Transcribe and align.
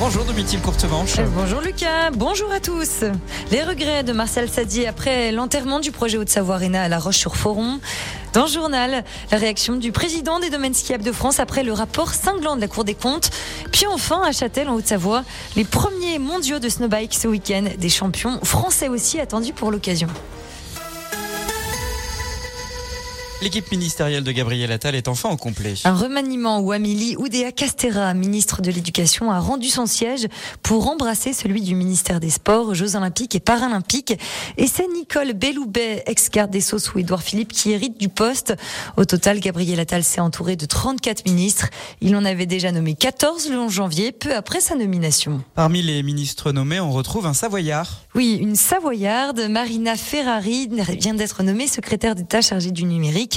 Bonjour 0.00 0.24
Domitil 0.24 0.62
Courtemanche. 0.62 1.18
Euh, 1.18 1.26
bonjour 1.34 1.60
Lucas, 1.60 2.10
bonjour 2.10 2.50
à 2.50 2.58
tous. 2.58 3.04
Les 3.50 3.62
regrets 3.62 4.02
de 4.02 4.14
Marcel 4.14 4.48
Sadi 4.48 4.86
après 4.86 5.30
l'enterrement 5.30 5.78
du 5.78 5.92
projet 5.92 6.16
Haute-Savoie 6.16 6.54
Arena 6.54 6.84
à 6.84 6.88
La 6.88 6.98
Roche-sur-Foron. 6.98 7.80
Dans 8.32 8.44
le 8.44 8.50
journal, 8.50 9.04
la 9.30 9.36
réaction 9.36 9.76
du 9.76 9.92
président 9.92 10.40
des 10.40 10.48
domaines 10.48 10.72
skiables 10.72 11.04
de 11.04 11.12
France 11.12 11.38
après 11.38 11.64
le 11.64 11.74
rapport 11.74 12.14
cinglant 12.14 12.56
de 12.56 12.62
la 12.62 12.68
Cour 12.68 12.84
des 12.84 12.94
comptes. 12.94 13.28
Puis 13.72 13.86
enfin, 13.86 14.22
à 14.24 14.32
Châtel, 14.32 14.70
en 14.70 14.76
Haute-Savoie, 14.76 15.22
les 15.54 15.64
premiers 15.64 16.18
mondiaux 16.18 16.60
de 16.60 16.70
snowbike 16.70 17.12
ce 17.12 17.28
week-end. 17.28 17.64
Des 17.76 17.90
champions 17.90 18.40
français 18.42 18.88
aussi 18.88 19.20
attendus 19.20 19.52
pour 19.52 19.70
l'occasion. 19.70 20.08
L'équipe 23.42 23.70
ministérielle 23.72 24.22
de 24.22 24.32
Gabriel 24.32 24.70
Attal 24.70 24.94
est 24.94 25.08
enfin 25.08 25.30
au 25.30 25.36
complet. 25.38 25.72
Un 25.84 25.94
remaniement 25.94 26.60
où 26.60 26.72
Amélie 26.72 27.16
Oudéa 27.16 27.52
Castera, 27.52 28.12
ministre 28.12 28.60
de 28.60 28.70
l'Éducation, 28.70 29.30
a 29.30 29.40
rendu 29.40 29.68
son 29.68 29.86
siège 29.86 30.26
pour 30.62 30.88
embrasser 30.88 31.32
celui 31.32 31.62
du 31.62 31.74
ministère 31.74 32.20
des 32.20 32.28
Sports, 32.28 32.74
Jeux 32.74 32.96
Olympiques 32.96 33.34
et 33.34 33.40
Paralympiques. 33.40 34.12
Et 34.58 34.66
c'est 34.66 34.86
Nicole 34.88 35.32
Belloubet, 35.32 36.02
ex-garde 36.04 36.50
des 36.50 36.60
Sceaux 36.60 36.78
sous 36.78 36.98
Édouard 36.98 37.22
Philippe, 37.22 37.52
qui 37.52 37.70
hérite 37.70 37.98
du 37.98 38.10
poste. 38.10 38.54
Au 38.98 39.06
total, 39.06 39.40
Gabriel 39.40 39.80
Attal 39.80 40.04
s'est 40.04 40.20
entouré 40.20 40.56
de 40.56 40.66
34 40.66 41.24
ministres. 41.24 41.68
Il 42.02 42.14
en 42.16 42.26
avait 42.26 42.44
déjà 42.44 42.72
nommé 42.72 42.94
14 42.94 43.48
le 43.48 43.58
11 43.58 43.72
janvier, 43.72 44.12
peu 44.12 44.34
après 44.34 44.60
sa 44.60 44.74
nomination. 44.74 45.42
Parmi 45.54 45.80
les 45.80 46.02
ministres 46.02 46.52
nommés, 46.52 46.78
on 46.78 46.92
retrouve 46.92 47.24
un 47.24 47.32
Savoyard. 47.32 48.02
Oui, 48.14 48.36
une 48.38 48.56
Savoyarde, 48.56 49.46
Marina 49.48 49.96
Ferrari, 49.96 50.68
vient 50.98 51.14
d'être 51.14 51.42
nommée 51.42 51.68
secrétaire 51.68 52.14
d'État 52.14 52.42
chargée 52.42 52.70
du 52.70 52.84
numérique. 52.84 53.29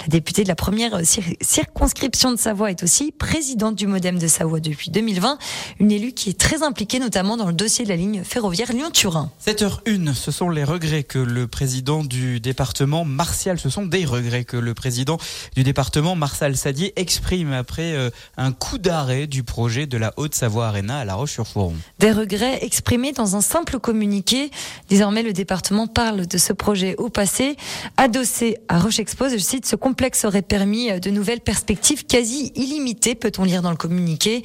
La 0.00 0.06
députée 0.06 0.44
de 0.44 0.48
la 0.48 0.54
première 0.54 0.98
circonscription 1.42 2.32
de 2.32 2.38
Savoie 2.38 2.70
est 2.70 2.82
aussi 2.82 3.12
présidente 3.12 3.74
du 3.74 3.86
Modem 3.86 4.18
de 4.18 4.28
Savoie 4.28 4.60
depuis 4.60 4.90
2020. 4.90 5.36
Une 5.78 5.92
élue 5.92 6.12
qui 6.12 6.30
est 6.30 6.38
très 6.38 6.62
impliquée 6.62 6.98
notamment 6.98 7.36
dans 7.36 7.46
le 7.46 7.52
dossier 7.52 7.84
de 7.84 7.90
la 7.90 7.96
ligne 7.96 8.22
ferroviaire 8.24 8.72
Lyon-Turin. 8.72 9.30
7h01, 9.46 10.14
ce 10.14 10.30
sont 10.30 10.48
les 10.48 10.64
regrets 10.64 11.02
que 11.02 11.18
le 11.18 11.46
président 11.46 12.02
du 12.02 12.40
département, 12.40 13.04
Martial, 13.04 13.58
ce 13.58 13.68
sont 13.68 13.84
des 13.84 14.06
regrets 14.06 14.44
que 14.44 14.56
le 14.56 14.72
président 14.72 15.18
du 15.54 15.64
département, 15.64 16.16
Martial 16.16 16.56
Sadier, 16.56 16.94
exprime 16.96 17.52
après 17.52 17.92
euh, 17.92 18.10
un 18.38 18.52
coup 18.52 18.78
d'arrêt 18.78 19.26
du 19.26 19.42
projet 19.42 19.86
de 19.86 19.98
la 19.98 20.14
Haute-Savoie 20.16 20.68
Arena 20.68 21.00
à 21.00 21.04
La 21.04 21.14
Roche-sur-Foron. 21.14 21.74
Des 21.98 22.12
regrets 22.12 22.64
exprimés 22.64 23.12
dans 23.12 23.36
un 23.36 23.42
simple 23.42 23.78
communiqué. 23.78 24.50
Désormais, 24.88 25.22
le 25.22 25.34
département 25.34 25.86
parle 25.86 26.26
de 26.26 26.38
ce 26.38 26.54
projet 26.54 26.96
au 26.96 27.10
passé, 27.10 27.56
adossé 27.96 28.58
à 28.68 28.78
Roche 28.78 28.98
Expose 28.98 29.34
cite, 29.40 29.66
ce 29.66 29.76
complexe 29.76 30.24
aurait 30.24 30.42
permis 30.42 30.90
euh, 30.90 30.98
de 30.98 31.10
nouvelles 31.10 31.40
perspectives 31.40 32.06
quasi 32.06 32.52
illimitées, 32.54 33.14
peut-on 33.14 33.44
lire 33.44 33.62
dans 33.62 33.70
le 33.70 33.76
communiqué. 33.76 34.42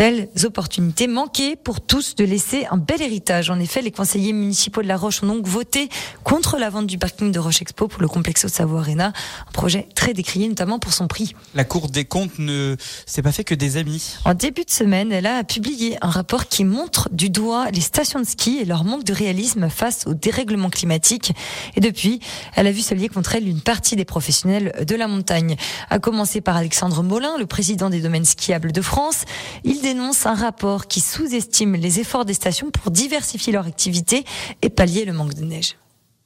Belles 0.00 0.30
opportunités 0.44 1.08
manquées 1.08 1.56
pour 1.56 1.82
tous 1.82 2.14
de 2.14 2.24
laisser 2.24 2.66
un 2.70 2.78
bel 2.78 3.02
héritage. 3.02 3.50
En 3.50 3.60
effet, 3.60 3.82
les 3.82 3.90
conseillers 3.90 4.32
municipaux 4.32 4.80
de 4.80 4.86
La 4.86 4.96
Roche 4.96 5.22
ont 5.22 5.26
donc 5.26 5.46
voté 5.46 5.90
contre 6.24 6.56
la 6.56 6.70
vente 6.70 6.86
du 6.86 6.96
parking 6.96 7.30
de 7.30 7.38
Roche 7.38 7.60
Expo 7.60 7.86
pour 7.86 8.00
le 8.00 8.08
complexe 8.08 8.46
Savoie 8.46 8.80
Arena. 8.80 9.08
Un 9.46 9.52
projet 9.52 9.88
très 9.94 10.14
décrié, 10.14 10.48
notamment 10.48 10.78
pour 10.78 10.94
son 10.94 11.06
prix. 11.06 11.34
La 11.54 11.64
Cour 11.64 11.90
des 11.90 12.06
comptes 12.06 12.38
ne 12.38 12.76
s'est 13.04 13.20
pas 13.20 13.30
fait 13.30 13.44
que 13.44 13.54
des 13.54 13.76
amis. 13.76 14.14
En 14.24 14.32
début 14.32 14.64
de 14.64 14.70
semaine, 14.70 15.12
elle 15.12 15.26
a 15.26 15.44
publié 15.44 15.98
un 16.00 16.08
rapport 16.08 16.48
qui 16.48 16.64
montre 16.64 17.10
du 17.12 17.28
doigt 17.28 17.70
les 17.70 17.82
stations 17.82 18.20
de 18.20 18.24
ski 18.24 18.56
et 18.58 18.64
leur 18.64 18.84
manque 18.84 19.04
de 19.04 19.12
réalisme 19.12 19.68
face 19.68 20.06
au 20.06 20.14
dérèglement 20.14 20.70
climatique. 20.70 21.34
Et 21.76 21.80
depuis, 21.80 22.20
elle 22.56 22.66
a 22.66 22.72
vu 22.72 22.80
se 22.80 22.94
lier 22.94 23.10
contre 23.10 23.34
elle 23.34 23.46
une 23.46 23.60
partie 23.60 23.96
des 23.96 24.06
professionnels 24.06 24.72
de 24.82 24.96
la 24.96 25.08
montagne. 25.08 25.56
À 25.90 25.98
commencer 25.98 26.40
par 26.40 26.56
Alexandre 26.56 27.02
Molin, 27.02 27.36
le 27.36 27.44
président 27.44 27.90
des 27.90 28.00
domaines 28.00 28.24
skiables 28.24 28.72
de 28.72 28.80
France. 28.80 29.26
Il 29.62 29.89
dénonce 29.92 30.24
un 30.24 30.34
rapport 30.34 30.86
qui 30.86 31.00
sous-estime 31.00 31.74
les 31.74 31.98
efforts 31.98 32.24
des 32.24 32.34
stations 32.34 32.70
pour 32.70 32.92
diversifier 32.92 33.52
leur 33.52 33.66
activité 33.66 34.24
et 34.62 34.70
pallier 34.70 35.04
le 35.04 35.12
manque 35.12 35.34
de 35.34 35.44
neige. 35.44 35.76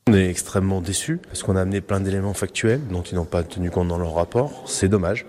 On 0.07 0.12
est 0.12 0.29
extrêmement 0.29 0.83
déçus 0.83 1.19
parce 1.27 1.43
qu'on 1.43 1.57
a 1.57 1.62
amené 1.62 1.81
plein 1.81 2.01
d'éléments 2.01 2.35
factuels 2.35 2.86
dont 2.89 3.01
ils 3.01 3.14
n'ont 3.14 3.25
pas 3.25 3.42
tenu 3.42 3.70
compte 3.70 3.89
dans 3.89 3.97
leur 3.97 4.17
rapport. 4.17 4.64
C'est 4.67 4.89
dommage. 4.89 5.25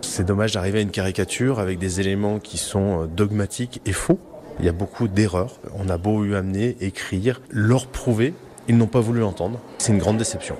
C'est 0.00 0.24
dommage 0.24 0.50
d'arriver 0.50 0.80
à 0.80 0.82
une 0.82 0.90
caricature 0.90 1.60
avec 1.60 1.78
des 1.78 2.00
éléments 2.00 2.40
qui 2.40 2.58
sont 2.58 3.02
euh, 3.02 3.06
dogmatiques 3.06 3.80
et 3.86 3.92
faux. 3.92 4.18
Il 4.58 4.66
y 4.66 4.68
a 4.68 4.72
beaucoup 4.72 5.06
d'erreurs. 5.06 5.60
On 5.78 5.88
a 5.88 5.96
beau 5.96 6.24
eu 6.24 6.34
amener, 6.34 6.76
écrire, 6.80 7.40
leur 7.50 7.86
prouver, 7.86 8.34
ils 8.66 8.76
n'ont 8.76 8.88
pas 8.88 9.00
voulu 9.00 9.22
entendre. 9.22 9.60
C'est 9.78 9.92
une 9.92 9.98
grande 9.98 10.18
déception. 10.18 10.56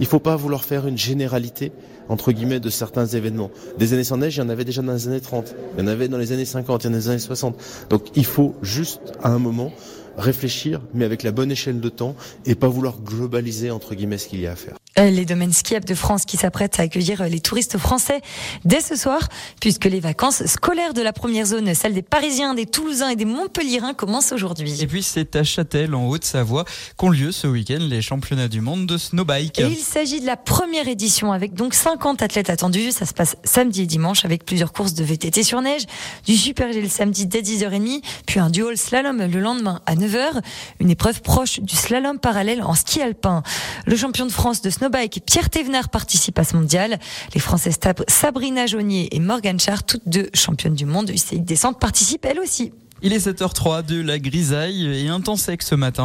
Il 0.00 0.02
ne 0.02 0.08
faut 0.08 0.18
pas 0.18 0.34
vouloir 0.34 0.64
faire 0.64 0.88
une 0.88 0.98
généralité 0.98 1.70
entre 2.08 2.32
guillemets 2.32 2.60
de 2.60 2.70
certains 2.70 3.06
événements. 3.06 3.50
Des 3.78 3.92
années 3.92 4.04
sans 4.04 4.18
neige, 4.18 4.36
il 4.36 4.40
y 4.40 4.42
en 4.42 4.48
avait 4.48 4.64
déjà 4.64 4.82
dans 4.82 4.92
les 4.92 5.08
années 5.08 5.20
30, 5.20 5.54
il 5.76 5.80
y 5.80 5.84
en 5.84 5.86
avait 5.86 6.08
dans 6.08 6.18
les 6.18 6.32
années 6.32 6.44
50, 6.44 6.84
il 6.84 6.86
y 6.86 6.90
en 6.90 6.92
a 6.92 6.96
dans 6.96 6.98
les 6.98 7.08
années 7.08 7.18
60. 7.18 7.56
Donc 7.90 8.16
il 8.16 8.24
faut 8.24 8.54
juste 8.62 9.00
à 9.22 9.30
un 9.30 9.38
moment 9.38 9.72
réfléchir, 10.16 10.80
mais 10.94 11.04
avec 11.04 11.22
la 11.22 11.32
bonne 11.32 11.50
échelle 11.50 11.80
de 11.80 11.88
temps 11.88 12.14
et 12.46 12.54
pas 12.54 12.68
vouloir 12.68 13.00
globaliser 13.00 13.70
entre 13.70 13.94
guillemets 13.94 14.18
ce 14.18 14.28
qu'il 14.28 14.40
y 14.40 14.46
a 14.46 14.52
à 14.52 14.56
faire. 14.56 14.76
Euh, 14.96 15.10
les 15.10 15.24
domaines 15.24 15.52
skiables 15.52 15.84
de 15.84 15.94
France 15.94 16.24
qui 16.24 16.36
s'apprêtent 16.36 16.78
à 16.78 16.84
accueillir 16.84 17.20
euh, 17.20 17.26
les 17.26 17.40
touristes 17.40 17.78
français 17.78 18.20
dès 18.64 18.80
ce 18.80 18.94
soir, 18.94 19.28
puisque 19.60 19.86
les 19.86 19.98
vacances 19.98 20.46
scolaires 20.46 20.94
de 20.94 21.02
la 21.02 21.12
première 21.12 21.46
zone, 21.46 21.74
celles 21.74 21.94
des 21.94 22.02
Parisiens, 22.02 22.54
des 22.54 22.66
Toulousains 22.66 23.08
et 23.08 23.16
des 23.16 23.24
Montpellierins, 23.24 23.94
commencent 23.94 24.30
aujourd'hui. 24.30 24.80
Et 24.80 24.86
puis 24.86 25.02
c'est 25.02 25.34
à 25.34 25.42
Châtel, 25.42 25.96
en 25.96 26.06
Haute-Savoie, 26.06 26.64
qu'ont 26.96 27.10
lieu 27.10 27.32
ce 27.32 27.48
week-end 27.48 27.78
les 27.80 28.02
championnats 28.02 28.46
du 28.46 28.60
monde 28.60 28.86
de 28.86 28.96
snowbike. 28.96 29.58
Et 29.58 29.66
il 29.66 29.78
s'agit 29.78 30.20
de 30.20 30.26
la 30.26 30.36
première 30.36 30.86
édition 30.86 31.32
avec 31.32 31.54
donc 31.54 31.74
50 31.74 32.22
athlètes 32.22 32.48
attendus. 32.48 32.92
Ça 32.92 33.04
se 33.04 33.14
passe 33.14 33.36
samedi 33.42 33.82
et 33.82 33.86
dimanche 33.86 34.24
avec 34.24 34.44
plusieurs 34.44 34.72
courses 34.72 34.94
de 34.94 35.02
VTT 35.02 35.42
sur 35.42 35.60
neige, 35.60 35.82
du 36.24 36.36
super 36.36 36.72
G 36.72 36.80
le 36.80 36.88
samedi 36.88 37.26
dès 37.26 37.42
10h30, 37.42 38.00
puis 38.26 38.38
un 38.38 38.48
dual 38.48 38.76
slalom 38.76 39.26
le 39.26 39.40
lendemain 39.40 39.80
à 39.86 39.96
9h, 39.96 40.40
une 40.78 40.90
épreuve 40.90 41.20
proche 41.20 41.58
du 41.58 41.74
slalom 41.74 42.20
parallèle 42.20 42.62
en 42.62 42.74
ski 42.74 43.02
alpin. 43.02 43.42
Le 43.86 43.96
champion 43.96 44.26
de 44.26 44.30
France 44.30 44.62
de 44.62 44.70
snowbike 44.70 44.83
snowbike, 44.84 45.22
Pierre 45.24 45.48
Thévenard 45.48 45.88
participe 45.88 46.38
à 46.38 46.44
ce 46.44 46.56
mondial. 46.56 46.98
Les 47.32 47.40
Françaises 47.40 47.78
Sabrina 48.06 48.66
Jaunier 48.66 49.08
et 49.14 49.18
Morgan 49.18 49.58
Char, 49.58 49.82
toutes 49.82 50.06
deux 50.06 50.28
championnes 50.34 50.74
du 50.74 50.84
monde 50.84 51.08
UCI 51.08 51.40
descente, 51.40 51.80
participent 51.80 52.26
elles 52.26 52.38
aussi. 52.38 52.72
Il 53.00 53.12
est 53.14 53.26
7h03 53.26 53.84
de 53.84 54.02
la 54.02 54.18
grisaille 54.18 54.86
et 54.86 55.08
un 55.08 55.20
temps 55.20 55.36
sec 55.36 55.62
ce 55.62 55.74
matin. 55.74 56.04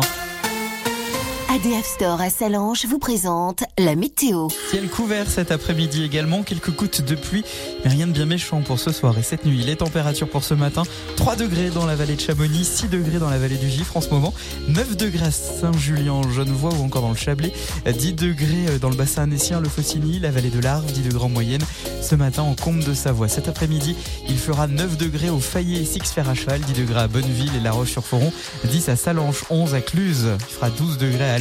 ADF 1.52 1.84
Store 1.84 2.22
à 2.22 2.30
Salange 2.30 2.86
vous 2.86 3.00
présente 3.00 3.64
la 3.80 3.96
météo. 3.96 4.50
Ciel 4.70 4.88
couvert 4.88 5.28
cet 5.28 5.52
après-midi 5.52 6.04
également, 6.04 6.44
quelques 6.44 6.70
gouttes 6.70 7.02
de 7.02 7.16
pluie, 7.16 7.44
mais 7.84 7.90
rien 7.90 8.06
de 8.06 8.12
bien 8.12 8.28
méchant 8.28 8.62
pour 8.62 8.78
ce 8.78 8.92
soir 8.92 9.18
et 9.18 9.24
cette 9.24 9.46
nuit. 9.46 9.64
Les 9.64 9.76
températures 9.76 10.30
pour 10.30 10.44
ce 10.44 10.54
matin, 10.54 10.84
3 11.16 11.38
degrés 11.38 11.72
dans 11.72 11.88
la 11.88 11.96
vallée 11.96 12.14
de 12.14 12.22
Chamonix, 12.22 12.64
6 12.64 12.90
degrés 12.90 13.18
dans 13.18 13.32
la 13.32 13.40
vallée 13.40 13.58
du 13.58 13.68
Gifre 13.68 13.98
en 13.98 14.02
ce 14.02 14.10
moment, 14.10 14.32
9 14.68 14.96
degrés 14.96 15.26
à 15.26 15.32
Saint-Julien, 15.32 16.22
Genevois 16.32 16.72
ou 16.80 16.84
encore 16.84 17.02
dans 17.02 17.10
le 17.10 17.16
Chablais, 17.16 17.52
10 17.88 18.14
degrés 18.14 18.78
dans 18.80 18.92
le 18.92 18.96
bassin 18.96 19.24
annécien, 19.24 19.60
le 19.60 19.70
Faucigny, 19.70 20.20
la 20.20 20.30
vallée 20.30 20.52
de 20.52 20.60
l'Arve, 20.60 20.86
10 20.92 21.02
degrés 21.02 21.26
en 21.26 21.30
moyenne. 21.30 21.64
Ce 22.04 22.14
matin 22.14 22.44
en 22.44 22.54
Combe 22.54 22.84
de 22.84 22.94
Savoie. 22.94 23.28
Cet 23.28 23.48
après-midi, 23.48 23.96
il 24.28 24.38
fera 24.38 24.68
9 24.68 24.98
degrés 24.98 25.32
au 25.32 25.40
Fayet 25.40 25.82
et 25.82 25.86
Six 25.86 26.12
Fer 26.14 26.30
à 26.30 26.36
cheval, 26.36 26.62
10 26.62 26.74
degrés 26.74 27.02
à 27.02 27.08
Bonneville 27.08 27.56
et 27.56 27.60
La 27.60 27.72
Roche-sur-Foron, 27.72 28.32
10 28.66 28.90
à 28.90 28.96
Salanches, 28.96 29.46
11 29.50 29.74
à 29.74 29.82
Cluse, 29.82 30.30
il 30.40 30.54
fera 30.54 30.70
12 30.70 31.00
degrés 31.00 31.30
à 31.30 31.39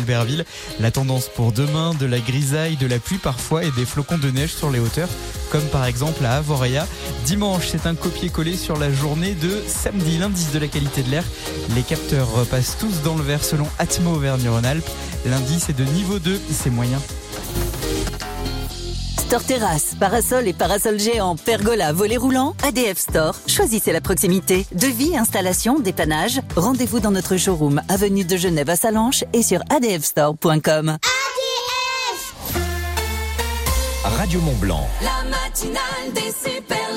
La 0.80 0.90
tendance 0.90 1.28
pour 1.28 1.52
demain, 1.52 1.94
de 1.94 2.06
la 2.06 2.18
grisaille, 2.20 2.76
de 2.76 2.86
la 2.86 2.98
pluie 2.98 3.18
parfois 3.18 3.64
et 3.64 3.70
des 3.72 3.86
flocons 3.86 4.18
de 4.18 4.30
neige 4.30 4.54
sur 4.54 4.70
les 4.70 4.78
hauteurs, 4.78 5.08
comme 5.50 5.64
par 5.64 5.84
exemple 5.84 6.24
à 6.24 6.36
Avoria. 6.36 6.86
Dimanche, 7.24 7.68
c'est 7.68 7.86
un 7.86 7.94
copier-coller 7.94 8.56
sur 8.56 8.76
la 8.76 8.92
journée 8.92 9.34
de 9.34 9.62
samedi, 9.66 10.18
l'indice 10.18 10.52
de 10.52 10.58
la 10.58 10.68
qualité 10.68 11.02
de 11.02 11.10
l'air. 11.10 11.24
Les 11.74 11.82
capteurs 11.82 12.46
passent 12.50 12.76
tous 12.78 13.02
dans 13.02 13.16
le 13.16 13.22
vert 13.22 13.44
selon 13.44 13.66
Atmo 13.78 14.12
Auvergne-Rhône-Alpes. 14.12 14.88
L'indice 15.26 15.68
est 15.68 15.78
de 15.78 15.84
niveau 15.84 16.18
2, 16.18 16.40
c'est 16.50 16.70
moyen. 16.70 17.00
Store 19.28 19.44
terrasse, 19.44 19.94
parasol 20.00 20.48
et 20.48 20.54
parasol 20.54 20.98
géant, 20.98 21.36
pergola, 21.36 21.92
volet 21.92 22.16
roulant, 22.16 22.54
ADF 22.62 22.96
Store. 22.96 23.34
Choisissez 23.46 23.92
la 23.92 24.00
proximité. 24.00 24.66
Devis, 24.72 25.18
installation, 25.18 25.80
dépannage. 25.80 26.40
Rendez-vous 26.56 26.98
dans 26.98 27.10
notre 27.10 27.36
showroom, 27.36 27.82
avenue 27.90 28.24
de 28.24 28.38
Genève 28.38 28.70
à 28.70 28.76
Salanches 28.76 29.24
et 29.34 29.42
sur 29.42 29.60
adfstore.com. 29.68 30.88
ADF 30.88 32.32
Radio 34.02 34.40
Mont 34.40 34.56
Blanc. 34.56 34.88
La 35.02 35.28
matinale 35.28 36.14
des 36.14 36.32
super 36.32 36.88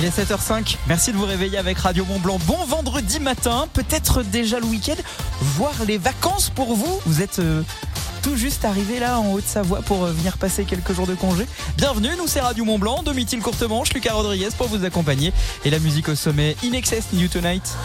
il 0.00 0.06
est 0.06 0.18
7h05. 0.18 0.78
Merci 0.88 1.12
de 1.12 1.18
vous 1.18 1.26
réveiller 1.26 1.58
avec 1.58 1.76
Radio 1.76 2.06
Mont 2.06 2.20
Blanc. 2.20 2.38
Bon 2.46 2.64
vendredi 2.64 3.20
matin, 3.20 3.68
peut-être 3.74 4.22
déjà 4.22 4.58
le 4.58 4.64
week-end, 4.64 4.94
voire 5.42 5.74
les 5.86 5.98
vacances 5.98 6.48
pour 6.48 6.74
vous. 6.74 7.00
Vous 7.04 7.20
êtes 7.20 7.38
euh, 7.38 7.62
tout 8.22 8.36
juste 8.36 8.64
arrivé 8.64 8.98
là 8.98 9.18
en 9.18 9.32
Haute-Savoie 9.32 9.82
pour 9.82 10.04
euh, 10.04 10.12
venir 10.12 10.36
passer 10.38 10.64
quelques 10.64 10.92
jours 10.92 11.06
de 11.06 11.14
congé. 11.14 11.46
Bienvenue, 11.76 12.10
nous 12.18 12.26
c'est 12.26 12.40
Radio 12.40 12.64
Mont 12.64 12.78
Blanc, 12.78 13.02
Domitil 13.02 13.40
Courtemanche, 13.40 13.92
Lucas 13.94 14.12
Rodriguez 14.12 14.48
pour 14.56 14.68
vous 14.68 14.84
accompagner 14.84 15.32
et 15.64 15.70
la 15.70 15.78
musique 15.78 16.08
au 16.08 16.14
sommet 16.14 16.56
In 16.64 16.72
Excess 16.72 17.12
New 17.12 17.28
Tonight. 17.28 17.76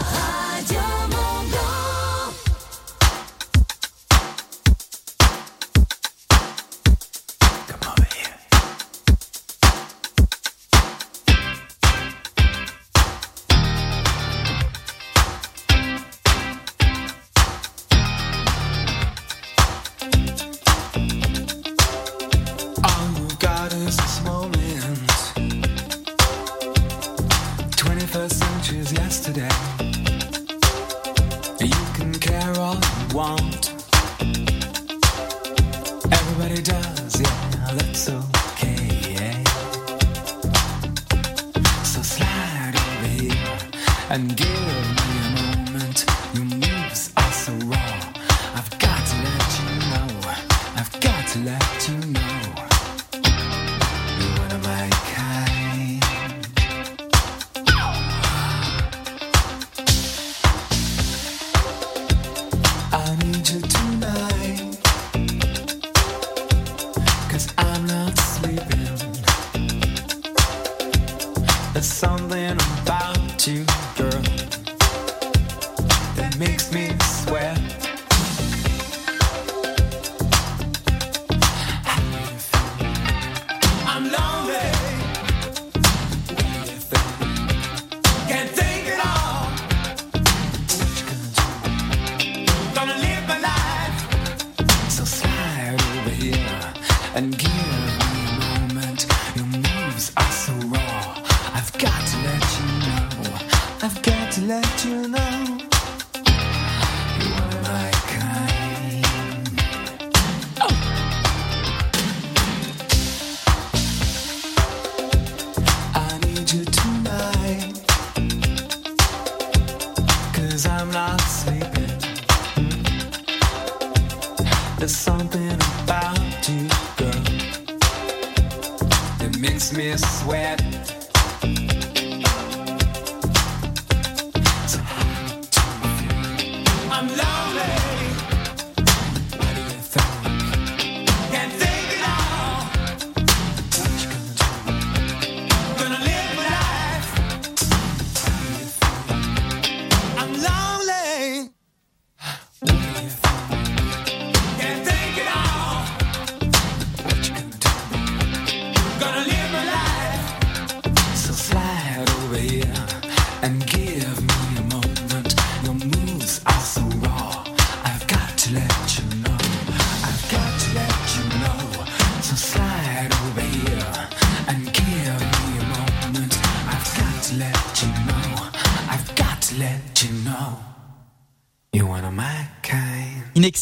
Got 51.00 51.28
to 51.28 51.38
let 51.40 51.88
you 51.88 51.96
know. 52.12 52.75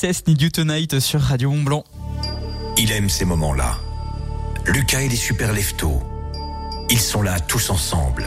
Need 0.05 0.43
You 0.43 0.51
Tonight 0.51 1.01
sur 1.01 1.19
Radio 1.19 1.51
Mont 1.51 1.63
Blanc. 1.63 1.85
Il 2.77 2.93
aime 2.93 3.09
ces 3.09 3.25
moments-là. 3.25 3.79
Lucas 4.67 5.01
et 5.01 5.09
les 5.09 5.17
super 5.17 5.55
leftos. 5.55 6.03
Ils 6.91 7.01
sont 7.01 7.23
là 7.23 7.41
tous 7.41 7.71
ensemble. 7.71 8.27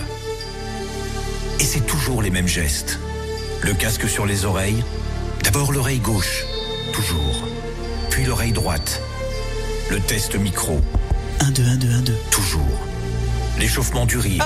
Et 1.59 1.63
c'est 1.63 1.85
toujours 1.85 2.23
les 2.23 2.31
mêmes 2.31 2.47
gestes. 2.47 2.97
Le 3.61 3.75
casque 3.75 4.09
sur 4.09 4.25
les 4.25 4.43
oreilles. 4.43 4.83
D'abord 5.43 5.71
l'oreille 5.71 5.99
gauche, 5.99 6.45
toujours. 6.93 7.47
Puis 8.09 8.25
l'oreille 8.25 8.53
droite. 8.53 8.99
Le 9.91 9.99
test 9.99 10.35
micro, 10.35 10.81
1, 11.41 11.51
2, 11.51 11.63
1, 11.63 11.75
2, 11.75 11.91
1, 11.91 12.01
2. 12.01 12.15
toujours. 12.31 12.87
L'échauffement 13.59 14.07
du 14.07 14.17
rire. 14.17 14.43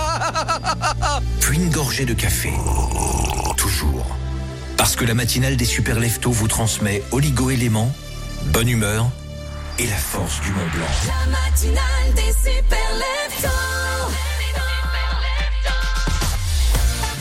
Puis 1.40 1.60
une 1.60 1.70
gorgée 1.70 2.06
de 2.06 2.14
café. 2.14 2.52
Toujours. 3.56 4.18
Parce 4.82 4.96
que 4.96 5.06
la 5.06 5.14
matinale 5.14 5.58
des 5.58 5.66
super 5.66 6.00
vous 6.32 6.48
transmet 6.48 7.04
oligo-éléments, 7.12 7.94
bonne 8.46 8.68
humeur 8.68 9.12
et 9.78 9.86
la 9.86 9.96
force 9.96 10.42
du 10.42 10.50
Mont 10.50 10.68
Blanc. 10.74 10.88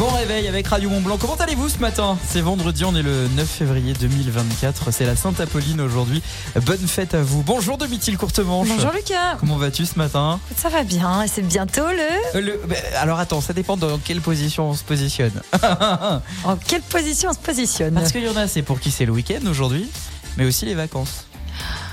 Bon 0.01 0.09
réveil 0.09 0.49
avec 0.49 0.67
Radio 0.67 0.89
Mont 0.89 1.03
Blanc. 1.03 1.19
Comment 1.21 1.35
allez-vous 1.35 1.69
ce 1.69 1.77
matin? 1.77 2.17
C'est 2.27 2.41
vendredi, 2.41 2.87
on 2.87 2.97
est 2.97 3.03
le 3.03 3.29
9 3.37 3.47
février 3.47 3.93
2024. 3.93 4.93
C'est 4.93 5.05
la 5.05 5.15
Sainte-Apolline 5.15 5.79
aujourd'hui. 5.83 6.23
Bonne 6.65 6.89
fête 6.89 7.13
à 7.13 7.23
vous. 7.23 7.43
Bonjour 7.43 7.77
Domitil 7.77 8.17
Courtemanche. 8.17 8.67
Bonjour 8.69 8.93
Lucas. 8.93 9.37
Comment 9.39 9.59
vas-tu 9.59 9.85
ce 9.85 9.99
matin? 9.99 10.41
Ça 10.57 10.71
va 10.71 10.85
bien, 10.85 11.21
et 11.25 11.29
c'est 11.29 11.43
bientôt 11.43 11.87
le. 11.87 12.39
Euh, 12.39 12.41
le- 12.41 12.61
bah, 12.67 12.77
Alors 12.99 13.19
attends, 13.19 13.43
ça 13.43 13.53
dépend 13.53 13.77
dans 13.77 13.99
quelle 13.99 14.23
position 14.23 14.71
on 14.71 14.75
se 14.75 14.85
positionne. 14.85 15.43
En 16.45 16.57
quelle 16.57 16.81
position 16.81 17.29
on 17.29 17.35
se 17.35 17.39
positionne? 17.39 17.93
Parce 17.93 18.11
qu'il 18.13 18.25
y 18.25 18.29
en 18.31 18.37
a, 18.37 18.49
c'est 18.49 18.63
pour 18.63 18.81
qui 18.81 18.91
c'est 18.91 19.05
le 19.05 19.13
week-end 19.13 19.47
aujourd'hui, 19.51 19.87
mais 20.39 20.47
aussi 20.47 20.65
les 20.65 20.75
vacances. 20.75 21.27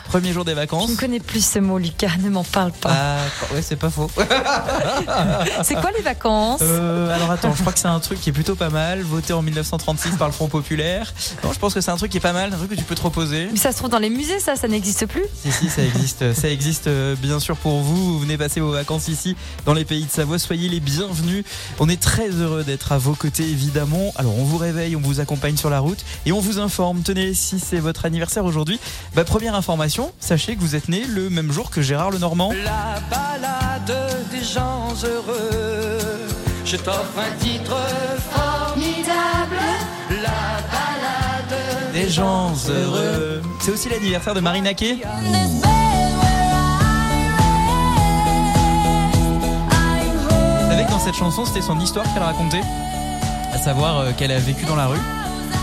Premier 0.08 0.32
jour 0.34 0.46
des 0.46 0.52
Je 0.52 0.56
vacances. 0.58 0.90
ne 0.90 0.96
connais 0.96 1.20
plus 1.20 1.46
ce 1.46 1.60
mot, 1.60 1.78
Lucas, 1.78 2.18
ne 2.24 2.30
m'en 2.30 2.44
parle 2.44 2.72
pas. 2.72 2.90
Ah, 2.92 3.54
ouais, 3.54 3.62
c'est 3.62 3.76
pas 3.76 3.90
faux. 3.90 4.10
C'est 5.64 5.76
quoi 5.76 5.92
les 5.96 6.02
vacances? 6.02 6.62
Euh, 6.64 7.14
alors 7.14 7.32
attends, 7.32 7.54
je 7.54 7.62
crois 7.62 7.74
que 7.74 7.80
c'est 7.80 7.88
un 7.88 8.00
truc 8.00 8.20
qui 8.22 8.30
est 8.30 8.34
plutôt 8.34 8.56
pas 8.56 8.70
mal, 8.70 9.02
voté 9.02 9.34
en 9.34 9.42
1936 9.42 10.12
par 10.18 10.28
le 10.28 10.34
Front 10.34 10.48
Populaire. 10.48 11.14
Non, 11.44 11.52
je 11.54 11.60
pense 11.60 11.74
que 11.74 11.82
c'est 11.82 11.92
un 11.92 11.98
truc 11.98 12.12
qui 12.12 12.18
est 12.18 12.22
pas 12.22 12.34
mal, 12.34 12.54
un 12.54 12.58
truc 12.58 12.70
que 12.72 12.76
tu 12.76 12.84
peux 12.84 12.96
te 12.96 13.02
reposer. 13.02 13.50
Mais 13.52 13.58
ça 13.58 13.72
se 13.72 13.78
trouve 13.78 13.90
dans 13.90 14.00
les 14.00 14.10
musées, 14.10 14.40
ça, 14.40 14.56
ça 14.56 14.68
n'existe 14.68 15.06
plus? 15.08 15.24
Si, 15.42 15.52
si, 15.52 15.70
ça 15.70 15.82
existe, 15.84 16.34
ça 16.34 16.50
existe 16.50 16.88
euh, 16.88 17.16
bien 17.22 17.40
sûr 17.40 17.58
pour 17.58 17.82
vous. 17.82 18.14
Vous 18.14 18.20
venez 18.20 18.38
passer 18.38 18.60
vos 18.60 18.72
vacances 18.72 19.08
ici 19.08 19.36
dans 19.66 19.74
les 19.74 19.86
pays 19.86 20.06
de 20.06 20.12
Savoie. 20.12 20.40
Soyez 20.40 20.70
les 20.70 20.80
bienvenus. 20.80 21.44
On 21.80 21.90
est 21.90 22.02
très 22.02 22.30
heureux 22.30 22.64
d'être 22.64 22.92
à 22.92 22.98
vos 22.98 23.14
côtés, 23.14 23.44
évidemment. 23.44 24.14
Alors, 24.16 24.38
on 24.38 24.44
vous 24.44 24.58
réveille, 24.58 24.96
on 24.96 25.02
vous 25.02 25.20
accompagne 25.20 25.58
sur 25.58 25.70
la 25.70 25.80
route 25.80 26.04
et 26.26 26.32
on 26.32 26.40
vous 26.40 26.60
informe. 26.60 27.02
Tenez, 27.02 27.34
si 27.34 27.60
c'est 27.60 27.80
votre 27.80 28.06
anniversaire 28.06 28.46
aujourd'hui, 28.46 28.80
bah, 29.16 29.24
première 29.24 29.56
information, 29.56 29.97
sachez 30.20 30.56
que 30.56 30.62
vous 30.62 30.75
êtes 30.75 30.89
né 30.89 31.04
le 31.06 31.30
même 31.30 31.51
jour 31.51 31.70
que 31.70 31.82
Gérard 31.82 32.12
Lenormand. 32.12 32.51
La 32.63 33.00
balade 33.10 34.30
des 34.32 34.44
gens 34.44 34.94
heureux. 35.04 36.27
Je 36.66 36.77
t'offre 36.77 37.18
un 37.18 37.36
titre 37.44 37.77
formidable. 38.32 39.58
La 40.10 40.62
balade 40.72 41.94
Des 41.94 42.10
gens 42.10 42.54
heureux. 42.70 43.42
C'est 43.62 43.72
aussi 43.72 43.89
l'anniversaire 43.89 44.34
de 44.34 44.39
Marina 44.39 44.74
Kay. 44.74 45.01
Vous 50.62 50.72
savez 50.72 50.86
que 50.86 50.92
dans 50.92 51.00
cette 51.00 51.16
chanson, 51.16 51.46
c'était 51.46 51.62
son 51.62 51.80
histoire 51.80 52.06
qu'elle 52.13 52.24
racontait, 52.24 52.63
à 53.54 53.58
savoir 53.58 54.00
euh, 54.00 54.12
qu'elle 54.18 54.32
a 54.32 54.39
vécu 54.39 54.66
dans 54.66 54.75
la 54.75 54.88
rue, 54.88 55.00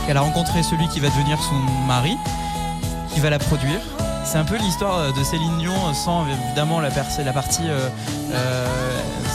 qu'elle 0.07 0.17
a 0.17 0.23
rencontré 0.23 0.63
celui 0.63 0.89
qui 0.89 1.01
va 1.01 1.09
devenir 1.09 1.39
son 1.43 1.57
mari, 1.87 2.17
qui 3.13 3.21
va 3.21 3.31
la 3.31 3.39
produire. 3.39 3.81
C'est 4.25 4.39
un 4.39 4.45
peu 4.45 4.57
l'histoire 4.57 5.13
de 5.13 5.23
Céline 5.23 5.59
Dion 5.59 5.95
sans 5.95 6.27
évidemment 6.27 6.81
la, 6.81 6.91
partie. 6.91 7.63
euh, 7.69 7.89
euh, 8.33 8.67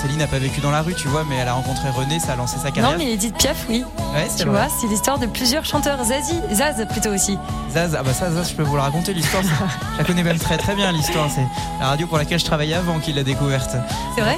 Céline 0.01 0.17
n'a 0.17 0.27
pas 0.27 0.39
vécu 0.39 0.60
dans 0.62 0.72
la 0.72 0.81
rue, 0.81 0.93
tu 0.93 1.08
vois, 1.08 1.24
mais 1.29 1.36
elle 1.38 1.48
a 1.48 1.53
rencontré 1.53 1.89
René, 1.89 2.19
ça 2.19 2.34
a 2.34 2.36
lancé 2.36 2.58
sa 2.58 2.72
carrière. 2.72 2.91
Non, 2.91 2.98
mais 2.98 3.13
Edith 3.13 3.36
Piaf, 3.38 3.65
oui. 3.69 3.84
Ouais, 4.13 4.27
Tu 4.38 4.43
vrai. 4.46 4.51
vois, 4.67 4.67
c'est 4.79 4.88
l'histoire 4.88 5.17
de 5.19 5.25
plusieurs 5.25 5.63
chanteurs. 5.65 6.03
Zazie, 6.03 6.39
Zaz 6.51 6.86
plutôt 6.89 7.12
aussi. 7.12 7.38
Zaz, 7.72 7.96
ah 7.98 8.03
bah 8.03 8.13
ça, 8.13 8.31
Zaz, 8.31 8.50
je 8.50 8.55
peux 8.55 8.63
vous 8.63 8.75
la 8.75 8.84
raconter 8.84 9.13
l'histoire. 9.13 9.43
Je 9.93 9.98
la 10.00 10.03
connais 10.03 10.24
même 10.24 10.39
très 10.39 10.58
très 10.58 10.75
bien 10.75 10.91
l'histoire. 10.91 11.27
C'est 11.34 11.46
la 11.79 11.88
radio 11.89 12.08
pour 12.08 12.17
laquelle 12.17 12.39
je 12.39 12.46
travaillais 12.46 12.75
avant 12.75 13.00
qu'il 13.00 13.15
l'a 13.15 13.24
découverte. 13.24 13.75
C'est 14.15 14.22
vrai? 14.22 14.38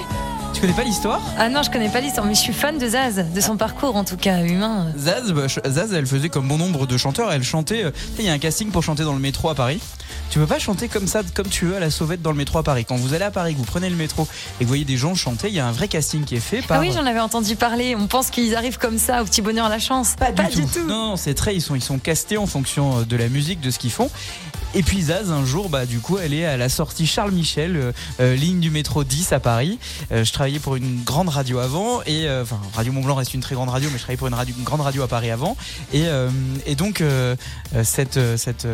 Tu 0.61 0.67
connais 0.67 0.77
pas 0.77 0.83
l'histoire? 0.83 1.19
Ah 1.39 1.49
non, 1.49 1.63
je 1.63 1.71
connais 1.71 1.89
pas 1.89 2.01
l'histoire, 2.01 2.23
mais 2.23 2.35
je 2.35 2.39
suis 2.39 2.53
fan 2.53 2.77
de 2.77 2.87
Zaz, 2.87 3.25
de 3.33 3.41
son 3.41 3.57
parcours 3.57 3.95
en 3.95 4.03
tout 4.03 4.15
cas 4.15 4.43
humain. 4.43 4.93
Zaz, 4.95 5.31
bah, 5.31 5.47
Zaz, 5.67 5.91
elle 5.91 6.05
faisait 6.05 6.29
comme 6.29 6.47
bon 6.47 6.59
nombre 6.59 6.85
de 6.85 6.97
chanteurs. 6.97 7.31
Elle 7.33 7.43
chantait. 7.43 7.83
euh, 7.83 7.91
Il 8.19 8.25
y 8.25 8.29
a 8.29 8.33
un 8.33 8.37
casting 8.37 8.69
pour 8.69 8.83
chanter 8.83 9.01
dans 9.03 9.13
le 9.13 9.19
métro 9.19 9.49
à 9.49 9.55
Paris. 9.55 9.81
Tu 10.29 10.37
peux 10.37 10.45
pas 10.45 10.59
chanter 10.59 10.87
comme 10.87 11.07
ça, 11.07 11.21
comme 11.33 11.47
tu 11.47 11.65
veux 11.65 11.77
à 11.77 11.79
la 11.79 11.89
sauvette 11.89 12.21
dans 12.21 12.29
le 12.29 12.37
métro 12.37 12.59
à 12.59 12.63
Paris. 12.63 12.85
Quand 12.85 12.95
vous 12.95 13.15
allez 13.15 13.23
à 13.23 13.31
Paris, 13.31 13.53
que 13.53 13.57
vous 13.57 13.65
prenez 13.65 13.89
le 13.89 13.95
métro 13.95 14.21
et 14.23 14.59
que 14.59 14.63
vous 14.65 14.67
voyez 14.67 14.85
des 14.85 14.97
gens 14.97 15.15
chanter, 15.15 15.47
il 15.47 15.55
y 15.55 15.59
a 15.59 15.65
un 15.65 15.71
vrai 15.71 15.87
casting 15.87 16.25
qui 16.25 16.35
est 16.35 16.39
fait 16.39 16.61
par. 16.61 16.77
Ah 16.77 16.81
oui, 16.81 16.91
j'en 16.93 17.07
avais 17.07 17.19
entendu 17.19 17.55
parler. 17.55 17.95
On 17.95 18.05
pense 18.05 18.29
qu'ils 18.29 18.55
arrivent 18.55 18.77
comme 18.77 18.99
ça 18.99 19.23
au 19.23 19.25
petit 19.25 19.41
bonheur 19.41 19.67
la 19.67 19.79
chance. 19.79 20.13
Pas, 20.15 20.31
du, 20.31 20.63
tout. 20.67 20.85
Non, 20.85 21.07
non, 21.09 21.15
c'est 21.15 21.33
très. 21.33 21.55
Ils 21.55 21.61
sont, 21.61 21.73
ils 21.73 21.81
sont 21.83 21.97
castés 21.97 22.37
en 22.37 22.45
fonction 22.45 22.99
euh, 22.99 23.03
de 23.03 23.15
la 23.17 23.29
musique, 23.29 23.61
de 23.61 23.71
ce 23.71 23.79
qu'ils 23.79 23.91
font. 23.91 24.11
Et 24.73 24.83
puis 24.83 25.01
Zaz, 25.01 25.31
un 25.31 25.45
jour, 25.45 25.67
bah, 25.69 25.85
du 25.85 25.99
coup, 25.99 26.17
elle 26.17 26.33
est 26.33 26.45
à 26.45 26.55
la 26.55 26.69
sortie 26.69 27.05
Charles 27.05 27.31
Michel, 27.31 27.75
euh, 27.75 27.91
euh, 28.21 28.35
ligne 28.35 28.61
du 28.61 28.69
métro 28.69 29.03
10 29.03 29.33
à 29.33 29.41
Paris. 29.41 29.79
Euh, 30.13 30.23
je 30.23 30.31
travaillais 30.31 30.59
pour 30.59 30.77
une 30.77 31.03
grande 31.03 31.27
radio 31.27 31.59
avant, 31.59 32.01
et 32.03 32.27
euh, 32.27 32.43
enfin, 32.43 32.59
Radio 32.73 32.93
Mont 32.93 33.01
Blanc 33.01 33.15
reste 33.15 33.33
une 33.33 33.41
très 33.41 33.55
grande 33.55 33.67
radio, 33.67 33.89
mais 33.91 33.97
je 33.97 34.03
travaillais 34.03 34.17
pour 34.17 34.27
une, 34.27 34.35
une 34.57 34.63
grande 34.63 34.81
radio 34.81 35.03
à 35.03 35.09
Paris 35.09 35.29
avant. 35.29 35.57
Et, 35.93 36.05
et 36.65 36.75
donc, 36.75 37.03
cette, 37.83 38.19
cette 38.37 38.67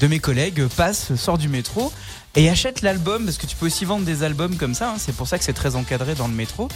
de 0.00 0.06
mes 0.06 0.18
collègues 0.18 0.66
passe, 0.68 1.14
sort 1.16 1.38
du 1.38 1.48
métro. 1.48 1.92
Et 2.36 2.50
achète 2.50 2.82
l'album, 2.82 3.24
parce 3.26 3.36
que 3.36 3.46
tu 3.46 3.54
peux 3.54 3.66
aussi 3.66 3.84
vendre 3.84 4.04
des 4.04 4.24
albums 4.24 4.56
comme 4.56 4.74
ça, 4.74 4.90
hein, 4.90 4.94
c'est 4.98 5.14
pour 5.14 5.28
ça 5.28 5.38
que 5.38 5.44
c'est 5.44 5.52
très 5.52 5.76
encadré 5.76 6.16
dans 6.16 6.26
le 6.26 6.34
métro, 6.34 6.66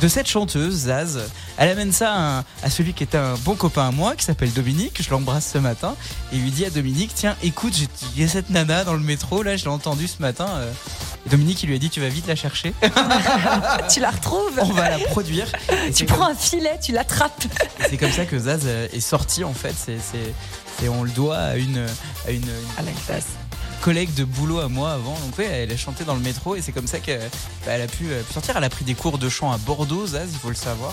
de 0.00 0.06
cette 0.06 0.28
chanteuse, 0.28 0.74
Zaz. 0.86 1.18
Elle 1.56 1.70
amène 1.70 1.90
ça 1.90 2.12
à, 2.12 2.18
un- 2.38 2.44
à 2.62 2.70
celui 2.70 2.92
qui 2.94 3.02
était 3.02 3.18
un 3.18 3.34
bon 3.44 3.56
copain 3.56 3.88
à 3.88 3.90
moi, 3.90 4.14
qui 4.14 4.24
s'appelle 4.24 4.52
Dominique, 4.52 5.02
je 5.02 5.10
l'embrasse 5.10 5.50
ce 5.52 5.58
matin, 5.58 5.96
et 6.32 6.36
lui 6.36 6.52
dit 6.52 6.64
à 6.64 6.70
Dominique, 6.70 7.10
tiens, 7.16 7.34
écoute, 7.42 7.74
il 8.14 8.22
y 8.22 8.24
a 8.24 8.28
cette 8.28 8.50
nana 8.50 8.84
dans 8.84 8.92
le 8.94 9.00
métro, 9.00 9.42
là, 9.42 9.56
je 9.56 9.64
l'ai 9.64 9.70
entendue 9.70 10.06
ce 10.06 10.22
matin. 10.22 10.46
euh. 10.54 10.70
Et 11.26 11.30
Dominique, 11.30 11.64
il 11.64 11.68
lui 11.68 11.74
a 11.74 11.78
dit, 11.80 11.90
tu 11.90 12.00
vas 12.00 12.08
vite 12.08 12.28
la 12.28 12.36
chercher, 12.36 12.72
tu 13.92 13.98
la 14.00 14.10
retrouves. 14.10 14.52
on 14.62 14.66
va 14.72 14.88
la 14.90 14.98
produire. 15.06 15.50
Et 15.88 15.92
Tu 15.92 16.04
prends 16.04 16.28
un 16.28 16.34
filet, 16.36 16.78
tu 16.80 16.92
l'attrapes. 16.92 17.44
c'est 17.90 17.96
comme 17.96 18.12
ça 18.12 18.24
que 18.24 18.38
Zaz 18.38 18.60
euh, 18.66 18.86
est 18.92 19.00
sorti 19.00 19.42
en 19.42 19.52
fait. 19.52 19.74
C'est, 19.76 19.98
c'est- 19.98 20.84
et 20.84 20.88
on 20.88 21.02
le 21.02 21.10
doit 21.10 21.38
à 21.38 21.56
une, 21.56 21.86
à 22.26 22.30
une, 22.30 22.36
une 22.42 22.48
À 22.78 22.82
la 22.82 22.92
classe. 23.04 23.26
Collègue 23.82 24.12
de 24.14 24.24
boulot 24.24 24.60
à 24.60 24.68
moi 24.68 24.92
avant. 24.92 25.14
Donc 25.20 25.38
ouais, 25.38 25.46
elle 25.46 25.72
a 25.72 25.76
chanté 25.76 26.04
dans 26.04 26.14
le 26.14 26.20
métro 26.20 26.54
et 26.56 26.62
c'est 26.62 26.72
comme 26.72 26.86
ça 26.86 26.98
qu'elle 26.98 27.20
bah, 27.66 27.72
a 27.74 27.86
pu, 27.86 28.10
euh, 28.10 28.22
pu 28.22 28.32
sortir. 28.32 28.56
Elle 28.56 28.64
a 28.64 28.70
pris 28.70 28.84
des 28.84 28.94
cours 28.94 29.18
de 29.18 29.28
chant 29.28 29.52
à 29.52 29.58
Bordeaux, 29.58 30.06
Zaz, 30.06 30.28
il 30.32 30.38
faut 30.38 30.48
le 30.48 30.54
savoir. 30.54 30.90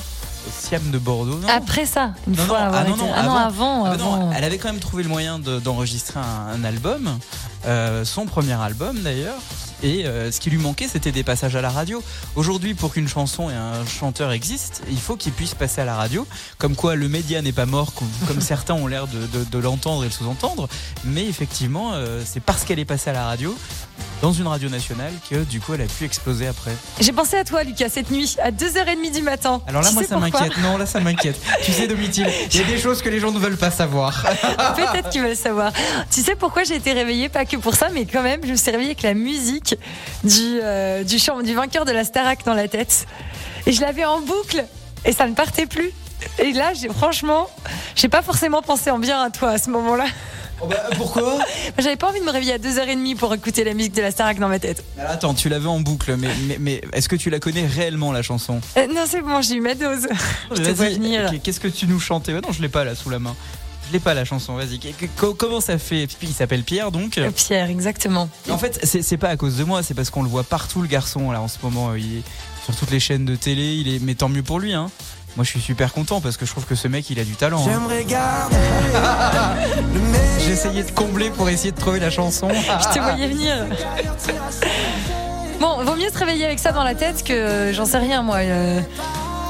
Au 0.48 0.52
Siam 0.52 0.92
de 0.92 1.00
Bordeaux. 1.00 1.40
Non, 1.40 1.48
Après 1.48 1.86
ça, 1.88 2.12
une 2.28 2.36
Non, 2.36 2.46
fois 2.46 2.60
non, 2.60 2.66
avoir 2.66 2.82
ah 2.82 2.88
non, 2.90 2.96
été- 2.96 3.04
non, 3.06 3.12
ah 3.16 3.24
non, 3.24 3.36
avant. 3.36 3.86
avant, 3.86 4.30
Ah 4.32 4.36
elle 4.38 4.44
avait 4.44 4.58
quand 4.60 4.70
même 4.72 4.80
trouvé 4.80 5.02
le 5.02 5.10
moyen 5.10 5.40
de- 5.40 5.60
d'enregistrer 5.60 6.20
un, 6.20 6.54
un 6.54 6.64
album, 6.64 7.18
euh, 7.66 8.06
son 8.06 8.26
premier 8.28 8.54
album 8.54 9.00
d'ailleurs. 9.02 9.40
Et 9.84 10.06
euh, 10.06 10.32
ce 10.32 10.40
qui 10.40 10.50
lui 10.50 10.58
manquait, 10.58 10.88
c'était 10.88 11.12
des 11.12 11.24
passages 11.24 11.56
à 11.56 11.62
la 11.62 11.70
radio. 11.70 12.02
Aujourd'hui, 12.36 12.74
pour 12.74 12.94
qu'une 12.94 13.08
chanson 13.08 13.50
et 13.50 13.54
un 13.54 13.86
chanteur 13.86 14.32
existent, 14.32 14.80
il 14.90 15.00
faut 15.00 15.16
qu'ils 15.16 15.34
puissent 15.34 15.54
passer 15.54 15.82
à 15.82 15.86
la 15.86 15.96
radio. 15.96 16.26
Comme 16.58 16.76
quoi, 16.76 16.96
le 16.96 17.08
média 17.10 17.42
n'est 17.42 17.52
pas 17.52 17.66
mort, 17.66 17.94
comme, 17.94 18.08
comme 18.28 18.42
certains 18.42 18.74
ont 18.74 18.88
l'air 18.88 19.08
de, 19.08 19.26
de- 19.28 19.44
de 19.44 19.58
l'entendre 19.60 20.04
et 20.04 20.08
le 20.08 20.12
sous-entendre. 20.14 20.68
Mais 21.04 21.26
effectivement, 21.26 21.92
euh, 21.94 22.22
c'est 22.26 22.40
parce 22.42 22.64
qu'elle 22.64 22.80
est 22.80 22.86
passée 22.86 23.10
à 23.10 23.14
la 23.14 23.26
radio, 23.26 23.56
dans 24.22 24.32
une 24.34 24.48
radio 24.48 24.70
nationale, 24.70 25.12
que 25.30 25.44
du 25.44 25.60
coup, 25.60 25.74
elle 25.74 25.82
a 25.82 25.86
pu 25.86 26.04
exploser 26.06 26.48
après. 26.48 26.72
J'ai 27.00 27.12
pensé 27.12 27.38
à 27.38 27.44
toi, 27.44 27.64
Lucas, 27.64 27.90
cette 27.90 28.10
nuit, 28.12 28.36
à 28.42 28.52
2h30 28.52 29.14
du 29.14 29.22
matin. 29.22 29.62
Alors 29.68 29.82
là, 29.82 29.90
Tu 29.90 29.94
moi, 29.96 30.04
ça 30.04 30.18
m'inquiète. 30.18 30.58
Non, 30.60 30.78
là, 30.78 30.86
ça 30.86 31.00
m'inquiète. 31.00 31.40
tu 31.64 31.72
sais, 31.72 31.88
Domitil, 31.88 32.26
il 32.52 32.58
y 32.60 32.64
a 32.64 32.66
des 32.66 32.78
choses 32.80 33.02
que 33.02 33.10
les 33.10 33.20
gens 33.20 33.32
ne 33.32 33.40
veulent 33.40 33.58
pas 33.58 33.72
savoir. 33.72 34.24
Peut-être 34.76 35.10
qu'ils 35.10 35.22
veulent 35.22 35.36
savoir. 35.36 35.72
Tu 36.10 36.22
sais 36.22 36.36
pourquoi 36.36 36.64
j'ai 36.64 36.76
été 36.76 36.94
réveillée 36.94 37.30
Pas 37.30 37.46
que 37.46 37.58
pour 37.58 37.76
ça, 37.76 37.90
mais 37.94 38.06
quand 38.06 38.24
même, 38.24 38.40
je 38.44 38.52
me 38.52 38.56
suis 38.56 38.72
réveillée 38.72 38.92
avec 38.92 39.02
la 39.04 39.14
musique 39.14 39.76
du, 40.24 40.60
euh, 40.64 41.04
du, 41.04 41.20
chant- 41.20 41.42
du 41.42 41.54
vainqueur 41.54 41.86
de 41.86 41.92
la 41.92 42.04
Starac 42.04 42.44
dans 42.46 42.54
la 42.54 42.68
tête. 42.68 43.06
Et 43.68 43.72
je 43.74 43.82
l'avais 43.82 44.06
en 44.06 44.22
boucle 44.22 44.64
et 45.04 45.12
ça 45.12 45.28
ne 45.28 45.34
partait 45.34 45.66
plus. 45.66 45.92
Et 46.40 46.54
là, 46.54 46.74
j'ai 46.74 46.88
franchement, 46.88 47.48
j'ai 47.96 48.08
pas 48.08 48.22
forcément 48.22 48.62
pensé 48.62 48.90
en 48.90 48.98
bien 48.98 49.22
à 49.22 49.30
toi 49.30 49.50
à 49.52 49.58
ce 49.58 49.70
moment-là. 49.70 50.06
Oh 50.62 50.68
bah, 50.68 50.84
pourquoi? 50.98 51.38
J'avais 51.78 51.96
pas 51.98 52.10
envie 52.10 52.20
de 52.22 52.26
me 52.26 52.32
réveiller 52.32 52.54
à 52.54 52.58
2h30 52.58 53.16
pour 53.18 53.34
écouter 53.34 53.64
la 53.64 53.74
musique 53.74 53.94
de 53.94 54.02
la 54.02 54.12
Starac 54.12 54.40
dans 54.40 54.48
ma 54.48 54.60
tête. 54.60 54.84
Alors, 54.98 55.12
Attends, 55.12 55.34
tu 55.34 55.50
l'avais 55.50 55.68
en 55.68 55.80
boucle, 55.82 56.16
mais, 56.18 56.30
mais, 56.48 56.58
mais 56.60 56.82
est-ce 56.94 57.10
que 57.10 57.16
tu 57.18 57.30
la 57.30 57.40
connais 57.40 57.66
réellement 57.66 58.12
la 58.12 58.22
chanson? 58.22 58.62
Euh, 58.78 58.88
non, 58.88 59.04
c'est 59.08 59.22
bon, 59.22 59.42
j'ai 59.42 59.56
eu 59.56 59.62
ma 59.62 59.76
dose. 59.76 60.08
Je 60.52 60.62
te 60.64 60.70
vois 60.70 60.90
venir. 60.90 61.32
qu'est-ce 61.44 61.60
que 61.60 61.68
tu 61.68 61.88
nous 61.88 62.00
chantais? 62.00 62.34
Ouais, 62.34 62.42
Non, 62.42 62.52
je 62.54 62.62
l'ai 62.62 62.70
pas 62.70 62.84
là 62.86 62.96
sous 62.96 63.10
la 63.10 63.20
main. 63.20 63.36
Je 63.88 63.94
l'ai 63.94 64.00
pas 64.00 64.14
la 64.16 64.26
chanson, 64.26 64.56
vas-y. 64.56 64.80
Comment 65.38 65.62
ça 65.62 65.78
fait? 65.78 66.08
Il 66.24 66.34
s'appelle 66.34 66.64
Pierre 66.64 66.92
donc? 66.92 67.18
Euh, 67.20 67.30
Pierre, 67.30 67.70
exactement. 67.70 68.30
En 68.50 68.58
fait, 68.58 68.80
c'est 68.84 69.18
pas 69.18 69.30
à 69.30 69.38
cause 69.38 69.58
de 69.58 69.64
moi, 69.64 69.84
c'est 69.84 69.94
parce 69.94 70.10
qu'on 70.10 70.24
le 70.24 70.30
voit 70.30 70.44
partout 70.44 70.82
le 70.82 70.88
garçon 70.88 71.32
là 71.32 71.40
en 71.42 71.48
ce 71.48 71.58
moment. 71.62 71.90
euh, 71.92 72.00
Il 72.00 72.18
est 72.20 72.24
sur 72.64 72.76
toutes 72.76 72.90
les 72.90 73.00
chaînes 73.00 73.26
de 73.26 73.36
télé, 73.36 73.76
il 73.76 73.94
est. 73.94 74.00
Mais 74.00 74.16
tant 74.16 74.28
mieux 74.30 74.42
pour 74.42 74.60
lui, 74.60 74.74
hein. 74.74 74.90
Moi, 75.36 75.44
je 75.44 75.50
suis 75.50 75.62
super 75.62 75.92
content 75.92 76.22
parce 76.22 76.38
que 76.38 76.46
je 76.46 76.52
trouve 76.52 76.66
que 76.66 76.76
ce 76.76 76.88
mec, 76.88 77.10
il 77.10 77.20
a 77.20 77.24
du 77.26 77.36
talent. 77.36 77.62
hein. 77.68 77.80
Essayé 80.50 80.84
de 80.84 80.92
combler 80.92 81.30
pour 81.30 81.50
essayer 81.50 81.72
de 81.72 81.80
trouver 81.80 82.00
la 82.00 82.10
chanson. 82.10 82.48
Je 82.54 82.94
te 82.94 83.00
voyais 83.00 83.28
venir. 83.28 83.56
Bon, 85.60 85.84
vaut 85.84 85.96
mieux 85.96 86.10
se 86.12 86.18
réveiller 86.18 86.46
avec 86.46 86.60
ça 86.60 86.72
dans 86.72 86.84
la 86.84 86.96
tête 86.96 87.24
que 87.24 87.34
euh, 87.34 87.74
j'en 87.74 87.86
sais 87.86 87.98
rien, 87.98 88.22
moi. 88.22 88.38
euh, 88.38 88.80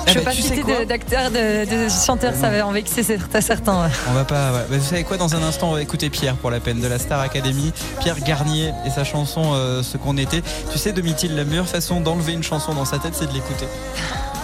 Eh 0.08 0.10
je 0.10 0.14
ben, 0.14 0.20
veux 0.20 0.26
pas 0.26 0.32
tu 0.32 0.42
sais 0.42 0.50
citer 0.50 0.62
quoi 0.62 0.86
de- 0.86 1.66
de, 1.66 1.86
de 1.86 1.90
chanteurs, 1.90 2.34
ça 2.40 2.50
va 2.50 2.66
en 2.66 2.72
vexer 2.72 3.04
certains. 3.04 3.90
On 4.10 4.14
va 4.14 4.24
pas. 4.24 4.52
ouais. 4.54 4.60
Bah, 4.70 4.78
vous 4.78 4.84
savez 4.86 5.04
quoi 5.04 5.18
Dans 5.18 5.36
un 5.36 5.44
instant, 5.44 5.70
on 5.70 5.74
va 5.74 5.82
écouter 5.82 6.10
Pierre 6.10 6.36
pour 6.36 6.50
la 6.52 6.60
peine 6.60 6.80
de 6.80 6.88
la 6.88 6.98
Star 7.00 7.20
Academy. 7.20 7.74
Pierre 8.02 8.20
Garnier 8.22 8.72
et 8.86 8.90
sa 8.90 9.04
chanson 9.04 9.52
euh, 9.54 9.84
Ce 9.84 9.98
qu'on 9.98 10.18
était. 10.18 10.42
Tu 10.72 10.78
sais, 10.78 10.94
Domitil, 10.94 11.36
la 11.36 11.44
meilleure 11.44 11.68
façon 11.68 12.00
d'enlever 12.02 12.34
une 12.34 12.44
chanson 12.44 12.74
dans 12.74 12.86
sa 12.86 12.98
tête, 13.00 13.14
c'est 13.16 13.28
de 13.28 13.34
l'écouter. 13.34 13.68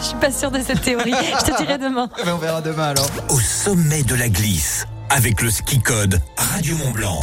Je 0.01 0.07
suis 0.07 0.17
pas 0.17 0.31
sûre 0.31 0.49
de 0.49 0.59
cette 0.59 0.81
théorie. 0.81 1.13
Je 1.39 1.51
te 1.51 1.57
dirai 1.61 1.77
demain. 1.77 2.09
Eh 2.19 2.25
ben, 2.25 2.33
on 2.33 2.37
verra 2.39 2.61
demain 2.61 2.89
alors. 2.89 3.07
Au 3.29 3.39
sommet 3.39 4.01
de 4.01 4.15
la 4.15 4.29
glisse, 4.29 4.87
avec 5.11 5.41
le 5.41 5.51
ski 5.51 5.79
code 5.79 6.19
Radio 6.37 6.75
Mont 6.77 6.89
Blanc. 6.89 7.19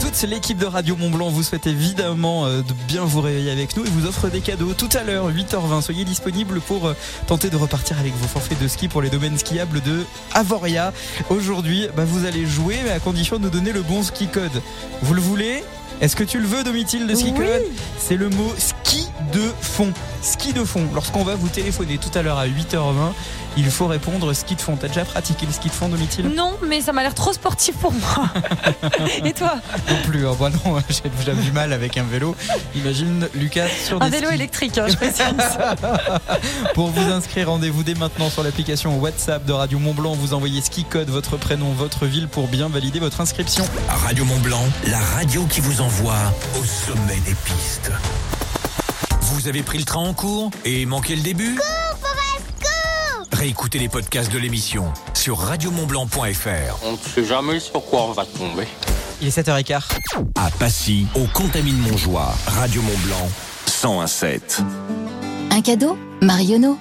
Toute 0.00 0.20
l'équipe 0.22 0.58
de 0.58 0.66
Radio 0.66 0.96
Mont 0.96 1.10
Blanc 1.10 1.28
vous 1.28 1.44
souhaite 1.44 1.68
évidemment 1.68 2.44
euh, 2.46 2.62
de 2.62 2.72
bien 2.88 3.04
vous 3.04 3.20
réveiller 3.20 3.52
avec 3.52 3.76
nous 3.76 3.84
et 3.84 3.88
vous 3.88 4.06
offre 4.06 4.28
des 4.28 4.40
cadeaux 4.40 4.72
tout 4.72 4.88
à 4.94 5.04
l'heure, 5.04 5.30
8h20. 5.30 5.80
Soyez 5.80 6.04
disponibles 6.04 6.60
pour 6.60 6.88
euh, 6.88 6.96
tenter 7.28 7.50
de 7.50 7.56
repartir 7.56 7.96
avec 8.00 8.12
vos 8.16 8.26
forfaits 8.26 8.60
de 8.60 8.66
ski 8.66 8.88
pour 8.88 9.00
les 9.00 9.08
domaines 9.08 9.38
skiables 9.38 9.80
de 9.82 10.02
Avoria. 10.34 10.92
Aujourd'hui, 11.30 11.86
bah, 11.96 12.04
vous 12.04 12.26
allez 12.26 12.46
jouer, 12.46 12.78
mais 12.84 12.90
à 12.90 12.98
condition 12.98 13.38
de 13.38 13.44
nous 13.44 13.50
donner 13.50 13.70
le 13.70 13.82
bon 13.82 14.02
ski 14.02 14.26
code. 14.26 14.60
Vous 15.02 15.14
le 15.14 15.20
voulez? 15.20 15.62
Est-ce 16.00 16.16
que 16.16 16.24
tu 16.24 16.38
le 16.40 16.46
veux, 16.46 16.64
Domitil, 16.64 17.06
le 17.06 17.14
ski 17.14 17.32
Oui. 17.36 17.44
code 17.46 17.62
C'est 17.98 18.16
le 18.16 18.28
mot 18.28 18.52
ski 18.58 19.06
de 19.32 19.42
fond. 19.60 19.92
Ski 20.20 20.52
de 20.52 20.64
fond. 20.64 20.86
Lorsqu'on 20.94 21.22
va 21.24 21.34
vous 21.34 21.48
téléphoner 21.48 21.98
tout 21.98 22.16
à 22.16 22.22
l'heure 22.22 22.38
à 22.38 22.46
8h20, 22.46 23.12
il 23.56 23.70
faut 23.70 23.86
répondre 23.86 24.32
ski 24.32 24.54
de 24.56 24.60
fond. 24.60 24.76
T'as 24.80 24.88
déjà 24.88 25.04
pratiqué 25.04 25.46
le 25.46 25.52
ski 25.52 25.68
de 25.68 25.72
fond, 25.74 25.88
Domitil? 25.88 26.26
Non, 26.28 26.56
mais 26.66 26.80
ça 26.80 26.92
m'a 26.92 27.02
l'air 27.02 27.14
trop 27.14 27.32
sportif 27.32 27.74
pour 27.76 27.92
moi. 27.92 28.28
Et 29.24 29.32
toi? 29.32 29.54
Non 29.88 29.96
plus, 30.04 30.26
hein. 30.26 30.36
Bah 30.40 30.50
non, 30.64 30.78
j'ai 30.88 31.02
j'ai 31.24 31.32
du 31.34 31.52
mal 31.52 31.72
avec 31.72 31.96
un 31.98 32.04
vélo. 32.04 32.34
Imagine 32.74 33.28
Lucas 33.34 33.68
sur 33.84 33.98
des 34.00 34.06
Un 34.06 34.10
vélo 34.10 34.26
skis. 34.28 34.34
électrique, 34.34 34.78
hein, 34.78 34.86
je 34.88 34.96
précise. 34.96 35.22
Pour 36.74 36.88
vous 36.90 37.12
inscrire, 37.12 37.48
rendez-vous 37.48 37.82
dès 37.82 37.94
maintenant 37.94 38.30
sur 38.30 38.42
l'application 38.42 38.98
WhatsApp 38.98 39.44
de 39.44 39.52
Radio 39.52 39.78
Mont 39.78 39.94
Blanc. 39.94 40.14
Vous 40.14 40.34
envoyez 40.34 40.60
ski 40.62 40.84
code, 40.84 41.10
votre 41.10 41.36
prénom, 41.36 41.72
votre 41.72 42.06
ville 42.06 42.28
pour 42.28 42.48
bien 42.48 42.68
valider 42.68 42.98
votre 43.00 43.20
inscription. 43.20 43.64
Radio 43.88 44.24
Mont 44.24 44.38
Blanc, 44.40 44.64
la 44.88 44.98
radio 44.98 45.44
qui 45.50 45.60
vous 45.60 45.81
envoie 45.82 46.14
au 46.60 46.64
sommet 46.64 47.18
des 47.26 47.34
pistes. 47.34 47.90
Vous 49.20 49.48
avez 49.48 49.64
pris 49.64 49.78
le 49.78 49.84
train 49.84 50.00
en 50.00 50.14
cours 50.14 50.50
et 50.64 50.86
manqué 50.86 51.16
le 51.16 51.22
début? 51.22 51.58
Réécoutez 53.32 53.80
les 53.80 53.88
podcasts 53.88 54.30
de 54.30 54.38
l'émission 54.38 54.84
sur 55.12 55.38
radiomontblanc.fr. 55.38 56.78
On 56.84 56.92
ne 56.92 56.96
sait 56.96 57.24
jamais 57.24 57.58
sur 57.58 57.84
quoi 57.84 58.04
on 58.04 58.12
va 58.12 58.24
tomber. 58.24 58.68
Il 59.20 59.26
est 59.26 59.36
7h15. 59.36 59.82
À 60.36 60.50
Passy, 60.50 61.06
au 61.16 61.24
Contamine 61.34 61.78
Montjoie, 61.78 62.32
Radio 62.46 62.80
Mont 62.82 62.98
Blanc, 63.04 63.28
1017. 63.66 64.62
Un 65.50 65.62
cadeau 65.62 65.98
Marionneau? 66.20 66.78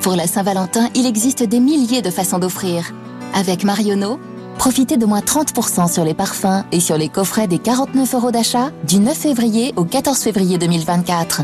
Pour 0.00 0.16
la 0.16 0.26
Saint-Valentin, 0.26 0.88
il 0.94 1.04
existe 1.04 1.42
des 1.42 1.60
milliers 1.60 2.00
de 2.00 2.10
façons 2.10 2.38
d'offrir. 2.38 2.92
Avec 3.34 3.64
Marionneau, 3.64 4.18
profitez 4.58 4.96
de 4.96 5.06
moins 5.06 5.20
30% 5.20 5.90
sur 5.90 6.04
les 6.04 6.14
parfums 6.14 6.64
et 6.72 6.80
sur 6.80 6.98
les 6.98 7.08
coffrets 7.08 7.46
des 7.46 7.58
49 7.58 8.14
euros 8.14 8.30
d'achat 8.32 8.70
du 8.86 8.98
9 8.98 9.16
février 9.16 9.72
au 9.76 9.84
14 9.84 10.18
février 10.18 10.58
2024. 10.58 11.42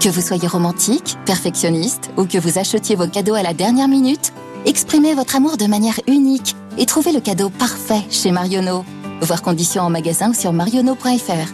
Que 0.00 0.08
vous 0.08 0.20
soyez 0.20 0.48
romantique, 0.48 1.16
perfectionniste 1.24 2.10
ou 2.16 2.26
que 2.26 2.38
vous 2.38 2.58
achetiez 2.58 2.96
vos 2.96 3.06
cadeaux 3.06 3.34
à 3.34 3.42
la 3.42 3.54
dernière 3.54 3.86
minute, 3.86 4.32
exprimez 4.66 5.14
votre 5.14 5.36
amour 5.36 5.56
de 5.56 5.66
manière 5.66 6.00
unique 6.08 6.56
et 6.78 6.84
trouvez 6.84 7.12
le 7.12 7.20
cadeau 7.20 7.48
parfait 7.48 8.02
chez 8.10 8.32
Marionneau. 8.32 8.84
Voir 9.20 9.40
conditions 9.40 9.84
en 9.84 9.90
magasin 9.90 10.30
ou 10.30 10.34
sur 10.34 10.52
marionneau.fr. 10.52 11.52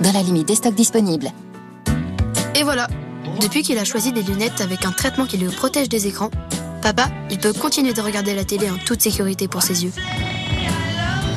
Dans 0.00 0.12
la 0.12 0.22
limite 0.22 0.48
des 0.48 0.54
stocks 0.54 0.74
disponibles. 0.74 1.30
Et 2.54 2.62
voilà. 2.62 2.88
Depuis 3.42 3.62
qu'il 3.62 3.76
a 3.78 3.84
choisi 3.84 4.12
des 4.12 4.22
lunettes 4.22 4.62
avec 4.62 4.86
un 4.86 4.92
traitement 4.92 5.26
qui 5.26 5.36
le 5.36 5.48
protège 5.50 5.90
des 5.90 6.06
écrans, 6.06 6.30
papa, 6.80 7.08
il 7.30 7.38
peut 7.38 7.52
continuer 7.52 7.92
de 7.92 8.00
regarder 8.00 8.34
la 8.34 8.44
télé 8.44 8.70
en 8.70 8.78
toute 8.78 9.00
sécurité 9.00 9.48
pour 9.48 9.62
ses 9.62 9.84
yeux. 9.84 9.92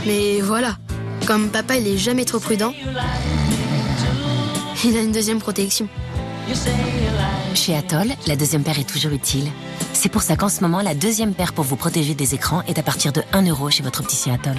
Mais 0.05 0.41
voilà, 0.41 0.77
comme 1.25 1.49
papa 1.49 1.75
il 1.77 1.87
est 1.87 1.97
jamais 1.97 2.25
trop 2.25 2.39
prudent, 2.39 2.73
il 4.83 4.97
a 4.97 5.01
une 5.01 5.11
deuxième 5.11 5.39
protection. 5.39 5.87
Chez 7.55 7.75
Atoll, 7.75 8.09
la 8.27 8.35
deuxième 8.35 8.63
paire 8.63 8.79
est 8.79 8.89
toujours 8.89 9.11
utile. 9.11 9.49
C'est 9.93 10.09
pour 10.09 10.21
ça 10.21 10.35
qu'en 10.35 10.49
ce 10.49 10.61
moment, 10.61 10.81
la 10.81 10.95
deuxième 10.95 11.33
paire 11.33 11.53
pour 11.53 11.63
vous 11.63 11.77
protéger 11.77 12.15
des 12.15 12.33
écrans 12.33 12.63
est 12.63 12.79
à 12.79 12.83
partir 12.83 13.13
de 13.13 13.21
1 13.31 13.47
euro 13.47 13.69
chez 13.69 13.83
votre 13.83 14.01
opticien 14.01 14.33
Atoll. 14.33 14.57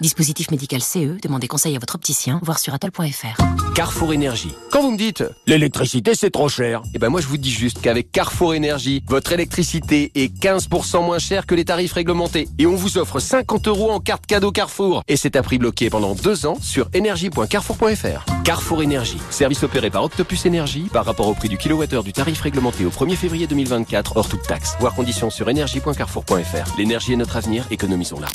Dispositif 0.00 0.50
médical 0.50 0.82
CE, 0.82 1.18
demandez 1.20 1.48
conseil 1.48 1.76
à 1.76 1.78
votre 1.78 1.94
opticien, 1.94 2.40
voir 2.42 2.58
sur 2.58 2.74
atoll.fr. 2.74 3.63
Carrefour 3.74 4.12
Énergie. 4.12 4.52
Quand 4.70 4.82
vous 4.82 4.92
me 4.92 4.96
dites 4.96 5.24
l'électricité 5.48 6.14
c'est 6.14 6.30
trop 6.30 6.48
cher, 6.48 6.80
eh 6.94 6.98
ben 7.00 7.08
moi 7.08 7.20
je 7.20 7.26
vous 7.26 7.38
dis 7.38 7.50
juste 7.50 7.80
qu'avec 7.80 8.12
Carrefour 8.12 8.54
Énergie, 8.54 9.02
votre 9.08 9.32
électricité 9.32 10.12
est 10.14 10.32
15% 10.32 11.04
moins 11.04 11.18
chère 11.18 11.44
que 11.44 11.56
les 11.56 11.64
tarifs 11.64 11.92
réglementés 11.92 12.48
et 12.60 12.66
on 12.66 12.76
vous 12.76 12.98
offre 12.98 13.18
50 13.18 13.66
euros 13.66 13.90
en 13.90 13.98
carte 13.98 14.26
cadeau 14.26 14.52
Carrefour 14.52 15.02
et 15.08 15.16
c'est 15.16 15.34
à 15.34 15.42
prix 15.42 15.58
bloqué 15.58 15.90
pendant 15.90 16.14
deux 16.14 16.46
ans 16.46 16.56
sur 16.62 16.88
énergie.carrefour.fr. 16.94 18.24
Carrefour 18.44 18.80
Énergie, 18.80 19.18
service 19.30 19.64
opéré 19.64 19.90
par 19.90 20.04
Octopus 20.04 20.46
Énergie 20.46 20.88
par 20.92 21.04
rapport 21.04 21.26
au 21.26 21.34
prix 21.34 21.48
du 21.48 21.58
kilowattheure 21.58 22.04
du 22.04 22.12
tarif 22.12 22.42
réglementé 22.42 22.84
au 22.84 22.90
1er 22.90 23.16
février 23.16 23.48
2024 23.48 24.16
hors 24.16 24.28
toute 24.28 24.42
taxe. 24.42 24.76
Voir 24.78 24.94
conditions 24.94 25.30
sur 25.30 25.48
énergie.carrefour.fr. 25.48 26.78
L'énergie 26.78 27.14
est 27.14 27.16
notre 27.16 27.36
avenir, 27.36 27.66
économisons-la. 27.72 28.28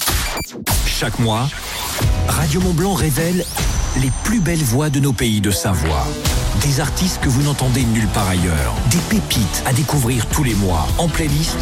Chaque 0.85 1.17
mois, 1.19 1.47
Radio 2.27 2.59
Mont 2.59 2.73
Blanc 2.73 2.93
révèle 2.93 3.45
les 3.97 4.11
plus 4.23 4.39
belles 4.39 4.57
voix 4.63 4.89
de 4.89 4.99
nos 4.99 5.13
pays 5.13 5.28
de 5.29 5.51
Savoie. 5.51 6.07
Des 6.63 6.79
artistes 6.79 7.21
que 7.21 7.29
vous 7.29 7.43
n'entendez 7.43 7.83
nulle 7.83 8.07
part 8.07 8.27
ailleurs. 8.27 8.73
Des 8.89 8.97
pépites 9.09 9.63
à 9.67 9.73
découvrir 9.73 10.25
tous 10.25 10.43
les 10.43 10.55
mois 10.55 10.87
en 10.97 11.07
playlist 11.07 11.57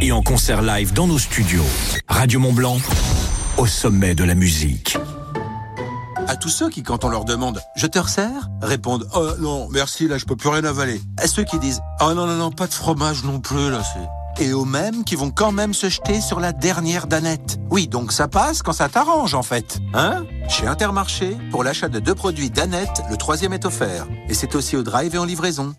et 0.00 0.10
en 0.10 0.22
concert 0.22 0.60
live 0.60 0.92
dans 0.92 1.06
nos 1.06 1.18
studios. 1.18 1.64
Radio 2.08 2.40
Mont 2.40 2.52
Blanc, 2.52 2.78
au 3.58 3.66
sommet 3.66 4.16
de 4.16 4.24
la 4.24 4.34
musique. 4.34 4.98
À 6.26 6.34
tous 6.34 6.48
ceux 6.48 6.68
qui, 6.68 6.82
quand 6.82 7.04
on 7.04 7.08
leur 7.08 7.24
demande 7.24 7.62
«Je 7.76 7.86
te 7.86 7.98
resserre?» 8.00 8.48
répondent 8.62 9.06
«Oh 9.14 9.30
non, 9.38 9.68
merci, 9.70 10.08
là 10.08 10.18
je 10.18 10.24
peux 10.24 10.36
plus 10.36 10.48
rien 10.48 10.64
avaler.» 10.64 11.00
À 11.16 11.28
ceux 11.28 11.44
qui 11.44 11.60
disent 11.60 11.80
«Oh 12.00 12.12
non, 12.14 12.26
non, 12.26 12.34
non, 12.34 12.50
pas 12.50 12.66
de 12.66 12.74
fromage 12.74 13.22
non 13.22 13.38
plus, 13.38 13.70
là 13.70 13.82
c'est...» 13.84 14.00
Et 14.40 14.54
aux 14.54 14.64
mêmes 14.64 15.04
qui 15.04 15.16
vont 15.16 15.30
quand 15.30 15.52
même 15.52 15.74
se 15.74 15.90
jeter 15.90 16.22
sur 16.22 16.40
la 16.40 16.52
dernière 16.52 17.06
danette. 17.06 17.58
Oui, 17.70 17.88
donc 17.88 18.10
ça 18.10 18.26
passe 18.26 18.62
quand 18.62 18.72
ça 18.72 18.88
t'arrange 18.88 19.34
en 19.34 19.42
fait. 19.42 19.80
Hein? 19.92 20.24
Chez 20.48 20.66
Intermarché, 20.66 21.36
pour 21.50 21.62
l'achat 21.62 21.88
de 21.88 21.98
deux 21.98 22.14
produits 22.14 22.48
danette, 22.48 23.02
le 23.10 23.18
troisième 23.18 23.52
est 23.52 23.66
offert. 23.66 24.06
Et 24.30 24.34
c'est 24.34 24.54
aussi 24.54 24.78
au 24.78 24.82
drive 24.82 25.14
et 25.14 25.18
en 25.18 25.26
livraison. 25.26 25.74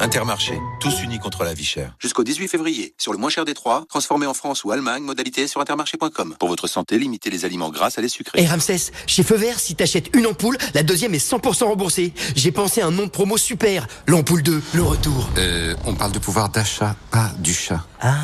Intermarché, 0.00 0.60
tous 0.80 1.02
unis 1.02 1.18
contre 1.18 1.44
la 1.44 1.54
vie 1.54 1.64
chère. 1.64 1.94
Jusqu'au 1.98 2.24
18 2.24 2.48
février, 2.48 2.94
sur 2.98 3.12
le 3.12 3.18
moins 3.18 3.30
cher 3.30 3.44
des 3.44 3.54
trois, 3.54 3.84
transformé 3.88 4.26
en 4.26 4.34
France 4.34 4.64
ou 4.64 4.72
Allemagne, 4.72 5.02
modalité 5.02 5.46
sur 5.46 5.60
intermarché.com. 5.60 6.34
Pour 6.38 6.48
votre 6.48 6.66
santé, 6.66 6.98
limitez 6.98 7.30
les 7.30 7.44
aliments 7.44 7.70
gras 7.70 7.90
à 7.96 8.00
les 8.00 8.08
sucrés. 8.08 8.42
Et 8.42 8.46
Ramsès, 8.46 8.92
chez 9.06 9.22
Feu 9.22 9.36
Vert, 9.36 9.60
si 9.60 9.74
t'achètes 9.76 10.14
une 10.14 10.26
ampoule, 10.26 10.58
la 10.74 10.82
deuxième 10.82 11.14
est 11.14 11.24
100% 11.26 11.64
remboursée. 11.64 12.12
J'ai 12.34 12.50
pensé 12.50 12.80
à 12.80 12.86
un 12.86 12.90
nom 12.90 13.04
de 13.04 13.10
promo 13.10 13.36
super. 13.36 13.86
L'ampoule 14.06 14.42
2, 14.42 14.62
le 14.74 14.82
retour. 14.82 15.30
Euh, 15.38 15.74
on 15.86 15.94
parle 15.94 16.12
de 16.12 16.18
pouvoir 16.18 16.48
d'achat, 16.48 16.96
pas 17.10 17.30
du 17.38 17.54
chat. 17.54 17.84
Ah. 18.00 18.16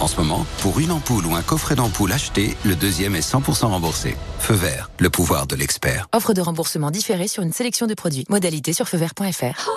En 0.00 0.06
ce 0.06 0.16
moment, 0.16 0.46
pour 0.60 0.78
une 0.78 0.92
ampoule 0.92 1.26
ou 1.26 1.34
un 1.34 1.42
coffret 1.42 1.74
d'ampoule 1.74 2.12
acheté, 2.12 2.56
le 2.64 2.76
deuxième 2.76 3.16
est 3.16 3.26
100% 3.26 3.66
remboursé. 3.66 4.16
Feu 4.38 4.54
Vert, 4.54 4.90
le 4.98 5.10
pouvoir 5.10 5.46
de 5.46 5.56
l'expert. 5.56 6.06
Offre 6.12 6.34
de 6.34 6.40
remboursement 6.40 6.90
différé 6.90 7.28
sur 7.28 7.42
une 7.42 7.52
sélection 7.52 7.86
de 7.86 7.94
produits. 7.94 8.26
Modalité 8.28 8.72
sur 8.72 8.88
feuvert.fr. 8.88 9.70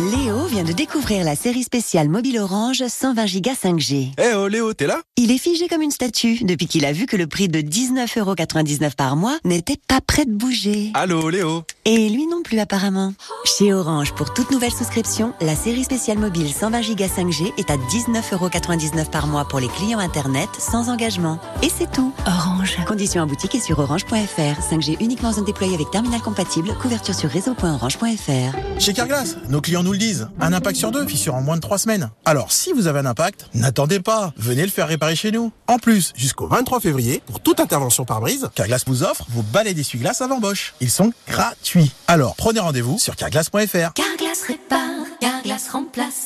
Léo 0.00 0.46
vient 0.46 0.64
de 0.64 0.72
découvrir 0.72 1.24
la 1.24 1.36
série 1.36 1.62
spéciale 1.62 2.08
mobile 2.08 2.40
Orange 2.40 2.82
120 2.84 3.40
Go 3.40 3.50
5G. 3.50 4.10
Eh 4.18 4.34
oh 4.34 4.48
Léo, 4.48 4.74
t'es 4.74 4.88
là? 4.88 5.00
Il 5.16 5.30
est 5.30 5.38
figé 5.38 5.68
comme 5.68 5.82
une 5.82 5.92
statue 5.92 6.42
depuis 6.42 6.66
qu'il 6.66 6.84
a 6.84 6.92
vu 6.92 7.06
que 7.06 7.16
le 7.16 7.28
prix 7.28 7.46
de 7.46 7.60
19,99€ 7.60 8.96
par 8.96 9.14
mois 9.14 9.38
n'était 9.44 9.78
pas 9.86 10.00
prêt 10.00 10.24
de 10.24 10.32
bouger. 10.32 10.90
Allô 10.94 11.30
Léo? 11.30 11.62
Et 11.86 12.08
lui 12.08 12.26
non 12.26 12.40
plus 12.42 12.58
apparemment. 12.60 13.12
Chez 13.44 13.74
Orange, 13.74 14.14
pour 14.14 14.32
toute 14.32 14.50
nouvelle 14.50 14.72
souscription, 14.72 15.34
la 15.42 15.54
série 15.54 15.84
spéciale 15.84 16.16
mobile 16.16 16.50
120 16.50 16.80
Go 16.80 17.04
5G 17.04 17.52
est 17.58 17.70
à 17.70 17.76
19,99€ 17.76 19.10
par 19.10 19.26
mois 19.26 19.46
pour 19.46 19.60
les 19.60 19.68
clients 19.68 19.98
Internet 19.98 20.48
sans 20.58 20.88
engagement. 20.88 21.38
Et 21.62 21.68
c'est 21.68 21.90
tout. 21.92 22.14
Orange. 22.26 22.78
Conditions 22.86 23.22
en 23.22 23.26
boutique 23.26 23.54
et 23.54 23.60
sur 23.60 23.78
orange.fr. 23.80 24.72
5G 24.72 24.96
uniquement 24.98 25.30
zone 25.30 25.44
déployée 25.44 25.74
avec 25.74 25.90
terminal 25.90 26.22
compatible. 26.22 26.72
Couverture 26.80 27.14
sur 27.14 27.28
réseau.orange.fr. 27.28 28.80
Chez 28.80 28.94
Carglass, 28.94 29.36
nos 29.50 29.60
clients 29.60 29.82
nous 29.82 29.92
le 29.92 29.98
disent. 29.98 30.28
Un 30.40 30.54
impact 30.54 30.78
sur 30.78 30.90
deux, 30.90 31.06
fissure 31.06 31.34
en 31.34 31.42
moins 31.42 31.56
de 31.56 31.60
trois 31.60 31.76
semaines. 31.76 32.08
Alors, 32.24 32.50
si 32.50 32.72
vous 32.72 32.86
avez 32.86 33.00
un 33.00 33.06
impact, 33.06 33.50
n'attendez 33.52 34.00
pas. 34.00 34.32
Venez 34.38 34.62
le 34.62 34.70
faire 34.70 34.88
réparer 34.88 35.16
chez 35.16 35.32
nous. 35.32 35.52
En 35.66 35.76
plus, 35.76 36.14
jusqu'au 36.16 36.46
23 36.46 36.80
février, 36.80 37.22
pour 37.26 37.40
toute 37.40 37.60
intervention 37.60 38.06
par 38.06 38.22
brise, 38.22 38.48
Carglass 38.54 38.84
vous 38.86 39.02
offre 39.02 39.26
vos 39.28 39.42
balais 39.42 39.74
d'essuie-glace 39.74 40.22
avant 40.22 40.38
Bosch. 40.38 40.72
Ils 40.80 40.90
sont 40.90 41.12
gratuits. 41.28 41.73
Alors, 42.06 42.36
prenez 42.36 42.60
rendez-vous 42.60 42.98
sur 42.98 43.16
carglass.fr. 43.16 43.92
Carglass 43.94 44.44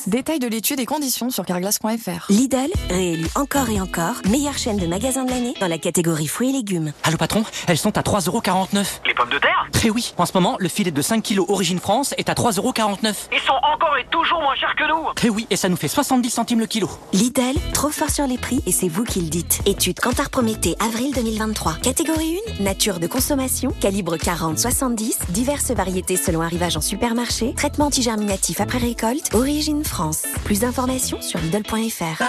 Détail 0.07 0.39
de 0.41 0.47
l'étude 0.47 0.79
et 0.79 0.85
conditions 0.85 1.31
sur 1.31 1.47
carglass.fr. 1.47 2.31
Lidl, 2.31 2.71
réélu 2.91 3.27
encore 3.35 3.71
et 3.71 3.81
encore, 3.81 4.17
meilleure 4.29 4.59
chaîne 4.59 4.77
de 4.77 4.87
magasins 4.87 5.25
de 5.25 5.31
l'année 5.31 5.55
dans 5.61 5.69
la 5.69 5.79
catégorie 5.79 6.27
fruits 6.27 6.51
et 6.51 6.53
légumes. 6.53 6.93
Allô 7.03 7.17
patron, 7.17 7.45
elles 7.67 7.79
sont 7.79 7.97
à 7.97 8.03
3,49€. 8.03 8.87
Les 9.07 9.15
pommes 9.15 9.31
de 9.31 9.39
terre? 9.39 9.67
Eh 9.85 9.91
oui, 9.91 10.13
en 10.19 10.27
ce 10.27 10.33
moment, 10.35 10.57
le 10.59 10.69
filet 10.69 10.91
de 10.91 11.01
5 11.01 11.23
kg 11.23 11.41
origine 11.49 11.79
France 11.79 12.15
est 12.19 12.29
à 12.29 12.35
3,49€. 12.35 13.15
Ils 13.33 13.41
sont 13.41 13.53
encore 13.73 13.97
et 13.99 14.07
toujours 14.11 14.41
moins 14.43 14.55
chers 14.55 14.75
que 14.77 14.87
nous 14.87 15.07
Eh 15.25 15.31
oui, 15.31 15.47
et 15.51 15.57
ça 15.57 15.69
nous 15.69 15.77
fait 15.77 15.89
70 15.89 16.29
centimes 16.31 16.61
le 16.61 16.67
kilo. 16.67 16.91
Lidl, 17.13 17.55
trop 17.73 17.89
fort 17.91 18.11
sur 18.11 18.27
les 18.27 18.39
prix 18.39 18.63
et 18.67 18.73
c'est 18.73 18.89
vous 18.89 19.05
qui 19.05 19.21
le 19.21 19.29
dites. 19.29 19.61
Étude 19.67 19.99
Cantar 20.01 20.31
Prométhée, 20.31 20.77
avril 20.81 21.15
2023. 21.15 21.75
Catégorie 21.83 22.39
1, 22.61 22.63
nature 22.65 22.99
de 23.01 23.07
consommation, 23.07 23.73
calibre 23.81 24.17
40-70, 24.17 25.31
diverses 25.31 25.71
variétés 25.71 26.17
selon 26.17 26.43
arrivage 26.43 26.77
en 26.77 26.81
supermarché, 26.83 27.55
traitement 27.55 27.87
antigerminatif 27.87 28.61
après 28.61 28.79
récolte, 28.79 29.31
origine 29.39 29.85
France. 29.85 30.23
Plus 30.45 30.61
d'informations 30.61 31.23
sur 31.23 31.39
Lidl.fr. 31.39 32.23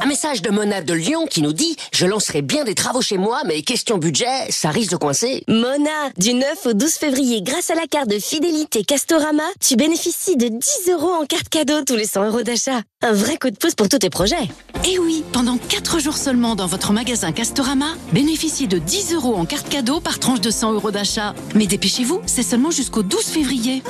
Un 0.00 0.06
message 0.06 0.40
de 0.40 0.50
Mona 0.50 0.82
de 0.82 0.94
Lyon 0.94 1.26
qui 1.28 1.42
nous 1.42 1.52
dit 1.52 1.76
Je 1.92 2.06
lancerai 2.06 2.42
bien 2.42 2.64
des 2.64 2.74
travaux 2.74 3.02
chez 3.02 3.18
moi, 3.18 3.40
mais 3.44 3.62
question 3.62 3.98
budget, 3.98 4.50
ça 4.50 4.70
risque 4.70 4.92
de 4.92 4.96
coincer. 4.96 5.42
Mona, 5.48 6.10
du 6.16 6.34
9 6.34 6.66
au 6.66 6.72
12 6.74 6.92
février, 6.92 7.42
grâce 7.42 7.70
à 7.70 7.74
la 7.74 7.86
carte 7.86 8.08
de 8.08 8.18
fidélité 8.18 8.84
Castorama, 8.84 9.42
tu 9.60 9.76
bénéficies 9.76 10.36
de 10.36 10.48
10 10.48 10.90
euros 10.92 11.12
en 11.12 11.26
carte 11.26 11.48
cadeau 11.48 11.82
tous 11.84 11.96
les 11.96 12.06
100 12.06 12.26
euros 12.26 12.42
d'achat. 12.42 12.82
Un 13.02 13.12
vrai 13.12 13.36
coup 13.36 13.50
de 13.50 13.56
pouce 13.56 13.74
pour 13.74 13.88
tous 13.88 13.98
tes 13.98 14.10
projets. 14.10 14.48
Et 14.88 14.98
oui, 14.98 15.24
pendant 15.32 15.56
4 15.56 15.98
jours 15.98 16.16
seulement 16.16 16.54
dans 16.54 16.66
votre 16.66 16.92
magasin 16.92 17.32
Castorama, 17.32 17.94
bénéficiez 18.12 18.66
de 18.66 18.78
10 18.78 19.14
euros 19.14 19.34
en 19.34 19.44
carte 19.44 19.68
cadeau 19.68 20.00
par 20.00 20.18
tranche 20.18 20.40
de 20.40 20.50
100 20.50 20.72
euros 20.72 20.90
d'achat. 20.90 21.34
Mais 21.54 21.66
dépêchez-vous, 21.66 22.20
c'est 22.26 22.42
seulement 22.42 22.70
jusqu'au 22.70 23.02
12 23.02 23.24
février. 23.24 23.82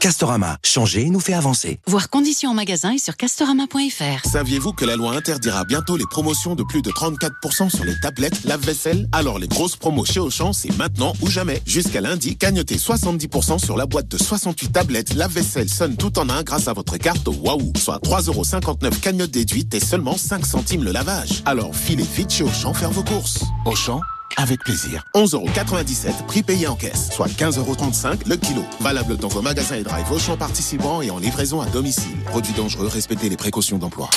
Castorama, 0.00 0.56
changer 0.64 1.10
nous 1.10 1.20
fait 1.20 1.34
avancer. 1.40 1.80
Voir 1.86 2.10
conditions 2.10 2.50
en 2.50 2.54
magasin 2.54 2.92
et 2.92 2.98
sur 2.98 3.16
castorama.fr. 3.16 4.28
Saviez-vous 4.30 4.74
que 4.74 4.84
la 4.84 4.96
loi 4.96 5.12
interdira 5.12 5.64
bientôt 5.64 5.96
les 5.96 6.04
promotions 6.04 6.54
de 6.54 6.62
plus 6.62 6.82
de 6.82 6.90
34% 6.90 7.70
sur 7.70 7.84
les 7.84 7.98
tablettes, 7.98 8.44
lave-vaisselle? 8.44 9.08
Alors 9.10 9.38
les 9.38 9.48
grosses 9.48 9.76
promos 9.76 10.04
chez 10.04 10.20
Auchan, 10.20 10.52
c'est 10.52 10.76
maintenant 10.76 11.14
ou 11.22 11.28
jamais. 11.28 11.62
Jusqu'à 11.64 12.02
lundi, 12.02 12.36
gagnotez 12.36 12.76
70% 12.76 13.58
sur 13.58 13.78
la 13.78 13.86
boîte 13.86 14.08
de 14.08 14.18
68 14.18 14.68
tablettes, 14.68 15.14
lave-vaisselle 15.14 15.70
sonne 15.70 15.96
tout 15.96 16.18
en 16.18 16.28
un 16.28 16.42
grâce 16.42 16.68
à 16.68 16.74
votre 16.74 16.98
carte 16.98 17.26
Waouh, 17.26 17.72
soit 17.76 18.02
3,59€ 18.04 19.00
cagnotte 19.00 19.30
déduite 19.30 19.72
et 19.72 19.80
seulement 19.80 20.18
5 20.18 20.44
centimes 20.44 20.84
le 20.84 20.92
lavage. 20.92 21.42
Alors 21.46 21.74
filez 21.74 22.06
vite 22.16 22.30
chez 22.30 22.44
Auchan 22.44 22.74
faire 22.74 22.90
vos 22.90 23.02
courses. 23.02 23.44
Auchan 23.64 24.00
avec 24.36 24.62
plaisir. 24.64 25.04
11,97€ 25.14 26.26
prix 26.26 26.42
payé 26.42 26.66
en 26.66 26.76
caisse, 26.76 27.10
soit 27.10 27.28
15,35€ 27.28 28.28
le 28.28 28.36
kilo. 28.36 28.64
Valable 28.80 29.16
dans 29.16 29.28
vos 29.28 29.42
magasins 29.42 29.76
et 29.76 29.82
drive 29.82 30.10
Auchan 30.10 30.36
participants 30.36 31.02
et 31.02 31.10
en 31.10 31.18
livraison 31.18 31.60
à 31.60 31.66
domicile. 31.66 32.16
Produit 32.26 32.52
dangereux, 32.52 32.88
respectez 32.88 33.28
les 33.28 33.36
précautions 33.36 33.78
d'emploi. 33.78 34.08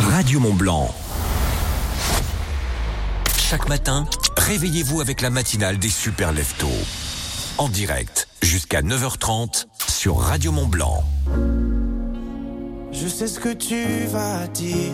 Radio 0.00 0.40
Mont 0.40 0.54
Blanc. 0.54 0.94
Chaque 3.36 3.68
matin, 3.68 4.06
réveillez-vous 4.36 5.00
avec 5.00 5.20
la 5.20 5.30
matinale 5.30 5.78
des 5.78 5.90
super 5.90 6.32
leftos. 6.32 6.66
En 7.58 7.68
direct, 7.68 8.28
jusqu'à 8.42 8.82
9h30 8.82 9.66
sur 9.88 10.18
Radio 10.18 10.50
Mont 10.50 10.66
Blanc. 10.66 11.04
Je 12.92 13.08
sais 13.08 13.26
ce 13.26 13.38
que 13.38 13.52
tu 13.52 14.06
vas 14.06 14.46
dire, 14.48 14.92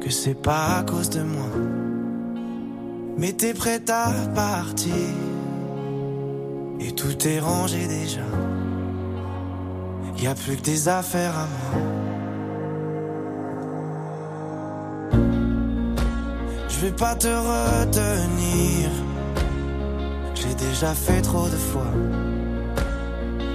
que 0.00 0.10
c'est 0.10 0.40
pas 0.40 0.78
à 0.78 0.82
cause 0.82 1.10
de 1.10 1.22
moi. 1.22 1.48
Mais 3.16 3.32
t'es 3.32 3.54
prête 3.54 3.88
à 3.90 4.12
partir, 4.34 4.92
et 6.80 6.92
tout 6.92 7.26
est 7.26 7.38
rangé 7.38 7.86
déjà. 7.86 8.26
Y 10.18 10.26
a 10.26 10.34
plus 10.34 10.56
que 10.56 10.62
des 10.62 10.88
affaires 10.88 11.36
à 11.36 11.46
moi. 11.46 11.82
Je 16.68 16.80
vais 16.80 16.92
pas 16.92 17.14
te 17.14 17.28
retenir, 17.28 18.90
j'ai 20.34 20.54
déjà 20.54 20.94
fait 20.94 21.20
trop 21.20 21.46
de 21.48 21.56
fois. 21.56 21.92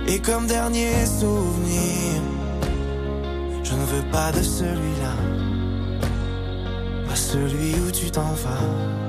Et 0.07 0.19
comme 0.19 0.47
dernier 0.47 1.05
souvenir, 1.05 2.21
je 3.63 3.73
ne 3.73 3.85
veux 3.85 4.11
pas 4.11 4.31
de 4.31 4.41
celui-là, 4.41 5.15
pas 7.07 7.15
celui 7.15 7.75
où 7.79 7.91
tu 7.91 8.09
t'en 8.11 8.33
vas. 8.33 9.08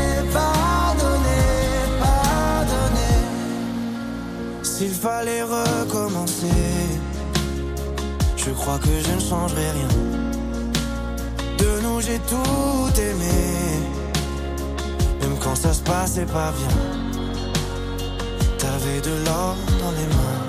S'il 4.63 4.93
fallait 4.93 5.43
recommencer, 5.43 6.47
je 8.37 8.51
crois 8.51 8.77
que 8.77 8.89
je 9.05 9.11
ne 9.13 9.19
changerai 9.19 9.71
rien. 9.71 9.87
De 11.57 11.81
nous 11.83 11.99
j'ai 12.01 12.19
tout 12.19 12.99
aimé, 12.99 13.41
même 15.21 15.37
quand 15.39 15.55
ça 15.55 15.73
se 15.73 15.81
passait 15.81 16.25
pas 16.25 16.51
bien. 16.51 16.77
T'avais 18.59 19.01
de 19.01 19.25
l'or 19.25 19.55
dans 19.81 19.91
les 19.91 20.07
mains. 20.15 20.41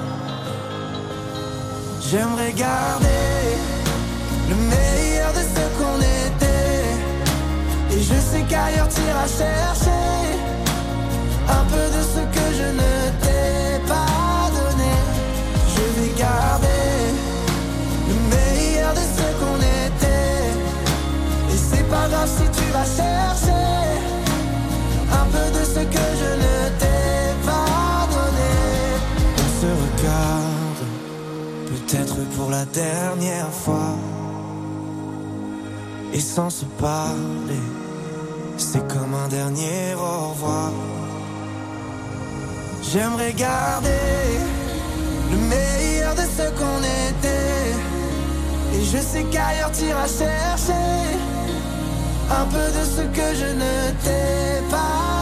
J'aimerais 2.11 2.53
garder 2.53 3.33
le 4.51 4.57
meilleur 4.57 5.33
de 5.33 5.43
ce 5.55 5.63
qu'on 5.79 5.99
était. 5.99 7.97
Et 7.97 8.03
je 8.03 8.15
sais 8.21 8.45
qu'ailleurs 8.49 8.89
t'iras 8.89 9.29
chercher 9.29 10.05
un 11.49 11.65
peu 11.65 11.85
de 11.97 12.03
ce 12.15 12.21
que 12.35 12.47
je 12.59 12.69
ne 12.81 13.22
ce 25.75 25.81
que 25.95 26.07
je 26.23 26.31
ne 26.45 26.57
t'ai 26.81 27.23
pas 27.47 28.07
donné. 28.15 28.53
On 29.45 29.51
se 29.61 29.71
regarde, 29.85 30.85
peut-être 31.71 32.17
pour 32.37 32.51
la 32.51 32.65
dernière 32.67 33.53
fois. 33.65 33.95
Et 36.13 36.21
sans 36.21 36.51
se 36.51 36.67
parler, 36.89 37.67
c'est 38.59 38.87
comme 38.87 39.15
un 39.25 39.29
dernier 39.29 39.95
au 39.95 40.29
revoir. 40.31 40.73
J'aimerais 42.83 43.33
garder 43.33 44.09
le 45.31 45.39
meilleur 45.53 46.15
de 46.15 46.27
ce 46.37 46.47
qu'on 46.59 46.81
était. 47.09 47.73
Et 48.75 48.85
je 48.93 48.99
sais 48.99 49.25
qu'ailleurs 49.33 49.73
t'iras 49.73 50.09
chercher 50.21 50.89
un 52.41 52.45
peu 52.55 52.67
de 52.79 52.85
ce 52.97 53.03
que 53.17 53.29
je 53.41 53.51
ne 53.63 53.75
t'ai 54.05 54.71
pas 54.71 55.22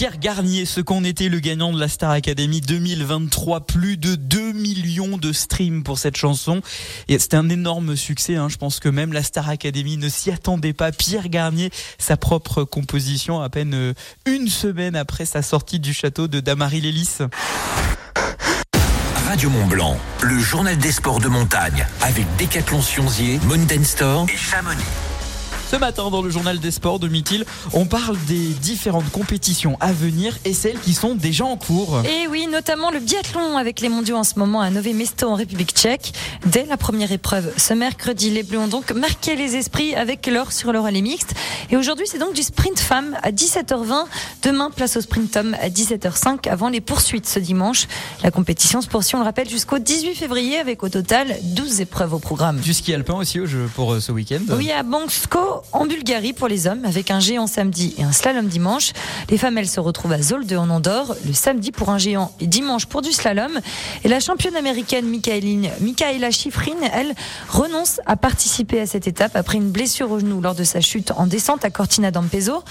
Pierre 0.00 0.16
Garnier, 0.16 0.64
ce 0.64 0.80
qu'on 0.80 1.04
était 1.04 1.28
le 1.28 1.40
gagnant 1.40 1.74
de 1.74 1.78
la 1.78 1.86
Star 1.86 2.10
Academy 2.12 2.62
2023, 2.62 3.66
plus 3.66 3.98
de 3.98 4.14
2 4.14 4.52
millions 4.52 5.18
de 5.18 5.30
streams 5.30 5.82
pour 5.82 5.98
cette 5.98 6.16
chanson. 6.16 6.62
Et 7.08 7.18
c'était 7.18 7.36
un 7.36 7.50
énorme 7.50 7.96
succès, 7.96 8.36
hein. 8.36 8.48
je 8.48 8.56
pense 8.56 8.80
que 8.80 8.88
même 8.88 9.12
la 9.12 9.22
Star 9.22 9.50
Academy 9.50 9.98
ne 9.98 10.08
s'y 10.08 10.30
attendait 10.30 10.72
pas. 10.72 10.90
Pierre 10.90 11.28
Garnier, 11.28 11.70
sa 11.98 12.16
propre 12.16 12.64
composition, 12.64 13.42
à 13.42 13.50
peine 13.50 13.74
euh, 13.74 13.92
une 14.24 14.48
semaine 14.48 14.96
après 14.96 15.26
sa 15.26 15.42
sortie 15.42 15.80
du 15.80 15.92
château 15.92 16.28
de 16.28 16.40
Damary 16.40 16.80
Lélis. 16.80 17.18
Radio 19.26 19.50
Mont 19.50 19.66
Blanc, 19.66 19.98
le 20.22 20.38
journal 20.38 20.78
des 20.78 20.92
sports 20.92 21.20
de 21.20 21.28
montagne 21.28 21.86
avec 22.00 22.24
Décathlon 22.38 22.80
Sionzier, 22.80 23.38
Mountain 23.44 23.82
et 24.32 24.36
Chamonix. 24.38 25.09
Ce 25.70 25.76
matin, 25.76 26.10
dans 26.10 26.20
le 26.20 26.30
journal 26.30 26.58
des 26.58 26.72
sports 26.72 26.98
de 26.98 27.06
Mithil, 27.06 27.44
on 27.74 27.86
parle 27.86 28.16
des 28.26 28.48
différentes 28.48 29.08
compétitions 29.12 29.76
à 29.78 29.92
venir 29.92 30.36
et 30.44 30.52
celles 30.52 30.80
qui 30.80 30.94
sont 30.94 31.14
déjà 31.14 31.44
en 31.44 31.56
cours. 31.56 32.02
Et 32.04 32.26
oui, 32.26 32.48
notamment 32.48 32.90
le 32.90 32.98
biathlon 32.98 33.56
avec 33.56 33.80
les 33.80 33.88
mondiaux 33.88 34.16
en 34.16 34.24
ce 34.24 34.36
moment 34.36 34.62
à 34.62 34.70
Nové 34.70 34.94
Mesto 34.94 35.28
en 35.28 35.36
République 35.36 35.70
tchèque. 35.70 36.12
Dès 36.44 36.64
la 36.64 36.76
première 36.76 37.12
épreuve, 37.12 37.52
ce 37.56 37.72
mercredi, 37.72 38.30
les 38.30 38.42
Bleus 38.42 38.58
ont 38.58 38.66
donc 38.66 38.90
marqué 38.90 39.36
les 39.36 39.54
esprits 39.54 39.94
avec 39.94 40.26
l'or 40.26 40.50
sur 40.50 40.72
le 40.72 40.80
relais 40.80 41.02
mixte. 41.02 41.34
Et 41.70 41.76
aujourd'hui, 41.76 42.06
c'est 42.08 42.18
donc 42.18 42.32
du 42.34 42.42
sprint 42.42 42.80
femme 42.80 43.16
à 43.22 43.30
17h20. 43.30 44.06
Demain, 44.42 44.70
place 44.74 44.96
au 44.96 45.00
sprint 45.00 45.36
homme 45.36 45.56
à 45.62 45.68
17h05 45.68 46.48
avant 46.48 46.68
les 46.68 46.80
poursuites 46.80 47.28
ce 47.28 47.38
dimanche. 47.38 47.86
La 48.24 48.32
compétition 48.32 48.80
se 48.80 48.88
poursuit, 48.88 49.14
on 49.14 49.20
le 49.20 49.24
rappelle, 49.24 49.48
jusqu'au 49.48 49.78
18 49.78 50.16
février 50.16 50.58
avec 50.58 50.82
au 50.82 50.88
total 50.88 51.36
12 51.44 51.80
épreuves 51.80 52.14
au 52.14 52.18
programme. 52.18 52.58
Du 52.58 52.74
ski 52.74 52.92
alpin 52.92 53.14
aussi 53.14 53.38
pour 53.76 53.92
euh, 53.92 54.00
ce 54.00 54.10
week-end. 54.10 54.40
Oui, 54.56 54.72
à 54.72 54.82
Bansko, 54.82 55.59
en 55.72 55.86
Bulgarie 55.86 56.32
pour 56.32 56.48
les 56.48 56.66
hommes, 56.66 56.84
avec 56.84 57.10
un 57.10 57.20
géant 57.20 57.46
samedi 57.46 57.94
et 57.98 58.02
un 58.02 58.12
slalom 58.12 58.46
dimanche. 58.46 58.92
Les 59.28 59.38
femmes, 59.38 59.58
elles 59.58 59.68
se 59.68 59.80
retrouvent 59.80 60.12
à 60.12 60.22
Zolde 60.22 60.52
en 60.52 60.68
Andorre, 60.70 61.14
le 61.26 61.32
samedi 61.32 61.72
pour 61.72 61.90
un 61.90 61.98
géant 61.98 62.32
et 62.40 62.46
dimanche 62.46 62.86
pour 62.86 63.02
du 63.02 63.12
slalom. 63.12 63.60
Et 64.04 64.08
la 64.08 64.20
championne 64.20 64.56
américaine 64.56 65.06
Michaela 65.06 66.30
Schifrin, 66.30 66.76
elle, 66.92 67.14
renonce 67.48 68.00
à 68.06 68.16
participer 68.16 68.80
à 68.80 68.86
cette 68.86 69.06
étape 69.06 69.36
après 69.36 69.58
une 69.58 69.70
blessure 69.70 70.10
au 70.10 70.18
genou 70.20 70.40
lors 70.40 70.54
de 70.54 70.64
sa 70.64 70.80
chute 70.80 71.12
en 71.16 71.26
descente 71.26 71.64
à 71.64 71.70
Cortina 71.70 72.10
d'Ampezzo. 72.10 72.62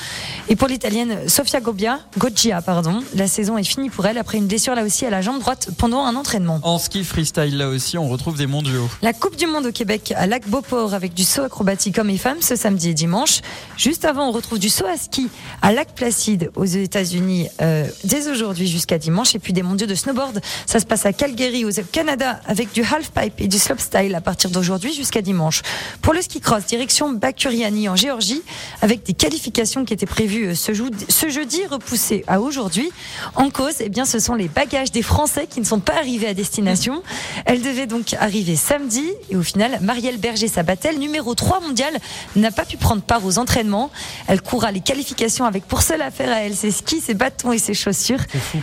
Et 0.47 0.55
pour 0.55 0.67
l'italienne 0.67 1.27
Sofia 1.27 1.59
Gobbia, 1.59 1.99
Goggia, 2.17 2.61
pardon, 2.61 3.03
la 3.15 3.27
saison 3.27 3.57
est 3.57 3.63
finie 3.63 3.89
pour 3.89 4.05
elle 4.05 4.17
après 4.17 4.37
une 4.37 4.47
blessure 4.47 4.75
là 4.75 4.83
aussi 4.83 5.05
à 5.05 5.09
la 5.09 5.21
jambe 5.21 5.39
droite 5.39 5.69
pendant 5.77 6.05
un 6.05 6.15
entraînement. 6.15 6.59
En 6.63 6.77
ski 6.77 7.03
freestyle, 7.03 7.57
là 7.57 7.69
aussi, 7.69 7.97
on 7.97 8.07
retrouve 8.07 8.37
des 8.37 8.47
mondiaux. 8.47 8.89
La 9.01 9.13
Coupe 9.13 9.35
du 9.35 9.47
Monde 9.47 9.67
au 9.67 9.71
Québec 9.71 10.13
à 10.15 10.27
Lac 10.27 10.47
Beauport 10.47 10.93
avec 10.93 11.13
du 11.13 11.23
saut 11.23 11.43
acrobatique 11.43 11.97
hommes 11.97 12.09
et 12.09 12.17
femmes 12.17 12.41
ce 12.41 12.55
samedi 12.55 12.78
et 12.87 12.93
dimanche. 12.93 13.41
Juste 13.77 14.05
avant, 14.05 14.29
on 14.29 14.31
retrouve 14.31 14.59
du 14.59 14.69
saut 14.69 14.85
à 14.85 14.97
ski 14.97 15.29
à 15.61 15.71
Lac 15.71 15.93
Placide 15.95 16.51
aux 16.55 16.65
États-Unis 16.65 17.47
euh, 17.61 17.87
dès 18.03 18.29
aujourd'hui 18.29 18.67
jusqu'à 18.67 18.97
dimanche. 18.97 19.35
Et 19.35 19.39
puis 19.39 19.53
des 19.53 19.63
mondiaux 19.63 19.87
de 19.87 19.95
snowboard. 19.95 20.41
Ça 20.65 20.79
se 20.79 20.85
passe 20.85 21.05
à 21.05 21.13
Calgary 21.13 21.65
au 21.65 21.69
Canada 21.91 22.39
avec 22.45 22.71
du 22.71 22.81
halfpipe 22.81 23.39
et 23.39 23.47
du 23.47 23.57
slopestyle 23.57 24.15
à 24.15 24.21
partir 24.21 24.49
d'aujourd'hui 24.49 24.93
jusqu'à 24.93 25.21
dimanche. 25.21 25.61
Pour 26.01 26.13
le 26.13 26.21
ski 26.21 26.39
cross, 26.39 26.65
direction 26.65 27.11
Bakuriani 27.11 27.89
en 27.89 27.95
Géorgie 27.95 28.41
avec 28.81 29.03
des 29.03 29.13
qualifications 29.13 29.85
qui 29.85 29.93
étaient 29.93 30.05
prévues 30.05 30.49
euh, 30.49 30.55
ce, 30.55 31.29
jeudi 31.29 31.65
repoussées 31.69 32.23
à 32.27 32.41
aujourd'hui. 32.41 32.91
En 33.35 33.49
cause, 33.49 33.75
eh 33.79 33.89
bien, 33.89 34.05
ce 34.05 34.19
sont 34.19 34.35
les 34.35 34.47
bagages 34.47 34.91
des 34.91 35.01
Français 35.01 35.47
qui 35.49 35.59
ne 35.59 35.65
sont 35.65 35.79
pas 35.79 35.95
arrivés 35.97 36.27
à 36.27 36.33
destination. 36.33 37.03
Elle 37.45 37.61
devait 37.61 37.87
donc 37.87 38.13
arriver 38.19 38.55
samedi 38.55 39.05
et 39.29 39.35
au 39.35 39.43
final, 39.43 39.79
Marielle 39.81 40.17
Berger-Sabatel, 40.17 40.99
numéro 40.99 41.35
3 41.35 41.61
mondial, 41.61 41.93
n'a 42.35 42.51
pas 42.51 42.65
pu 42.69 42.77
prendre 42.77 43.01
part 43.01 43.25
aux 43.25 43.39
entraînements. 43.39 43.89
Elle 44.27 44.41
courra 44.41 44.71
les 44.71 44.79
qualifications 44.79 45.45
avec 45.45 45.65
pour 45.65 45.81
seule 45.81 46.01
affaire 46.01 46.31
à 46.31 46.41
elle 46.41 46.55
ses 46.55 46.71
skis, 46.71 47.01
ses 47.01 47.15
bâtons 47.15 47.51
et 47.51 47.57
ses 47.57 47.73
chaussures. 47.73 48.19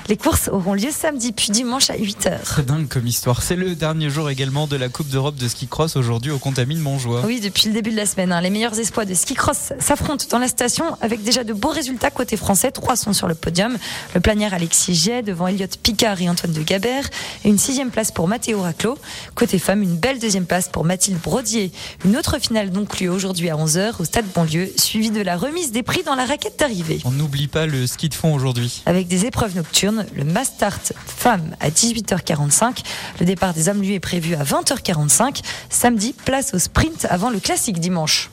Les 0.09 0.17
courses 0.17 0.49
auront 0.49 0.75
lieu 0.75 0.91
samedi 0.91 1.33
puis 1.33 1.51
dimanche 1.51 1.91
à 1.91 1.97
8h. 1.97 2.43
Très 2.43 2.63
dingue 2.63 2.87
comme 2.87 3.07
histoire. 3.07 3.43
C'est 3.43 3.57
le 3.57 3.75
dernier 3.75 4.09
jour 4.09 4.31
également 4.31 4.67
de 4.69 4.77
la 4.77 4.89
Coupe 4.89 5.09
d'Europe 5.09 5.35
de 5.35 5.49
ski 5.49 5.67
cross 5.67 5.97
aujourd'hui 5.97 6.31
au 6.31 6.39
Contamine 6.39 6.79
Montjoie. 6.79 7.23
Oui, 7.27 7.41
depuis 7.41 7.69
le 7.69 7.75
début 7.75 7.91
de 7.91 7.97
la 7.97 8.07
semaine, 8.07 8.33
hein, 8.33 8.41
les 8.41 8.51
meilleurs 8.51 8.79
espoirs 8.79 9.07
de 9.07 9.15
ski 9.15 9.35
cross 9.35 9.73
s'affrontent 9.81 10.27
dans 10.31 10.39
la 10.39 10.49
station 10.49 10.97
avec 11.01 11.25
déjà 11.25 11.43
de 11.43 11.53
beaux 11.53 11.71
résultats 11.71 12.11
côté 12.11 12.37
français. 12.37 12.71
Trois 12.71 12.95
sont 12.95 13.13
sur 13.13 13.27
le 13.27 13.35
podium. 13.35 13.77
Le 14.15 14.21
planière 14.21 14.55
Alexis 14.55 14.95
Giet 14.95 15.23
devant 15.23 15.49
Elliot 15.49 15.67
Picard 15.83 16.23
et 16.23 16.29
Antoine 16.29 16.53
de 16.53 16.63
Gabert. 16.63 17.09
Et 17.45 17.49
une 17.49 17.59
sixième 17.59 17.91
place 17.91 18.13
pour 18.13 18.29
Mathéo 18.29 18.63
Raclo. 18.63 18.97
Côté 19.35 19.59
femme, 19.59 19.83
une 19.83 19.97
belle 19.97 20.21
deuxième 20.21 20.47
place 20.47 20.69
pour 20.69 20.85
Mathilde 20.85 21.19
Brodier. 21.21 21.73
Une 22.05 22.17
autre 22.17 22.39
finale 22.39 22.71
donc 22.71 23.01
lieu 23.01 23.11
aujourd'hui 23.11 23.51
à 23.51 23.57
11h 23.57 23.96
au 24.01 24.05
stade 24.05 24.27
Bonlieu, 24.35 24.71
suivie 24.77 25.11
de 25.11 25.21
la 25.21 25.37
remise 25.37 25.73
des 25.73 25.83
prix 25.83 26.03
dans 26.03 26.15
la 26.15 26.25
raquette 26.25 26.59
d'arrivée. 26.59 27.01
On 27.05 27.11
n'oublie 27.11 27.49
pas 27.49 27.67
le 27.67 27.87
ski 27.87 28.09
de 28.09 28.15
fond 28.15 28.35
aujourd'hui. 28.35 28.83
Avec 28.87 29.09
des 29.09 29.27
épreuves 29.27 29.57
nocturnes, 29.57 30.07
le 30.15 30.25
Mastart 30.25 30.81
Femmes 31.07 31.57
à 31.61 31.71
18h45. 31.71 32.79
Le 33.21 33.27
départ 33.27 33.55
des 33.55 33.69
hommes, 33.69 33.81
lui, 33.81 33.95
est 33.95 34.01
prévu 34.01 34.35
à 34.35 34.43
20h45. 34.43 35.43
Samedi, 35.71 36.15
place 36.25 36.55
au 36.55 36.59
sprint 36.59 37.07
avant 37.11 37.31
le 37.31 37.41
classique 37.41 37.81
dimanche. 37.81 38.31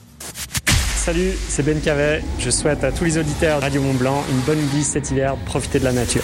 Salut, 0.95 1.33
c'est 1.49 1.63
Ben 1.63 1.81
Cavet. 1.81 2.23
Je 2.39 2.49
souhaite 2.49 2.83
à 2.83 2.91
tous 2.91 3.03
les 3.03 3.17
auditeurs 3.17 3.59
de 3.59 3.63
Radio 3.63 3.81
Mont 3.81 3.93
Blanc 3.93 4.23
une 4.29 4.39
bonne 4.41 4.65
glisse 4.69 4.91
cet 4.91 5.11
hiver. 5.11 5.35
Profitez 5.45 5.79
de 5.79 5.83
la 5.83 5.91
nature. 5.91 6.23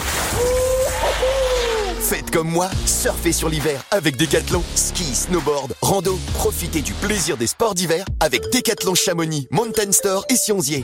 Faites 2.10 2.32
comme 2.32 2.50
moi, 2.50 2.68
surfez 2.88 3.32
sur 3.32 3.50
l'hiver 3.50 3.84
avec 3.92 4.18
Decathlon. 4.18 4.64
Ski, 4.74 5.04
snowboard, 5.14 5.76
rando, 5.80 6.18
profitez 6.34 6.82
du 6.82 6.92
plaisir 6.94 7.38
des 7.38 7.46
sports 7.46 7.76
d'hiver 7.76 8.04
avec 8.20 8.42
Decathlon 8.52 8.96
Chamonix, 8.96 9.48
Mountain 9.52 9.92
Store 9.92 10.26
et 10.28 10.36
Sionzier. 10.36 10.84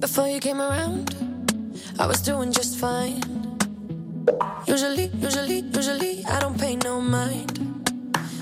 Before 0.00 0.26
you 0.26 0.40
came 0.40 0.62
around, 0.62 1.14
I 1.98 2.06
was 2.06 2.22
doing 2.22 2.50
just 2.50 2.78
fine. 2.78 3.20
Usually, 4.66 5.10
usually, 5.20 6.24
I 6.24 6.40
don't 6.40 6.58
pay 6.58 6.76
no 6.76 7.02
mind. 7.02 7.79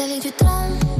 Qu'avec 0.00 0.22
du 0.22 0.32
temps, 0.32 0.99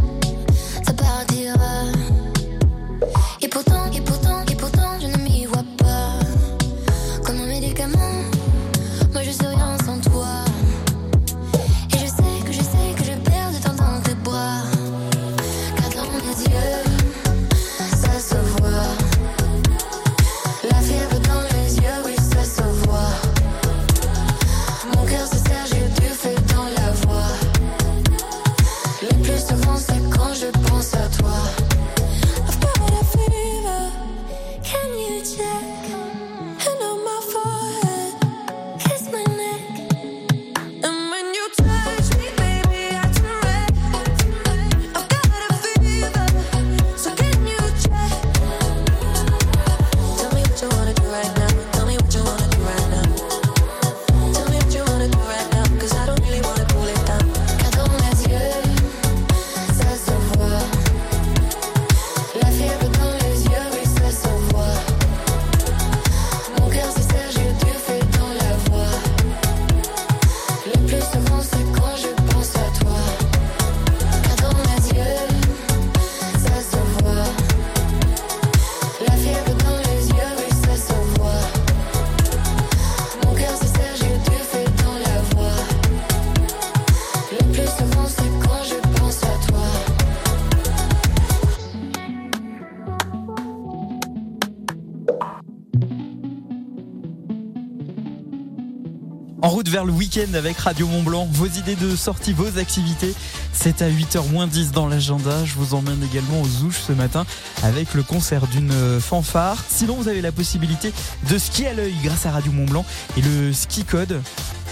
Le 99.84 99.92
week-end 99.92 100.34
avec 100.34 100.58
Radio 100.58 100.86
Mont 100.86 101.02
Blanc, 101.02 101.28
vos 101.32 101.46
idées 101.46 101.74
de 101.74 101.96
sortie, 101.96 102.34
vos 102.34 102.58
activités, 102.58 103.14
c'est 103.52 103.80
à 103.80 103.88
8h 103.88 104.28
moins 104.30 104.46
10 104.46 104.72
dans 104.72 104.86
l'agenda. 104.86 105.44
Je 105.46 105.54
vous 105.54 105.74
emmène 105.74 106.02
également 106.02 106.42
aux 106.42 106.64
Ouches 106.64 106.80
ce 106.86 106.92
matin 106.92 107.24
avec 107.62 107.94
le 107.94 108.02
concert 108.02 108.46
d'une 108.46 109.00
fanfare. 109.00 109.56
Sinon, 109.68 109.94
vous 109.94 110.08
avez 110.08 110.20
la 110.20 110.32
possibilité 110.32 110.92
de 111.30 111.38
skier 111.38 111.68
à 111.68 111.74
l'œil 111.74 111.94
grâce 112.04 112.26
à 112.26 112.30
Radio 112.30 112.52
Mont 112.52 112.66
Blanc 112.66 112.84
et 113.16 113.22
le 113.22 113.54
ski 113.54 113.84
code. 113.84 114.20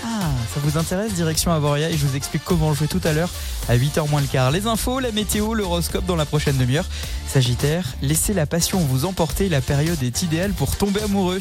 Ah, 0.05 0.31
ça 0.53 0.61
vous 0.63 0.77
intéresse 0.77 1.15
Direction 1.15 1.53
Avoria 1.53 1.89
et 1.89 1.97
je 1.97 2.05
vous 2.05 2.17
explique 2.17 2.43
comment 2.45 2.75
jouer 2.75 2.89
tout 2.89 3.01
à 3.05 3.13
l'heure 3.13 3.31
à 3.69 3.77
8h 3.77 4.11
moins 4.11 4.21
le 4.21 4.27
quart. 4.27 4.51
Les 4.51 4.67
infos, 4.67 5.01
la 5.01 5.13
météo, 5.13 5.55
l'horoscope 5.55 6.05
dans 6.05 6.17
la 6.17 6.27
prochaine 6.27 6.59
demi-heure. 6.59 6.87
Sagittaire, 7.33 7.85
laissez 8.03 8.35
la 8.35 8.45
passion 8.45 8.79
vous 8.79 9.07
emporter, 9.07 9.49
la 9.49 9.63
période 9.63 10.03
est 10.03 10.23
idéale 10.23 10.53
pour 10.53 10.77
tomber 10.77 11.03
amoureux. 11.03 11.39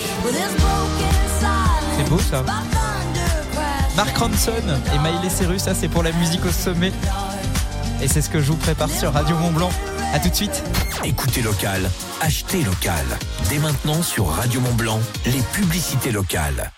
C'est 1.97 2.09
beau 2.09 2.19
ça. 2.19 2.45
Mark 3.97 4.15
Ronson 4.15 4.51
et 4.93 4.99
Miley 4.99 5.27
Cyrus, 5.27 5.63
ça 5.63 5.73
c'est 5.73 5.87
pour 5.87 6.03
la 6.03 6.11
musique 6.11 6.45
au 6.45 6.51
sommet. 6.51 6.91
Et 7.99 8.07
c'est 8.07 8.21
ce 8.21 8.29
que 8.29 8.39
je 8.39 8.51
vous 8.51 8.57
prépare 8.57 8.91
sur 8.91 9.11
Radio 9.11 9.35
Mont 9.37 9.51
Blanc. 9.51 9.71
A 10.13 10.19
tout 10.19 10.29
de 10.29 10.35
suite. 10.35 10.63
Écoutez 11.03 11.41
local, 11.41 11.81
achetez 12.21 12.61
local. 12.61 13.03
Dès 13.49 13.57
maintenant 13.57 14.03
sur 14.03 14.27
Radio 14.27 14.61
Mont 14.61 14.75
Blanc, 14.75 14.99
les 15.25 15.41
publicités 15.51 16.11
locales. 16.11 16.71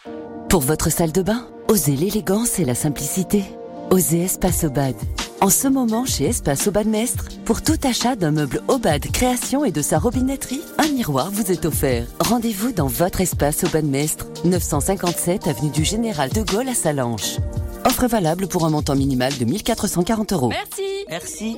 Pour 0.47 0.61
votre 0.61 0.89
salle 0.89 1.11
de 1.11 1.21
bain, 1.21 1.45
osez 1.67 1.97
l'élégance 1.97 2.57
et 2.57 2.63
la 2.63 2.73
simplicité. 2.73 3.43
Osez 3.91 4.23
Espace 4.23 4.63
Obad. 4.63 4.95
En 5.41 5.49
ce 5.49 5.69
moment, 5.69 6.03
chez 6.03 6.25
Espace 6.25 6.67
Obad 6.67 6.85
Mestre, 6.85 7.29
pour 7.45 7.61
tout 7.61 7.77
achat 7.83 8.17
d'un 8.17 8.31
meuble 8.31 8.61
Obad 8.67 9.09
création 9.09 9.63
et 9.63 9.71
de 9.71 9.81
sa 9.81 9.97
robinetterie, 9.97 10.61
un 10.77 10.89
miroir 10.89 11.31
vous 11.31 11.49
est 11.49 11.65
offert. 11.65 12.05
Rendez-vous 12.19 12.73
dans 12.73 12.87
votre 12.87 13.21
Espace 13.21 13.63
Obad 13.63 13.85
Mestre, 13.85 14.27
957 14.43 15.47
avenue 15.47 15.71
du 15.71 15.85
Général 15.85 16.29
de 16.31 16.41
Gaulle 16.41 16.67
à 16.67 16.73
Salanches. 16.73 17.37
Offre 17.85 18.07
valable 18.07 18.47
pour 18.47 18.65
un 18.65 18.69
montant 18.69 18.95
minimal 18.95 19.37
de 19.37 19.45
1440 19.45 20.33
euros. 20.33 20.49
Merci. 20.49 21.05
Merci. 21.09 21.55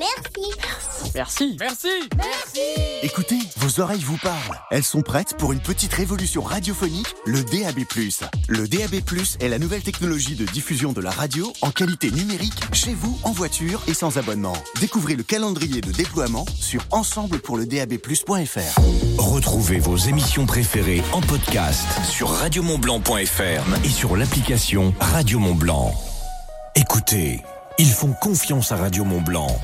Merci. 1.13 1.57
Merci. 1.59 1.87
Merci. 2.15 2.59
Écoutez, 3.03 3.39
vos 3.57 3.81
oreilles 3.81 4.03
vous 4.03 4.17
parlent. 4.17 4.59
Elles 4.69 4.83
sont 4.83 5.01
prêtes 5.01 5.35
pour 5.37 5.51
une 5.51 5.59
petite 5.59 5.93
révolution 5.93 6.41
radiophonique, 6.41 7.13
le 7.25 7.43
DAB+. 7.43 7.85
Le 8.47 8.67
DAB+, 8.67 9.01
est 9.39 9.49
la 9.49 9.59
nouvelle 9.59 9.81
technologie 9.81 10.35
de 10.35 10.45
diffusion 10.45 10.93
de 10.93 11.01
la 11.01 11.11
radio 11.11 11.51
en 11.61 11.71
qualité 11.71 12.11
numérique 12.11 12.61
chez 12.73 12.93
vous, 12.93 13.19
en 13.23 13.31
voiture 13.31 13.81
et 13.87 13.93
sans 13.93 14.17
abonnement. 14.17 14.55
Découvrez 14.79 15.15
le 15.15 15.23
calendrier 15.23 15.81
de 15.81 15.91
déploiement 15.91 16.45
sur 16.55 16.81
ensemblepourledabplus.fr. 16.91 18.81
Retrouvez 19.17 19.79
vos 19.79 19.97
émissions 19.97 20.45
préférées 20.45 21.01
en 21.13 21.21
podcast 21.21 21.87
sur 22.09 22.29
radiomontblanc.fr 22.29 23.85
et 23.85 23.89
sur 23.89 24.15
l'application 24.15 24.93
Radio 24.99 25.39
Mont 25.39 25.55
Blanc. 25.55 25.93
Écoutez, 26.73 27.41
ils 27.79 27.89
font 27.89 28.13
confiance 28.13 28.71
à 28.71 28.77
Radio 28.77 29.03
Mont 29.03 29.19
Blanc. 29.19 29.59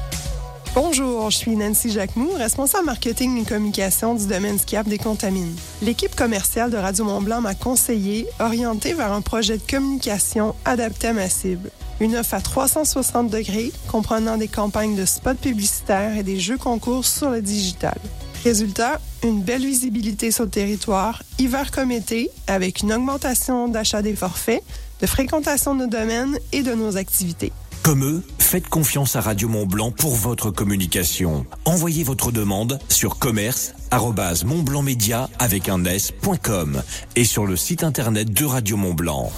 Bonjour, 0.75 1.31
je 1.31 1.37
suis 1.37 1.55
Nancy 1.55 1.89
Jacquemou, 1.89 2.31
responsable 2.33 2.85
marketing 2.85 3.41
et 3.41 3.45
communication 3.45 4.13
du 4.13 4.27
domaine 4.27 4.59
skiable 4.59 4.89
des 4.89 4.97
Contamines. 4.97 5.55
L'équipe 5.81 6.13
commerciale 6.13 6.69
de 6.69 6.75
Radio 6.75 7.05
Mont-Blanc 7.05 7.39
m'a 7.39 7.55
conseillé, 7.55 8.27
orienté 8.41 8.93
vers 8.93 9.13
un 9.13 9.21
projet 9.21 9.57
de 9.57 9.63
communication 9.63 10.53
adapté 10.65 11.07
à 11.07 11.13
ma 11.13 11.29
cible. 11.29 11.71
Une 12.01 12.17
offre 12.17 12.33
à 12.33 12.41
360 12.41 13.29
degrés, 13.29 13.71
comprenant 13.87 14.35
des 14.35 14.49
campagnes 14.49 14.97
de 14.97 15.05
spots 15.05 15.35
publicitaires 15.35 16.17
et 16.17 16.23
des 16.23 16.41
jeux 16.41 16.57
concours 16.57 17.05
sur 17.05 17.29
le 17.29 17.41
digital. 17.41 17.97
Résultat, 18.43 18.99
une 19.23 19.41
belle 19.41 19.65
visibilité 19.65 20.31
sur 20.31 20.43
le 20.43 20.49
territoire, 20.49 21.23
hiver 21.39 21.71
comme 21.71 21.91
été, 21.91 22.29
avec 22.47 22.81
une 22.81 22.91
augmentation 22.91 23.69
d'achat 23.69 24.01
des 24.01 24.15
forfaits, 24.15 24.61
de 25.01 25.07
fréquentation 25.07 25.75
de 25.75 25.81
nos 25.81 25.87
domaines 25.87 26.39
et 26.51 26.63
de 26.63 26.73
nos 26.73 26.97
activités. 26.97 27.53
Comme 27.83 28.03
eux, 28.03 28.23
faites 28.37 28.67
confiance 28.67 29.15
à 29.15 29.21
Radio 29.21 29.47
Mont 29.47 29.65
Blanc 29.65 29.91
pour 29.91 30.15
votre 30.15 30.51
communication. 30.51 31.45
Envoyez 31.63 32.03
votre 32.03 32.31
demande 32.31 32.79
sur 32.89 33.17
commerce@montblancmedia 33.17 35.29
avec 35.39 35.69
un 35.69 35.85
s.com 35.85 36.83
et 37.15 37.23
sur 37.23 37.45
le 37.45 37.55
site 37.55 37.83
internet 37.83 38.33
de 38.33 38.45
Radio 38.45 38.75
Mont 38.75 38.93
Blanc. 38.93 39.31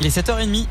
Il 0.00 0.06
est 0.06 0.16
7h30. 0.16 0.66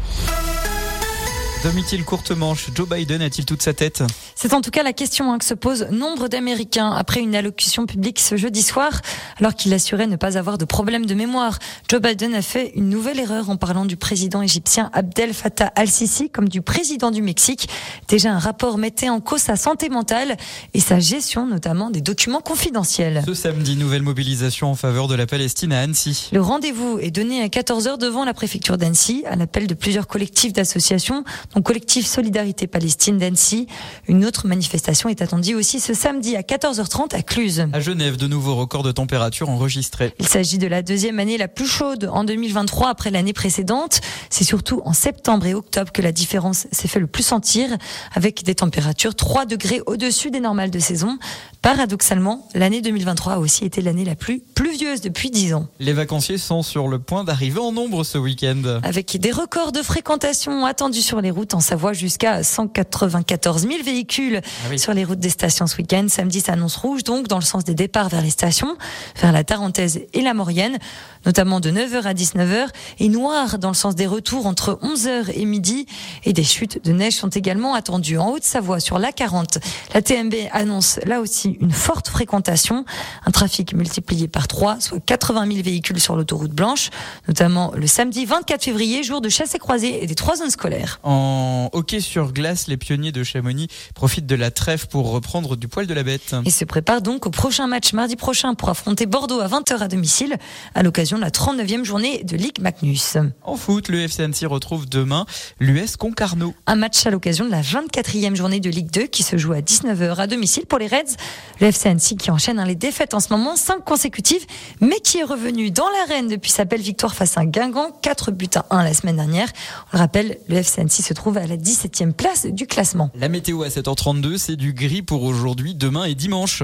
Vomit-il 1.67 2.05
courte 2.05 2.31
manche 2.31 2.69
Joe 2.73 2.87
Biden 2.87 3.21
a-t-il 3.21 3.43
toute 3.43 3.61
sa 3.61 3.73
tête? 3.73 4.01
C'est 4.35 4.53
en 4.53 4.61
tout 4.61 4.71
cas 4.71 4.83
la 4.83 4.93
question 4.93 5.33
hein, 5.33 5.37
que 5.37 5.43
se 5.43 5.53
pose 5.53 5.87
nombre 5.91 6.29
d'Américains 6.29 6.91
après 6.91 7.19
une 7.19 7.35
allocution 7.35 7.85
publique 7.85 8.21
ce 8.21 8.37
jeudi 8.37 8.63
soir, 8.63 9.01
alors 9.37 9.53
qu'il 9.53 9.73
assurait 9.73 10.07
ne 10.07 10.15
pas 10.15 10.37
avoir 10.37 10.57
de 10.57 10.63
problème 10.63 11.05
de 11.05 11.13
mémoire. 11.13 11.59
Joe 11.89 11.99
Biden 11.99 12.33
a 12.35 12.41
fait 12.41 12.71
une 12.75 12.87
nouvelle 12.87 13.19
erreur 13.19 13.49
en 13.49 13.57
parlant 13.57 13.83
du 13.83 13.97
président 13.97 14.41
égyptien 14.41 14.89
Abdel 14.93 15.33
Fattah 15.33 15.73
al-Sisi 15.75 16.29
comme 16.29 16.47
du 16.47 16.61
président 16.61 17.11
du 17.11 17.21
Mexique. 17.21 17.67
Déjà, 18.07 18.31
un 18.31 18.39
rapport 18.39 18.77
mettait 18.77 19.09
en 19.09 19.19
cause 19.19 19.41
sa 19.41 19.57
santé 19.57 19.89
mentale 19.89 20.37
et 20.73 20.79
sa 20.79 21.01
gestion, 21.01 21.47
notamment 21.47 21.89
des 21.89 21.99
documents 21.99 22.39
confidentiels. 22.39 23.23
Ce 23.25 23.33
samedi, 23.33 23.75
nouvelle 23.75 24.03
mobilisation 24.03 24.71
en 24.71 24.75
faveur 24.75 25.09
de 25.09 25.15
la 25.15 25.25
Palestine 25.25 25.73
à 25.73 25.81
Annecy. 25.81 26.29
Le 26.31 26.39
rendez-vous 26.39 26.97
est 26.99 27.11
donné 27.11 27.41
à 27.41 27.47
14h 27.47 27.97
devant 27.97 28.23
la 28.23 28.33
préfecture 28.33 28.77
d'Annecy, 28.77 29.25
à 29.29 29.35
l'appel 29.35 29.67
de 29.67 29.73
plusieurs 29.73 30.07
collectifs 30.07 30.53
d'associations, 30.53 31.25
dont 31.57 31.63
Collectif 31.63 32.05
Solidarité 32.05 32.67
Palestine 32.67 33.17
d'Annecy. 33.17 33.65
Une 34.07 34.25
autre 34.25 34.45
manifestation 34.45 35.09
est 35.09 35.23
attendue 35.23 35.55
aussi 35.55 35.79
ce 35.79 35.95
samedi 35.95 36.35
à 36.35 36.41
14h30 36.41 37.15
à 37.15 37.23
Cluse. 37.23 37.65
À 37.73 37.79
Genève, 37.79 38.15
de 38.15 38.27
nouveaux 38.27 38.55
records 38.55 38.83
de 38.83 38.91
température 38.91 39.49
enregistrés. 39.49 40.13
Il 40.19 40.27
s'agit 40.27 40.59
de 40.59 40.67
la 40.67 40.83
deuxième 40.83 41.17
année 41.17 41.35
la 41.35 41.47
plus 41.47 41.65
chaude 41.65 42.11
en 42.13 42.23
2023 42.25 42.89
après 42.89 43.09
l'année 43.09 43.33
précédente. 43.33 44.01
C'est 44.29 44.43
surtout 44.43 44.83
en 44.85 44.93
septembre 44.93 45.47
et 45.47 45.55
octobre 45.55 45.91
que 45.91 46.03
la 46.03 46.11
différence 46.11 46.67
s'est 46.71 46.87
fait 46.87 46.99
le 46.99 47.07
plus 47.07 47.23
sentir, 47.23 47.75
avec 48.13 48.43
des 48.43 48.53
températures 48.53 49.15
3 49.15 49.45
degrés 49.45 49.81
au-dessus 49.87 50.29
des 50.29 50.39
normales 50.39 50.69
de 50.69 50.79
saison. 50.79 51.17
Paradoxalement, 51.63 52.47
l'année 52.53 52.81
2023 52.81 53.33
a 53.33 53.39
aussi 53.39 53.65
été 53.65 53.81
l'année 53.81 54.05
la 54.05 54.15
plus 54.15 54.41
pluvieuse 54.53 55.01
depuis 55.01 55.31
10 55.31 55.55
ans. 55.55 55.67
Les 55.79 55.93
vacanciers 55.93 56.37
sont 56.37 56.61
sur 56.61 56.87
le 56.87 56.99
point 56.99 57.23
d'arriver 57.23 57.59
en 57.59 57.71
nombre 57.71 58.03
ce 58.03 58.19
week-end. 58.19 58.79
Avec 58.83 59.17
des 59.19 59.31
records 59.31 59.71
de 59.71 59.81
fréquentation 59.81 60.65
attendus 60.65 61.01
sur 61.01 61.19
les 61.19 61.31
routes 61.31 61.36
en 61.53 61.59
Savoie 61.59 61.93
jusqu'à 61.93 62.43
194 62.43 63.61
000 63.61 63.83
véhicules 63.83 64.41
oui. 64.69 64.79
sur 64.79 64.93
les 64.93 65.03
routes 65.03 65.19
des 65.19 65.29
stations 65.29 65.67
ce 65.67 65.77
week-end. 65.77 66.05
Samedi 66.09 66.41
s'annonce 66.41 66.75
rouge 66.75 67.03
donc 67.03 67.27
dans 67.27 67.37
le 67.37 67.43
sens 67.43 67.63
des 67.63 67.75
départs 67.75 68.09
vers 68.09 68.21
les 68.21 68.29
stations, 68.29 68.77
vers 69.21 69.31
la 69.31 69.43
Tarentaise 69.43 70.01
et 70.13 70.21
la 70.21 70.33
Maurienne, 70.33 70.77
notamment 71.27 71.59
de 71.59 71.69
9h 71.69 72.03
à 72.03 72.13
19h, 72.13 72.69
et 72.99 73.09
noir 73.09 73.59
dans 73.59 73.67
le 73.67 73.75
sens 73.75 73.93
des 73.95 74.07
retours 74.07 74.47
entre 74.47 74.79
11h 74.81 75.31
et 75.35 75.45
midi. 75.45 75.85
Et 76.23 76.33
des 76.33 76.43
chutes 76.43 76.83
de 76.83 76.93
neige 76.93 77.13
sont 77.13 77.27
également 77.27 77.75
attendues 77.75 78.17
en 78.17 78.29
Haute-Savoie 78.29 78.79
sur 78.79 78.97
la 78.97 79.11
40. 79.11 79.59
La 79.93 80.01
TMB 80.01 80.33
annonce 80.53 80.99
là 81.05 81.19
aussi 81.19 81.57
une 81.59 81.71
forte 81.71 82.07
fréquentation, 82.07 82.85
un 83.25 83.31
trafic 83.31 83.73
multiplié 83.73 84.29
par 84.29 84.47
3, 84.47 84.79
soit 84.79 84.99
80 85.05 85.47
000 85.51 85.63
véhicules 85.63 85.99
sur 85.99 86.15
l'autoroute 86.15 86.51
blanche, 86.51 86.89
notamment 87.27 87.73
le 87.75 87.87
samedi 87.87 88.25
24 88.25 88.63
février, 88.63 89.03
jour 89.03 89.19
de 89.19 89.27
chasse 89.27 89.53
et 89.53 89.59
croisée 89.59 90.01
et 90.01 90.07
des 90.07 90.15
trois 90.15 90.37
zones 90.37 90.49
scolaires. 90.49 90.99
En 91.03 91.69
hockey 91.73 91.99
sur 91.99 92.31
glace, 92.31 92.67
les 92.67 92.77
pionniers 92.77 93.11
de 93.11 93.23
Chamonix 93.23 93.67
profitent 93.93 94.27
de 94.27 94.35
la 94.35 94.49
trêve 94.49 94.87
pour 94.87 95.11
reprendre 95.11 95.57
du 95.57 95.67
poil 95.67 95.87
de 95.87 95.93
la 95.93 96.03
bête. 96.03 96.35
Et 96.45 96.51
se 96.51 96.63
prépare 96.63 97.01
donc 97.01 97.25
au 97.25 97.31
prochain 97.31 97.67
match 97.67 97.91
mardi 97.91 98.15
prochain 98.15 98.53
pour 98.53 98.69
affronter 98.69 99.05
Bordeaux 99.05 99.41
à 99.41 99.47
20h 99.47 99.79
à 99.79 99.87
domicile, 99.89 100.37
à 100.73 100.83
l'occasion 100.83 101.16
de 101.17 101.23
la 101.23 101.29
39e 101.29 101.83
journée 101.83 102.23
de 102.23 102.37
Ligue 102.37 102.59
Magnus. 102.61 103.17
En 103.43 103.55
foot, 103.55 103.89
le 103.89 104.01
FC 104.01 104.23
Annecy 104.23 104.45
retrouve 104.45 104.87
demain 104.87 105.25
l'US 105.59 105.95
Concarneau. 105.97 106.53
Un 106.65 106.75
match 106.75 107.05
à 107.05 107.09
l'occasion 107.09 107.45
de 107.45 107.51
la 107.51 107.61
24e 107.61 108.35
journée 108.35 108.59
de 108.59 108.69
Ligue 108.69 108.91
2 108.91 109.03
qui 109.07 109.23
se 109.23 109.37
joue 109.37 109.53
à 109.53 109.59
19h 109.59 110.15
à 110.17 110.27
domicile 110.27 110.65
pour 110.65 110.79
les 110.79 110.87
Reds. 110.87 111.15
Le 111.59 111.67
FC 111.67 111.89
Annecy 111.89 112.17
qui 112.17 112.31
enchaîne 112.31 112.59
hein, 112.59 112.65
les 112.65 112.75
défaites 112.75 113.13
en 113.13 113.19
ce 113.19 113.29
moment, 113.33 113.55
5 113.55 113.83
consécutives, 113.83 114.45
mais 114.81 114.99
qui 114.99 115.19
est 115.19 115.23
revenu 115.23 115.71
dans 115.71 115.89
l'arène 115.89 116.27
depuis 116.27 116.51
sa 116.51 116.65
belle 116.65 116.81
victoire 116.81 117.15
face 117.15 117.37
à 117.37 117.45
Guingamp, 117.45 117.91
4 118.01 118.31
buts 118.31 118.49
à 118.55 118.65
1 118.69 118.83
la 118.83 118.93
semaine 118.93 119.17
dernière. 119.17 119.49
On 119.91 119.97
le 119.97 119.99
rappelle, 119.99 120.37
le 120.47 120.57
FC 120.57 120.81
Annecy 120.81 121.01
se 121.01 121.13
trouve 121.13 121.37
à 121.37 121.47
la 121.47 121.57
17e 121.57 122.13
place 122.13 122.45
du 122.45 122.67
classement. 122.67 123.09
La 123.15 123.29
météo 123.29 123.63
à 123.63 123.69
7h32, 123.69 124.37
c'est 124.37 124.55
du 124.55 124.73
gris 124.73 125.01
pour 125.01 125.23
aujourd'hui, 125.23 125.75
demain 125.75 126.05
et 126.05 126.15
dimanche. 126.15 126.63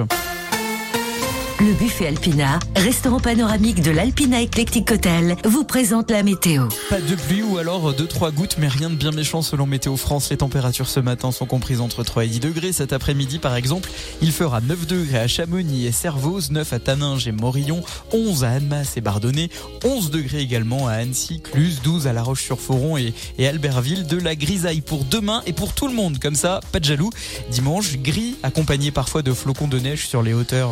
Le 1.59 1.71
buffet 1.73 2.07
Alpina, 2.07 2.59
restaurant 2.75 3.19
panoramique 3.19 3.81
de 3.81 3.91
l'Alpina 3.91 4.41
Eclectic 4.41 4.91
Hotel, 4.91 5.35
vous 5.45 5.63
présente 5.63 6.09
la 6.09 6.23
météo. 6.23 6.67
Pas 6.89 6.99
de 6.99 7.15
pluie 7.15 7.43
ou 7.43 7.57
alors 7.57 7.93
2-3 7.93 8.33
gouttes, 8.33 8.55
mais 8.57 8.67
rien 8.67 8.89
de 8.89 8.95
bien 8.95 9.11
méchant 9.11 9.41
selon 9.41 9.65
Météo 9.65 9.95
France. 9.95 10.29
Les 10.29 10.37
températures 10.37 10.89
ce 10.89 10.99
matin 10.99 11.31
sont 11.31 11.45
comprises 11.45 11.79
entre 11.79 12.03
3 12.03 12.25
et 12.25 12.27
10 12.27 12.39
degrés. 12.39 12.73
Cet 12.73 12.91
après-midi, 12.91 13.39
par 13.39 13.55
exemple, 13.55 13.89
il 14.21 14.31
fera 14.31 14.61
9 14.61 14.87
degrés 14.87 15.19
à 15.19 15.27
Chamonix 15.27 15.85
et 15.85 15.91
Servoz, 15.91 16.51
9 16.51 16.73
à 16.73 16.79
Taninges 16.79 17.27
et 17.27 17.31
Morillon, 17.31 17.81
11 18.11 18.43
à 18.43 18.49
Annemasse 18.51 18.97
et 18.97 19.01
Bardonnay, 19.01 19.49
11 19.85 20.11
degrés 20.11 20.41
également 20.41 20.87
à 20.87 20.93
Annecy, 20.93 21.41
Cluse, 21.41 21.81
12 21.83 22.07
à 22.07 22.13
La 22.13 22.23
Roche-sur-Foron 22.23 22.97
et, 22.97 23.13
et 23.37 23.47
Albertville. 23.47 24.07
De 24.07 24.17
la 24.17 24.35
grisaille 24.35 24.81
pour 24.81 25.05
demain 25.05 25.43
et 25.45 25.53
pour 25.53 25.73
tout 25.73 25.87
le 25.87 25.93
monde. 25.93 26.19
Comme 26.19 26.35
ça, 26.35 26.59
pas 26.71 26.79
de 26.79 26.85
jaloux. 26.85 27.11
Dimanche, 27.51 27.97
gris, 27.97 28.35
accompagné 28.43 28.91
parfois 28.91 29.21
de 29.21 29.33
flocons 29.33 29.67
de 29.67 29.79
neige 29.79 30.07
sur 30.07 30.23
les 30.23 30.33
hauteurs. 30.33 30.71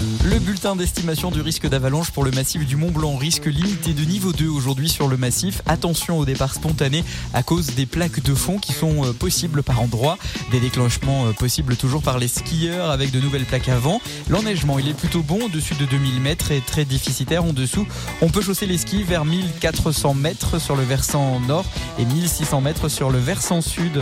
Le 0.00 0.38
bulletin 0.38 0.76
d'estimation 0.76 1.32
du 1.32 1.40
risque 1.40 1.68
d'avalanche 1.68 2.12
pour 2.12 2.22
le 2.22 2.30
massif 2.30 2.64
du 2.64 2.76
Mont 2.76 2.90
Blanc, 2.90 3.16
risque 3.16 3.46
limité 3.46 3.94
de 3.94 4.04
niveau 4.04 4.32
2 4.32 4.48
aujourd'hui 4.48 4.88
sur 4.88 5.08
le 5.08 5.16
massif. 5.16 5.60
Attention 5.66 6.18
au 6.18 6.24
départ 6.24 6.54
spontané 6.54 7.04
à 7.34 7.42
cause 7.42 7.74
des 7.74 7.84
plaques 7.84 8.22
de 8.22 8.32
fond 8.34 8.58
qui 8.58 8.72
sont 8.72 9.04
euh, 9.04 9.12
possibles 9.12 9.64
par 9.64 9.82
endroits. 9.82 10.16
Des 10.52 10.60
déclenchements 10.60 11.26
euh, 11.26 11.32
possibles 11.32 11.74
toujours 11.74 12.02
par 12.02 12.18
les 12.18 12.28
skieurs 12.28 12.90
avec 12.90 13.10
de 13.10 13.20
nouvelles 13.20 13.44
plaques 13.44 13.68
avant. 13.68 14.00
L'enneigement, 14.28 14.78
il 14.78 14.88
est 14.88 14.94
plutôt 14.94 15.22
bon 15.22 15.46
au-dessus 15.46 15.74
de 15.74 15.84
2000 15.84 16.20
mètres 16.20 16.52
et 16.52 16.60
très 16.60 16.84
déficitaire 16.84 17.42
en 17.42 17.52
dessous. 17.52 17.86
On 18.22 18.28
peut 18.28 18.42
chausser 18.42 18.66
les 18.66 18.78
skis 18.78 19.02
vers 19.02 19.24
1400 19.24 20.14
mètres 20.14 20.60
sur 20.60 20.76
le 20.76 20.84
versant 20.84 21.40
nord 21.40 21.64
et 21.98 22.04
1600 22.04 22.60
mètres 22.60 22.88
sur 22.88 23.10
le 23.10 23.18
versant 23.18 23.60
sud. 23.62 24.00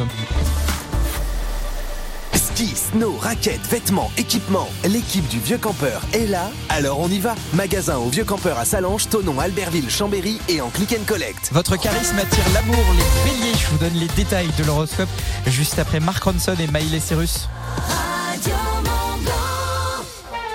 Ski, 2.57 2.75
snow, 2.75 3.14
raquettes, 3.21 3.66
vêtements, 3.66 4.11
équipements. 4.16 4.71
L'équipe 4.85 5.29
du 5.29 5.38
Vieux 5.38 5.59
Campeur 5.59 6.01
est 6.14 6.25
là, 6.25 6.51
alors 6.71 7.01
on 7.01 7.09
y 7.11 7.19
va. 7.19 7.35
Magasin 7.53 7.99
au 7.99 8.09
Vieux 8.09 8.25
Campeur 8.25 8.59
à 8.59 8.64
Salange, 8.64 9.11
Tonon, 9.11 9.38
Albertville, 9.38 9.90
Chambéry 9.90 10.40
et 10.49 10.62
en 10.62 10.71
click 10.71 10.97
and 10.99 11.05
collect. 11.07 11.51
Votre 11.53 11.77
charisme 11.77 12.19
attire 12.19 12.45
l'amour, 12.55 12.83
les 12.95 13.31
béliers. 13.31 13.59
Je 13.59 13.66
vous 13.66 13.77
donne 13.77 13.92
les 13.92 14.09
détails 14.09 14.49
de 14.57 14.64
l'horoscope 14.64 15.11
juste 15.47 15.79
après 15.79 16.01
Mark 16.01 16.25
Ronson 16.25 16.57
et 16.59 16.66
Miley 16.69 16.99
Cyrus. 16.99 17.47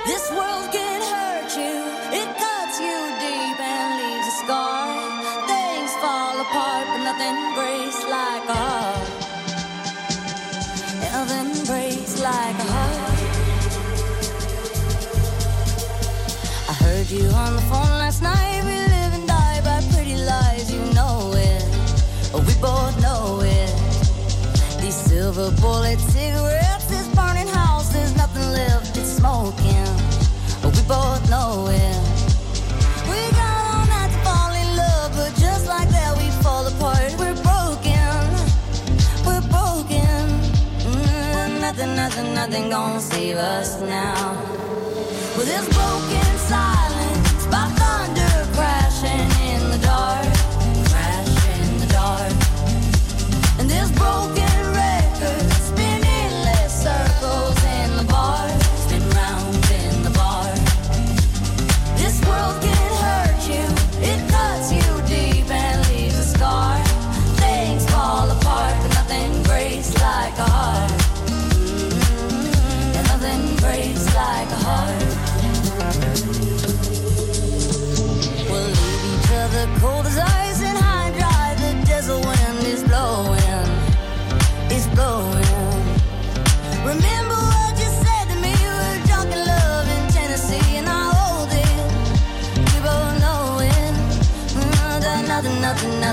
This 0.07 0.31
world 0.31 0.51
you 17.11 17.27
on 17.31 17.55
the 17.55 17.61
phone 17.63 17.93
last 17.99 18.21
night. 18.21 18.61
We 18.63 18.71
live 18.71 19.13
and 19.13 19.27
die 19.27 19.59
by 19.65 19.81
pretty 19.91 20.15
lies, 20.15 20.71
you 20.71 20.79
know 20.93 21.33
it. 21.35 21.61
We 22.47 22.53
both 22.61 22.95
know 23.01 23.41
it. 23.43 23.71
These 24.81 24.95
silver 24.95 25.51
bullet 25.59 25.99
cigarettes, 25.99 26.85
this 26.85 27.07
burning 27.13 27.47
house, 27.47 27.91
there's 27.91 28.15
nothing 28.15 28.47
left, 28.53 28.95
it's 28.95 29.17
smoking. 29.19 29.87
We 30.63 30.81
both 30.87 31.21
know 31.29 31.67
it. 31.67 31.99
We 33.11 33.19
got 33.35 33.59
all 33.71 33.85
night 33.91 34.11
to 34.15 34.19
fall 34.23 34.53
in 34.61 34.69
love, 34.77 35.11
but 35.15 35.35
just 35.35 35.67
like 35.67 35.89
that 35.89 36.15
we 36.17 36.29
fall 36.43 36.65
apart. 36.65 37.11
We're 37.19 37.35
broken, 37.43 38.15
we're 39.27 39.45
broken. 39.51 40.23
Mm, 40.87 41.59
nothing, 41.59 41.93
nothing, 41.95 42.33
nothing 42.33 42.69
gonna 42.69 43.01
save 43.01 43.35
us 43.35 43.81
now. 43.81 44.37
With 45.35 45.47
this 45.47 45.67
broken 45.75 46.10
broken 54.11 54.50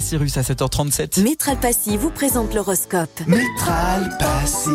Cyrus 0.00 0.36
à 0.36 0.42
7h37. 0.42 1.22
Métral 1.22 1.58
Passy 1.60 1.96
vous 1.96 2.10
présente 2.10 2.54
l'horoscope. 2.54 3.20
Métral 3.26 4.16
Passy, 4.18 4.70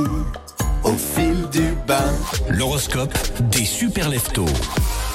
au 0.84 0.94
fil 0.94 1.50
du 1.52 1.74
bain. 1.88 2.12
L'horoscope 2.50 3.14
des 3.52 3.66
super 3.66 4.10
leftos. 4.10 4.46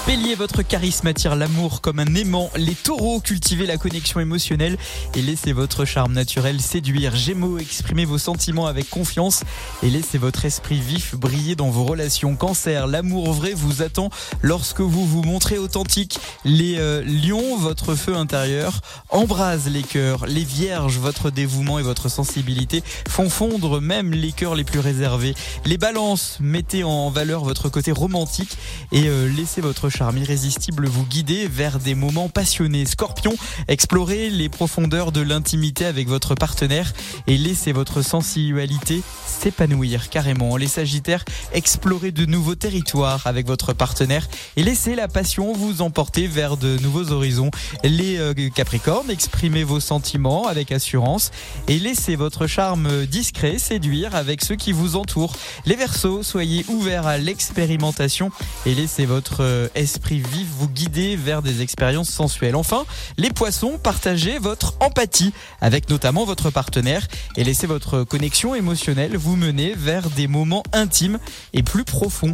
Bélier, 0.06 0.34
votre 0.34 0.60
charisme 0.60 1.06
attire 1.06 1.34
l'amour 1.34 1.80
comme 1.80 1.98
un 1.98 2.14
aimant. 2.14 2.50
Les 2.56 2.74
taureaux, 2.74 3.20
cultivez 3.20 3.64
la 3.64 3.78
connexion 3.78 4.20
émotionnelle 4.20 4.76
et 5.14 5.22
laissez 5.22 5.54
votre 5.54 5.86
charme 5.86 6.12
naturel 6.12 6.60
séduire. 6.60 7.16
Gémeaux, 7.16 7.56
exprimez 7.56 8.04
vos 8.04 8.18
sentiments 8.18 8.66
avec 8.66 8.90
confiance 8.90 9.44
et 9.82 9.88
laissez 9.88 10.18
votre 10.18 10.44
esprit 10.44 10.78
vif 10.78 11.14
briller 11.14 11.56
dans 11.56 11.70
vos 11.70 11.84
relations. 11.84 12.36
Cancer, 12.36 12.86
l'amour 12.86 13.32
vrai 13.32 13.54
vous 13.54 13.80
attend 13.80 14.10
lorsque 14.42 14.82
vous 14.82 15.06
vous 15.06 15.22
montrez 15.22 15.56
authentique. 15.56 16.18
Les 16.44 16.76
euh, 16.76 17.02
lions, 17.02 17.56
votre 17.56 17.94
feu 17.94 18.14
intérieur 18.14 18.82
embrase 19.08 19.70
les 19.70 19.82
cœurs. 19.82 20.26
Les 20.26 20.44
vierges, 20.44 20.98
votre 20.98 21.30
dévouement 21.30 21.78
et 21.78 21.82
votre 21.82 22.10
sensibilité 22.10 22.82
font 23.08 23.30
fondre 23.30 23.80
même 23.80 24.12
les 24.12 24.32
cœurs 24.32 24.54
les 24.54 24.64
plus 24.64 24.80
réservés. 24.80 25.34
Les 25.64 25.78
balances, 25.78 26.36
mettez 26.40 26.84
en 26.84 27.08
valeur 27.08 27.42
votre 27.42 27.70
côté 27.70 27.90
romantique 27.90 28.58
et 28.92 29.08
euh, 29.08 29.30
laissez 29.30 29.62
votre 29.62 29.88
charme 29.96 30.18
irrésistible 30.18 30.88
vous 30.88 31.04
guider 31.04 31.46
vers 31.46 31.78
des 31.78 31.94
moments 31.94 32.28
passionnés. 32.28 32.84
Scorpion, 32.84 33.32
explorez 33.68 34.28
les 34.28 34.48
profondeurs 34.48 35.12
de 35.12 35.20
l'intimité 35.20 35.84
avec 35.84 36.08
votre 36.08 36.34
partenaire 36.34 36.92
et 37.28 37.38
laissez 37.38 37.70
votre 37.70 38.02
sensualité 38.02 39.02
s'épanouir 39.24 40.10
carrément. 40.10 40.56
Les 40.56 40.66
Sagittaires, 40.66 41.24
explorez 41.52 42.10
de 42.10 42.26
nouveaux 42.26 42.56
territoires 42.56 43.24
avec 43.28 43.46
votre 43.46 43.72
partenaire 43.72 44.26
et 44.56 44.64
laissez 44.64 44.96
la 44.96 45.06
passion 45.06 45.52
vous 45.52 45.80
emporter 45.80 46.26
vers 46.26 46.56
de 46.56 46.76
nouveaux 46.78 47.12
horizons. 47.12 47.52
Les 47.84 48.18
euh, 48.18 48.34
Capricornes, 48.52 49.12
exprimez 49.12 49.62
vos 49.62 49.78
sentiments 49.78 50.48
avec 50.48 50.72
assurance 50.72 51.30
et 51.68 51.78
laissez 51.78 52.16
votre 52.16 52.48
charme 52.48 53.06
discret 53.06 53.58
séduire 53.58 54.16
avec 54.16 54.42
ceux 54.42 54.56
qui 54.56 54.72
vous 54.72 54.96
entourent. 54.96 55.36
Les 55.66 55.76
Verseaux, 55.76 56.24
soyez 56.24 56.64
ouverts 56.66 57.06
à 57.06 57.16
l'expérimentation 57.16 58.32
et 58.66 58.74
laissez 58.74 59.06
votre 59.06 59.42
euh, 59.42 59.68
esprit 59.84 60.18
vif 60.18 60.48
vous 60.58 60.68
guider 60.68 61.14
vers 61.14 61.42
des 61.42 61.62
expériences 61.62 62.10
sensuelles. 62.10 62.56
Enfin, 62.56 62.84
les 63.16 63.30
Poissons, 63.30 63.78
partagez 63.80 64.38
votre 64.38 64.74
empathie 64.80 65.32
avec 65.60 65.88
notamment 65.88 66.24
votre 66.24 66.50
partenaire 66.50 67.06
et 67.36 67.44
laissez 67.44 67.68
votre 67.68 68.02
connexion 68.02 68.56
émotionnelle 68.56 69.16
vous 69.16 69.36
mener 69.36 69.74
vers 69.76 70.10
des 70.10 70.26
moments 70.26 70.64
intimes 70.72 71.18
et 71.52 71.62
plus 71.62 71.84
profonds. 71.84 72.32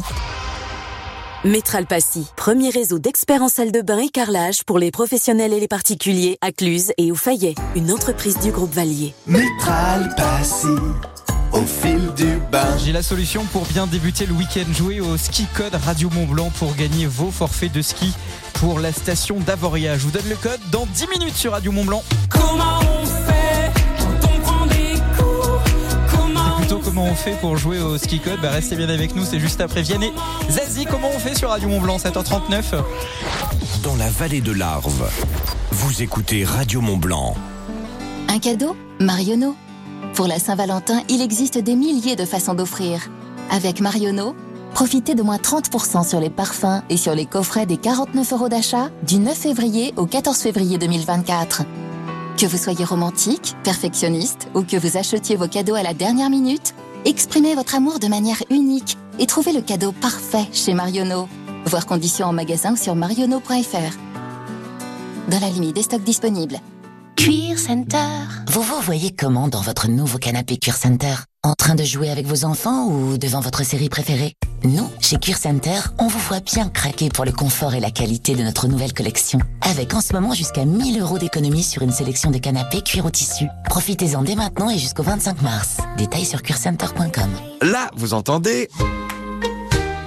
Métral 1.43 1.87
Passy, 1.87 2.27
premier 2.37 2.69
réseau 2.69 2.99
d'experts 2.99 3.41
en 3.41 3.49
salle 3.49 3.71
de 3.71 3.81
bain 3.81 3.97
et 3.97 4.09
carrelage 4.09 4.63
pour 4.63 4.77
les 4.77 4.91
professionnels 4.91 5.53
et 5.53 5.59
les 5.59 5.67
particuliers 5.67 6.37
à 6.41 6.51
Cluse 6.51 6.91
et 6.99 7.11
au 7.11 7.15
Fayet, 7.15 7.55
une 7.75 7.91
entreprise 7.91 8.37
du 8.37 8.51
groupe 8.51 8.71
Valier. 8.71 9.15
Métral 9.25 10.13
Passy, 10.15 10.67
au 11.53 11.61
fil 11.65 12.11
du 12.15 12.39
bain. 12.51 12.77
J'ai 12.83 12.91
la 12.91 13.03
solution 13.03 13.43
pour 13.45 13.65
bien 13.65 13.87
débuter 13.87 14.25
le 14.25 14.33
week-end. 14.33 14.71
Jouer 14.73 14.99
au 14.99 15.17
ski 15.17 15.45
code 15.53 15.75
Radio 15.85 16.09
Mont 16.09 16.25
Blanc 16.25 16.51
pour 16.57 16.75
gagner 16.75 17.05
vos 17.05 17.31
forfaits 17.31 17.71
de 17.71 17.81
ski 17.81 18.13
pour 18.53 18.79
la 18.79 18.91
station 18.91 19.39
d'Avoria. 19.39 19.97
Je 19.97 20.03
vous 20.03 20.11
donne 20.11 20.27
le 20.29 20.35
code 20.35 20.59
dans 20.71 20.85
10 20.85 21.07
minutes 21.07 21.35
sur 21.35 21.51
Radio 21.51 21.71
Mont 21.71 21.85
Blanc. 21.85 22.03
Comment 22.29 22.79
on 22.79 23.05
fait 23.05 23.71
quand 23.99 24.29
on 24.35 24.39
prend 24.41 24.65
des 24.67 24.93
cours? 25.17 25.61
Comment 26.15 26.57
Plutôt 26.57 26.79
comment 26.79 27.05
on 27.05 27.15
fait 27.15 27.37
pour 27.39 27.57
jouer 27.57 27.79
au 27.79 27.97
ski 27.97 28.19
code? 28.19 28.39
Bah 28.41 28.51
Restez 28.51 28.75
bien 28.75 28.89
avec 28.89 29.15
nous, 29.15 29.25
c'est 29.25 29.39
juste 29.39 29.61
après 29.61 29.81
Vianney. 29.81 30.11
Zazie, 30.49 30.85
comment 30.85 31.09
on 31.13 31.19
fait 31.19 31.35
sur 31.35 31.49
Radio 31.49 31.69
Mont 31.69 31.81
Blanc 31.81 31.97
7h39 31.97 32.63
Dans 33.83 33.95
la 33.95 34.09
vallée 34.09 34.41
de 34.41 34.51
l'Arve, 34.51 35.09
vous 35.71 36.01
écoutez 36.01 36.45
Radio 36.45 36.81
Mont 36.81 36.97
Blanc. 36.97 37.35
Un 38.29 38.39
cadeau? 38.39 38.75
Marionneau. 38.99 39.55
Pour 40.15 40.27
la 40.27 40.39
Saint-Valentin, 40.39 41.01
il 41.09 41.21
existe 41.21 41.57
des 41.57 41.75
milliers 41.75 42.15
de 42.15 42.25
façons 42.25 42.53
d'offrir. 42.53 43.09
Avec 43.49 43.79
Marionneau, 43.79 44.35
profitez 44.73 45.15
de 45.15 45.23
moins 45.23 45.37
30% 45.37 46.07
sur 46.07 46.19
les 46.19 46.29
parfums 46.29 46.81
et 46.89 46.97
sur 46.97 47.15
les 47.15 47.25
coffrets 47.25 47.65
des 47.65 47.77
49 47.77 48.33
euros 48.33 48.49
d'achat 48.49 48.89
du 49.07 49.19
9 49.19 49.35
février 49.35 49.93
au 49.95 50.05
14 50.05 50.37
février 50.37 50.77
2024. 50.77 51.63
Que 52.37 52.45
vous 52.45 52.57
soyez 52.57 52.83
romantique, 52.83 53.55
perfectionniste 53.63 54.49
ou 54.53 54.63
que 54.63 54.75
vous 54.75 54.97
achetiez 54.97 55.37
vos 55.37 55.47
cadeaux 55.47 55.75
à 55.75 55.83
la 55.83 55.93
dernière 55.93 56.29
minute, 56.29 56.75
exprimez 57.05 57.55
votre 57.55 57.75
amour 57.75 57.99
de 57.99 58.07
manière 58.07 58.43
unique 58.49 58.97
et 59.17 59.27
trouvez 59.27 59.53
le 59.53 59.61
cadeau 59.61 59.93
parfait 59.93 60.47
chez 60.51 60.73
Marionneau. 60.73 61.29
Voir 61.65 61.85
conditions 61.85 62.27
en 62.27 62.33
magasin 62.33 62.75
sur 62.75 62.95
marionneau.fr. 62.95 63.97
Dans 65.29 65.39
la 65.39 65.49
limite 65.49 65.75
des 65.75 65.83
stocks 65.83 66.03
disponibles. 66.03 66.59
Cuir 67.15 67.57
Center. 67.57 68.40
Vous 68.53 68.63
vous 68.63 68.81
voyez 68.81 69.11
comment 69.11 69.47
dans 69.47 69.61
votre 69.61 69.87
nouveau 69.87 70.17
canapé 70.17 70.57
Cuir 70.57 70.75
Center? 70.75 71.15
En 71.41 71.53
train 71.53 71.73
de 71.73 71.85
jouer 71.85 72.09
avec 72.09 72.25
vos 72.25 72.43
enfants 72.43 72.85
ou 72.85 73.17
devant 73.17 73.39
votre 73.39 73.63
série 73.63 73.87
préférée? 73.87 74.33
Nous, 74.65 74.89
chez 74.99 75.17
Cuir 75.19 75.37
Center, 75.37 75.79
on 75.99 76.07
vous 76.07 76.19
voit 76.19 76.41
bien 76.41 76.67
craquer 76.67 77.07
pour 77.07 77.23
le 77.23 77.31
confort 77.31 77.75
et 77.75 77.79
la 77.79 77.91
qualité 77.91 78.35
de 78.35 78.43
notre 78.43 78.67
nouvelle 78.67 78.91
collection. 78.91 79.39
Avec 79.61 79.93
en 79.93 80.01
ce 80.01 80.11
moment 80.11 80.33
jusqu'à 80.33 80.65
1000 80.65 80.99
euros 80.99 81.17
d'économie 81.17 81.63
sur 81.63 81.81
une 81.81 81.93
sélection 81.93 82.29
de 82.29 82.39
canapés 82.39 82.81
cuir 82.81 83.05
au 83.05 83.09
tissu. 83.09 83.45
Profitez-en 83.69 84.21
dès 84.21 84.35
maintenant 84.35 84.69
et 84.69 84.77
jusqu'au 84.77 85.03
25 85.03 85.41
mars. 85.41 85.77
Détails 85.97 86.25
sur 86.25 86.41
cuircenter.com. 86.41 87.29
Là, 87.61 87.89
vous 87.95 88.13
entendez 88.13 88.67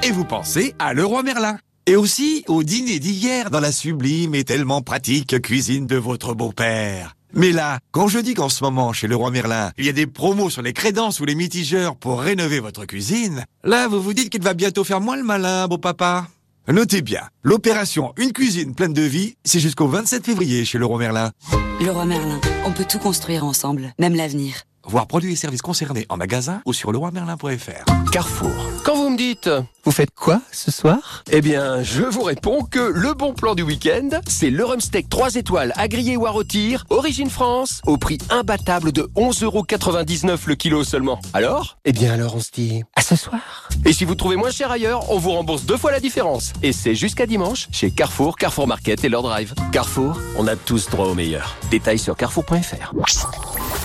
Et 0.03 0.11
vous 0.11 0.27
pensez 0.27 0.75
à 0.79 0.93
Leroy 0.93 1.23
Merlin. 1.23 1.57
Et 1.87 1.97
aussi 1.97 2.45
au 2.49 2.63
dîner 2.63 2.99
d'hier 2.99 3.49
dans 3.49 3.61
la 3.61 3.73
sublime 3.73 4.35
et 4.35 4.45
tellement 4.45 4.83
pratique 4.83 5.41
cuisine 5.41 5.87
de 5.87 5.97
votre 5.97 6.35
beau-père. 6.35 7.15
Mais 7.37 7.51
là, 7.51 7.81
quand 7.91 8.07
je 8.07 8.21
dis 8.21 8.35
qu'en 8.35 8.49
ce 8.49 8.63
moment, 8.63 8.93
chez 8.93 9.09
Leroy 9.09 9.31
Merlin, 9.33 9.73
il 9.77 9.85
y 9.85 9.89
a 9.89 9.93
des 9.93 10.07
promos 10.07 10.51
sur 10.51 10.63
les 10.63 10.73
crédences 10.73 11.19
ou 11.19 11.25
les 11.25 11.35
mitigeurs 11.35 11.97
pour 11.97 12.21
rénover 12.21 12.61
votre 12.61 12.85
cuisine, 12.85 13.45
là, 13.65 13.89
vous 13.89 14.01
vous 14.01 14.15
dites 14.15 14.31
qu'il 14.31 14.43
va 14.43 14.55
bientôt 14.55 14.85
faire 14.85 15.01
moins 15.01 15.17
le 15.17 15.25
malin, 15.25 15.67
beau 15.67 15.79
papa. 15.79 16.29
Notez 16.69 17.03
bien, 17.03 17.23
l'opération 17.43 18.15
Une 18.17 18.33
cuisine 18.33 18.75
pleine 18.75 18.93
de 18.95 19.03
vie, 19.03 19.35
c'est 19.45 19.61
jusqu'au 19.61 19.89
27 19.89 20.25
février 20.25 20.65
chez 20.65 20.79
Leroy 20.79 20.99
Merlin. 20.99 21.33
Leroy 21.81 22.05
Merlin, 22.05 22.41
on 22.65 22.73
peut 22.73 22.87
tout 22.89 23.01
construire 23.01 23.45
ensemble, 23.45 23.93
même 23.99 24.15
l'avenir. 24.15 24.63
Voir 24.87 25.07
produits 25.07 25.33
et 25.33 25.37
services 25.37 25.63
concernés 25.63 26.07
en 26.09 26.17
magasin 26.17 26.61
ou 26.67 26.73
sur 26.73 26.93
leroymerlin.fr. 26.93 28.11
Carrefour. 28.13 28.53
Quand 28.85 28.97
vous 28.97 29.09
me 29.11 29.17
dites 29.17 29.49
Vous 29.85 29.91
faites 29.91 30.15
quoi 30.15 30.41
ce 30.53 30.71
soir? 30.71 31.25
Eh 31.31 31.41
bien, 31.41 31.83
je 31.83 32.03
vous 32.03 32.23
réponds 32.23 32.65
que 32.65 32.79
le 32.79 33.15
bon 33.15 33.33
plan 33.33 33.55
du 33.55 33.63
week-end, 33.63 34.11
c'est 34.29 34.51
le 34.51 34.65
rumsteak 34.65 35.09
3 35.09 35.37
étoiles 35.37 35.73
à 35.77 35.89
griller 35.89 36.17
ou 36.17 36.27
à 36.27 36.31
rôtir, 36.31 36.85
origine 36.91 37.31
France, 37.31 37.81
au 37.87 37.97
prix 37.97 38.19
imbattable 38.31 38.93
de 38.93 39.11
11,99€ 39.17 40.39
le 40.47 40.55
kilo 40.55 40.85
seulement. 40.85 41.19
Alors? 41.33 41.79
Eh 41.85 41.93
bien 41.93 42.13
alors 42.13 42.37
on 42.37 42.41
se 42.41 42.51
dit 42.53 42.85
à 42.95 43.01
ce 43.03 43.17
soir. 43.17 43.69
Et 43.85 43.93
si 43.93 44.05
vous 44.05 44.15
trouvez 44.15 44.37
moins 44.37 44.51
cher 44.51 44.71
ailleurs, 44.71 45.11
on 45.11 45.19
vous 45.19 45.31
rembourse 45.31 45.65
deux 45.65 45.77
fois 45.79 45.93
la 45.93 46.01
différence. 46.01 46.53
Et 46.63 46.73
c'est 46.73 46.95
jusqu'à 46.95 47.27
dimanche 47.27 47.69
chez 47.73 47.91
Carrefour, 47.91 48.37
Carrefour 48.37 48.67
Market 48.67 49.03
et 49.05 49.09
leur 49.09 49.23
drive. 49.23 49.55
Carrefour, 49.73 50.21
on 50.37 50.47
a 50.47 50.57
tous 50.57 50.91
droit 50.91 51.07
au 51.07 51.15
meilleur. 51.15 51.57
Détails 51.71 51.99
sur 51.99 52.17
carrefour.fr. 52.17 52.93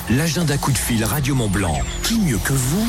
L'agenda 0.09 0.57
coup 0.57 0.71
de 0.71 0.77
fil 0.77 0.88
Radio 0.97 1.35
Mont 1.35 1.49
Blanc. 1.49 1.79
Qui 2.03 2.19
mieux 2.19 2.39
que 2.39 2.51
vous 2.51 2.87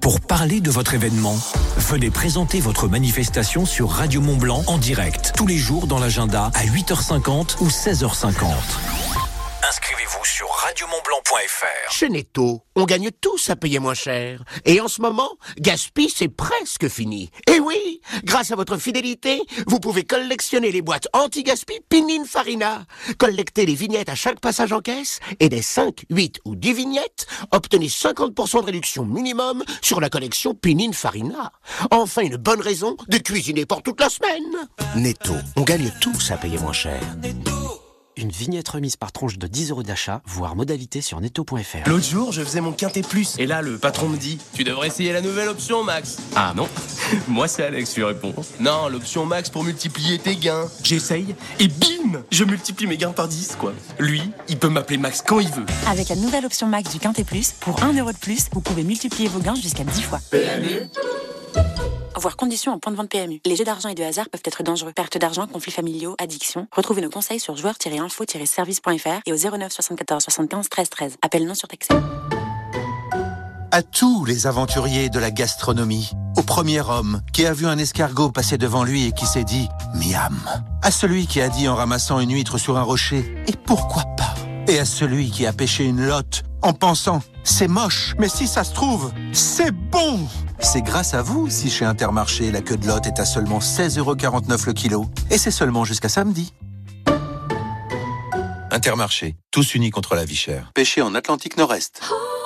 pour 0.00 0.20
parler 0.20 0.60
de 0.60 0.68
votre 0.68 0.94
événement? 0.94 1.36
Venez 1.76 2.10
présenter 2.10 2.58
votre 2.58 2.88
manifestation 2.88 3.64
sur 3.64 3.90
Radio 3.90 4.20
Mont 4.20 4.36
Blanc 4.36 4.64
en 4.66 4.78
direct 4.78 5.32
tous 5.36 5.46
les 5.46 5.56
jours 5.56 5.86
dans 5.86 6.00
l'agenda 6.00 6.50
à 6.54 6.64
8h50 6.64 7.58
ou 7.60 7.68
16h50. 7.68 9.25
Inscrivez-vous 9.68 10.24
sur 10.24 10.48
radiomontblanc.fr. 10.48 11.90
Chez 11.90 12.08
Netto, 12.08 12.62
on 12.76 12.84
gagne 12.84 13.10
tous 13.20 13.50
à 13.50 13.56
payer 13.56 13.80
moins 13.80 13.94
cher. 13.94 14.44
Et 14.64 14.80
en 14.80 14.86
ce 14.86 15.00
moment, 15.00 15.30
Gaspi, 15.58 16.08
c'est 16.14 16.28
presque 16.28 16.88
fini. 16.88 17.32
Et 17.48 17.58
oui, 17.58 18.00
grâce 18.22 18.52
à 18.52 18.56
votre 18.56 18.76
fidélité, 18.76 19.42
vous 19.66 19.80
pouvez 19.80 20.04
collectionner 20.04 20.70
les 20.70 20.82
boîtes 20.82 21.08
anti-gaspi 21.12 21.80
Pininfarina. 21.88 22.84
Collectez 23.18 23.66
les 23.66 23.74
vignettes 23.74 24.08
à 24.08 24.14
chaque 24.14 24.38
passage 24.38 24.72
en 24.72 24.80
caisse 24.80 25.18
et 25.40 25.48
des 25.48 25.62
5, 25.62 26.04
8 26.10 26.40
ou 26.44 26.54
10 26.54 26.72
vignettes, 26.72 27.26
obtenez 27.50 27.88
50% 27.88 28.60
de 28.60 28.66
réduction 28.66 29.04
minimum 29.04 29.64
sur 29.82 30.00
la 30.00 30.10
collection 30.10 30.54
Pininfarina. 30.54 31.50
Enfin, 31.90 32.22
une 32.22 32.36
bonne 32.36 32.60
raison 32.60 32.96
de 33.08 33.18
cuisiner 33.18 33.66
pour 33.66 33.82
toute 33.82 34.00
la 34.00 34.10
semaine. 34.10 34.68
Netto, 34.94 35.34
on 35.56 35.62
gagne 35.62 35.90
tous 36.00 36.30
à 36.30 36.36
payer 36.36 36.58
moins 36.58 36.72
cher. 36.72 37.00
Une 38.18 38.30
vignette 38.30 38.66
remise 38.70 38.96
par 38.96 39.12
tranche 39.12 39.36
de 39.36 39.46
10 39.46 39.72
euros 39.72 39.82
d'achat, 39.82 40.22
voire 40.24 40.56
modalité 40.56 41.02
sur 41.02 41.20
netto.fr. 41.20 41.86
L'autre 41.86 42.06
jour, 42.06 42.32
je 42.32 42.42
faisais 42.42 42.62
mon 42.62 42.72
quintet 42.72 43.02
plus. 43.02 43.34
Et 43.38 43.44
là, 43.44 43.60
le 43.60 43.76
patron 43.76 44.08
me 44.08 44.16
dit 44.16 44.38
Tu 44.54 44.64
devrais 44.64 44.86
essayer 44.86 45.12
la 45.12 45.20
nouvelle 45.20 45.50
option, 45.50 45.84
Max. 45.84 46.16
Ah 46.34 46.54
non 46.56 46.66
Moi, 47.28 47.46
c'est 47.46 47.64
Alex 47.64 47.92
qui 47.92 48.02
répond. 48.02 48.34
Non, 48.58 48.88
l'option 48.88 49.26
Max 49.26 49.50
pour 49.50 49.64
multiplier 49.64 50.18
tes 50.18 50.34
gains. 50.34 50.66
J'essaye 50.82 51.34
et 51.58 51.68
bim 51.68 52.22
Je 52.30 52.44
multiplie 52.44 52.86
mes 52.86 52.96
gains 52.96 53.12
par 53.12 53.28
10, 53.28 53.56
quoi. 53.60 53.74
Lui, 53.98 54.22
il 54.48 54.58
peut 54.58 54.70
m'appeler 54.70 54.96
Max 54.96 55.20
quand 55.20 55.40
il 55.40 55.50
veut. 55.50 55.66
Avec 55.86 56.08
la 56.08 56.16
nouvelle 56.16 56.46
option 56.46 56.68
Max 56.68 56.90
du 56.90 56.98
Quintet 56.98 57.24
Plus, 57.24 57.52
pour 57.60 57.82
1 57.82 57.92
euro 57.98 58.12
de 58.12 58.16
plus, 58.16 58.46
vous 58.50 58.62
pouvez 58.62 58.82
multiplier 58.82 59.28
vos 59.28 59.40
gains 59.40 59.56
jusqu'à 59.56 59.84
10 59.84 60.02
fois. 60.02 60.20
PMU 60.30 60.88
Voir 62.26 62.36
conditions 62.36 62.72
en 62.72 62.78
point 62.80 62.90
de 62.90 62.96
vente 62.96 63.08
PMU. 63.08 63.40
Les 63.46 63.54
jeux 63.54 63.64
d'argent 63.64 63.88
et 63.88 63.94
de 63.94 64.02
hasard 64.02 64.28
peuvent 64.28 64.42
être 64.44 64.64
dangereux. 64.64 64.92
Perte 64.92 65.16
d'argent, 65.16 65.46
conflits 65.46 65.70
familiaux, 65.70 66.16
addiction. 66.18 66.66
Retrouvez 66.72 67.00
nos 67.00 67.10
conseils 67.10 67.38
sur 67.38 67.56
joueurs-info-service.fr 67.56 69.20
et 69.26 69.32
au 69.32 69.36
09 69.36 69.70
74 69.70 70.24
75 70.24 70.68
13 70.68 70.90
13. 70.90 71.16
Appel 71.22 71.46
non 71.46 71.54
surtaxé. 71.54 71.94
À 73.70 73.82
tous 73.82 74.24
les 74.24 74.46
aventuriers 74.46 75.08
de 75.08 75.18
la 75.18 75.30
gastronomie, 75.30 76.10
au 76.36 76.42
premier 76.42 76.80
homme 76.80 77.20
qui 77.32 77.46
a 77.46 77.52
vu 77.52 77.66
un 77.66 77.78
escargot 77.78 78.30
passer 78.30 78.58
devant 78.58 78.82
lui 78.82 79.06
et 79.06 79.12
qui 79.12 79.26
s'est 79.26 79.44
dit 79.44 79.68
miam, 79.94 80.40
à 80.82 80.90
celui 80.90 81.26
qui 81.26 81.40
a 81.40 81.48
dit 81.48 81.68
en 81.68 81.76
ramassant 81.76 82.18
une 82.18 82.32
huître 82.32 82.58
sur 82.58 82.76
un 82.76 82.82
rocher 82.82 83.36
et 83.46 83.52
pourquoi 83.52 84.04
pas, 84.16 84.34
et 84.66 84.78
à 84.78 84.84
celui 84.84 85.30
qui 85.30 85.46
a 85.46 85.52
pêché 85.52 85.84
une 85.84 86.04
lotte 86.04 86.42
en 86.62 86.72
pensant 86.72 87.20
c'est 87.46 87.68
moche, 87.68 88.14
mais 88.18 88.28
si 88.28 88.46
ça 88.46 88.64
se 88.64 88.74
trouve, 88.74 89.12
c'est 89.32 89.70
bon. 89.70 90.28
C'est 90.60 90.82
grâce 90.82 91.14
à 91.14 91.22
vous 91.22 91.48
si 91.48 91.70
chez 91.70 91.84
Intermarché 91.84 92.50
la 92.50 92.60
queue 92.60 92.76
de 92.76 92.86
lotte 92.86 93.06
est 93.06 93.20
à 93.20 93.24
seulement 93.24 93.60
16,49€ 93.60 94.66
le 94.66 94.72
kilo, 94.72 95.06
et 95.30 95.38
c'est 95.38 95.50
seulement 95.50 95.84
jusqu'à 95.84 96.08
samedi. 96.08 96.52
Intermarché, 98.70 99.36
tous 99.50 99.74
unis 99.74 99.90
contre 99.90 100.14
la 100.14 100.24
vie 100.24 100.36
chère. 100.36 100.72
Pêché 100.74 101.00
en 101.00 101.14
Atlantique 101.14 101.56
Nord-Est. 101.56 102.02
Léo 102.02 102.45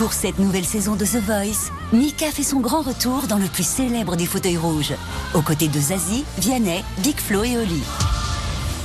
Pour 0.00 0.14
cette 0.14 0.38
nouvelle 0.38 0.64
saison 0.64 0.96
de 0.96 1.04
The 1.04 1.22
Voice, 1.22 1.70
Mika 1.92 2.30
fait 2.30 2.42
son 2.42 2.60
grand 2.60 2.80
retour 2.80 3.26
dans 3.28 3.36
le 3.36 3.48
plus 3.48 3.66
célèbre 3.66 4.16
des 4.16 4.24
fauteuils 4.24 4.56
rouges, 4.56 4.94
aux 5.34 5.42
côtés 5.42 5.68
de 5.68 5.78
Zazie, 5.78 6.24
Vianney, 6.38 6.82
Big 7.00 7.20
Flo 7.20 7.44
et 7.44 7.58
Oli. 7.58 7.82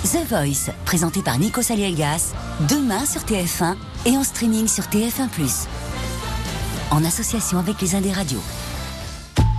The 0.04 0.28
Voice, 0.28 0.74
présenté 0.84 1.22
par 1.22 1.40
Nico 1.40 1.62
Saliegas, 1.62 2.34
demain 2.68 3.06
sur 3.06 3.22
TF1 3.22 3.78
et 4.06 4.18
en 4.18 4.26
streaming 4.26 4.68
sur 4.68 4.84
TF1+. 4.84 5.30
En 6.92 7.06
association 7.06 7.60
avec 7.60 7.80
les 7.82 7.96
Indes 7.96 8.14
Radios. 8.14 8.44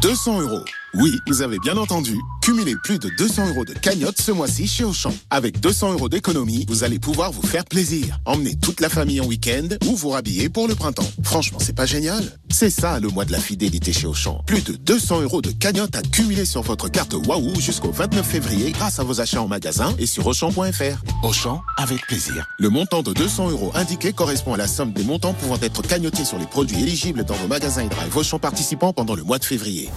200 0.02 0.42
euros. 0.42 0.64
Oui, 0.98 1.20
vous 1.26 1.42
avez 1.42 1.58
bien 1.58 1.76
entendu. 1.76 2.16
Cumulez 2.40 2.74
plus 2.82 2.98
de 2.98 3.10
200 3.18 3.48
euros 3.48 3.66
de 3.66 3.74
cagnotte 3.74 4.18
ce 4.18 4.32
mois-ci 4.32 4.66
chez 4.66 4.82
Auchan. 4.82 5.12
Avec 5.28 5.60
200 5.60 5.92
euros 5.92 6.08
d'économie, 6.08 6.64
vous 6.68 6.84
allez 6.84 6.98
pouvoir 6.98 7.32
vous 7.32 7.46
faire 7.46 7.66
plaisir. 7.66 8.18
Emmener 8.24 8.56
toute 8.56 8.80
la 8.80 8.88
famille 8.88 9.20
en 9.20 9.26
week-end 9.26 9.68
ou 9.86 9.94
vous 9.94 10.08
rhabiller 10.10 10.48
pour 10.48 10.68
le 10.68 10.74
printemps. 10.74 11.10
Franchement, 11.22 11.58
c'est 11.60 11.74
pas 11.74 11.84
génial 11.84 12.24
C'est 12.48 12.70
ça 12.70 12.98
le 12.98 13.08
mois 13.08 13.26
de 13.26 13.32
la 13.32 13.40
fidélité 13.40 13.92
chez 13.92 14.06
Auchan. 14.06 14.42
Plus 14.46 14.62
de 14.62 14.72
200 14.72 15.20
euros 15.20 15.42
de 15.42 15.50
cagnotte 15.50 15.96
à 15.96 16.00
cumuler 16.02 16.46
sur 16.46 16.62
votre 16.62 16.88
carte 16.88 17.14
Wahoo 17.26 17.60
jusqu'au 17.60 17.90
29 17.90 18.24
février 18.26 18.72
grâce 18.72 18.98
à 18.98 19.04
vos 19.04 19.20
achats 19.20 19.42
en 19.42 19.48
magasin 19.48 19.94
et 19.98 20.06
sur 20.06 20.26
Auchan.fr. 20.26 21.02
Auchan, 21.22 21.60
avec 21.76 22.06
plaisir. 22.06 22.46
Le 22.58 22.70
montant 22.70 23.02
de 23.02 23.12
200 23.12 23.50
euros 23.50 23.70
indiqué 23.74 24.14
correspond 24.14 24.54
à 24.54 24.56
la 24.56 24.66
somme 24.66 24.94
des 24.94 25.04
montants 25.04 25.34
pouvant 25.34 25.58
être 25.60 25.82
cagnotés 25.82 26.24
sur 26.24 26.38
les 26.38 26.46
produits 26.46 26.80
éligibles 26.80 27.24
dans 27.24 27.34
vos 27.34 27.48
magasins 27.48 27.84
et 27.84 27.88
drive 27.88 28.16
Auchan 28.16 28.38
participants 28.38 28.94
pendant 28.94 29.14
le 29.14 29.24
mois 29.24 29.38
de 29.38 29.44
février. 29.44 29.90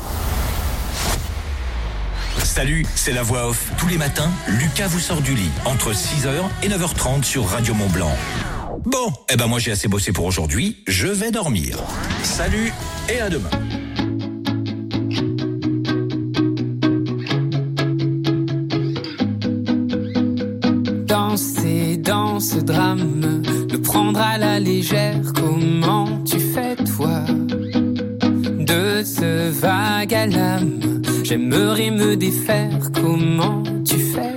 Salut, 2.59 2.85
c'est 2.93 3.13
la 3.13 3.23
voix 3.23 3.47
off. 3.47 3.71
Tous 3.77 3.87
les 3.87 3.97
matins, 3.97 4.29
Lucas 4.49 4.87
vous 4.87 4.99
sort 4.99 5.21
du 5.21 5.33
lit 5.33 5.49
entre 5.63 5.93
6h 5.93 6.29
et 6.61 6.67
9h30 6.67 7.23
sur 7.23 7.47
Radio 7.47 7.73
Mont 7.73 7.87
Blanc. 7.87 8.11
Bon, 8.83 9.13
eh 9.29 9.37
ben 9.37 9.47
moi 9.47 9.59
j'ai 9.59 9.71
assez 9.71 9.87
bossé 9.87 10.11
pour 10.11 10.25
aujourd'hui, 10.25 10.75
je 10.85 11.07
vais 11.07 11.31
dormir. 11.31 11.77
Salut 12.21 12.73
et 13.07 13.21
à 13.21 13.29
demain. 13.29 13.49
Danser 21.05 21.95
dans 21.95 22.41
ce 22.41 22.57
drame, 22.57 23.41
le 23.71 23.81
prendre 23.81 24.19
à 24.19 24.37
la 24.37 24.59
légère, 24.59 25.15
comment 25.33 26.21
tu 26.25 26.41
fais 26.41 26.75
toi? 26.75 27.21
De 28.59 29.01
ce 29.05 29.49
vague 29.49 30.13
à 30.13 30.25
l'âme, 30.25 30.98
j'aimerais 31.29 31.91
me 31.91 32.15
défaire, 32.15 32.79
comment 32.91 33.61
tu 33.85 33.97
fais? 33.97 34.35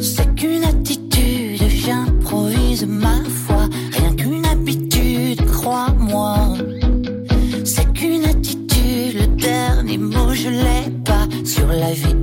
C'est 0.00 0.32
qu'une 0.36 0.62
attitude, 0.62 1.60
j'improvise 1.68 2.86
ma 2.86 3.24
foi. 3.24 3.68
Rien 3.96 4.14
qu'une 4.14 4.46
habitude, 4.46 5.44
crois-moi. 5.46 6.36
C'est 7.64 7.92
qu'une 7.94 8.26
attitude, 8.26 9.14
le 9.22 9.26
dernier 9.36 9.98
mot 9.98 10.32
je 10.32 10.50
l'ai 10.50 10.88
pas. 11.04 11.26
Sur 11.44 11.66
la 11.66 11.90
vie 11.92 12.14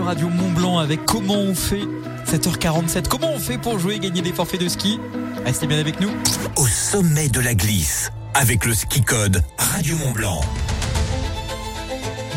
maintenant 0.00 0.78
avec 0.78 1.04
comment 1.04 1.34
on 1.34 1.54
fait 1.54 1.86
7h47. 2.26 3.08
Comment 3.08 3.32
on 3.34 3.38
fait 3.38 3.58
pour 3.58 3.78
jouer 3.78 3.96
et 3.96 3.98
gagner 3.98 4.22
des 4.22 4.32
forfaits 4.32 4.60
de 4.60 4.68
ski? 4.68 4.98
Restez 5.44 5.66
bien 5.66 5.78
avec 5.78 6.00
nous. 6.00 6.10
Au 6.56 6.66
sommet 6.66 7.28
de 7.28 7.40
la 7.40 7.54
glisse, 7.54 8.10
avec 8.34 8.64
le 8.64 8.74
ski 8.74 9.02
code 9.02 9.42
Radio 9.58 9.96
Mont 9.98 10.12
Blanc. 10.12 10.40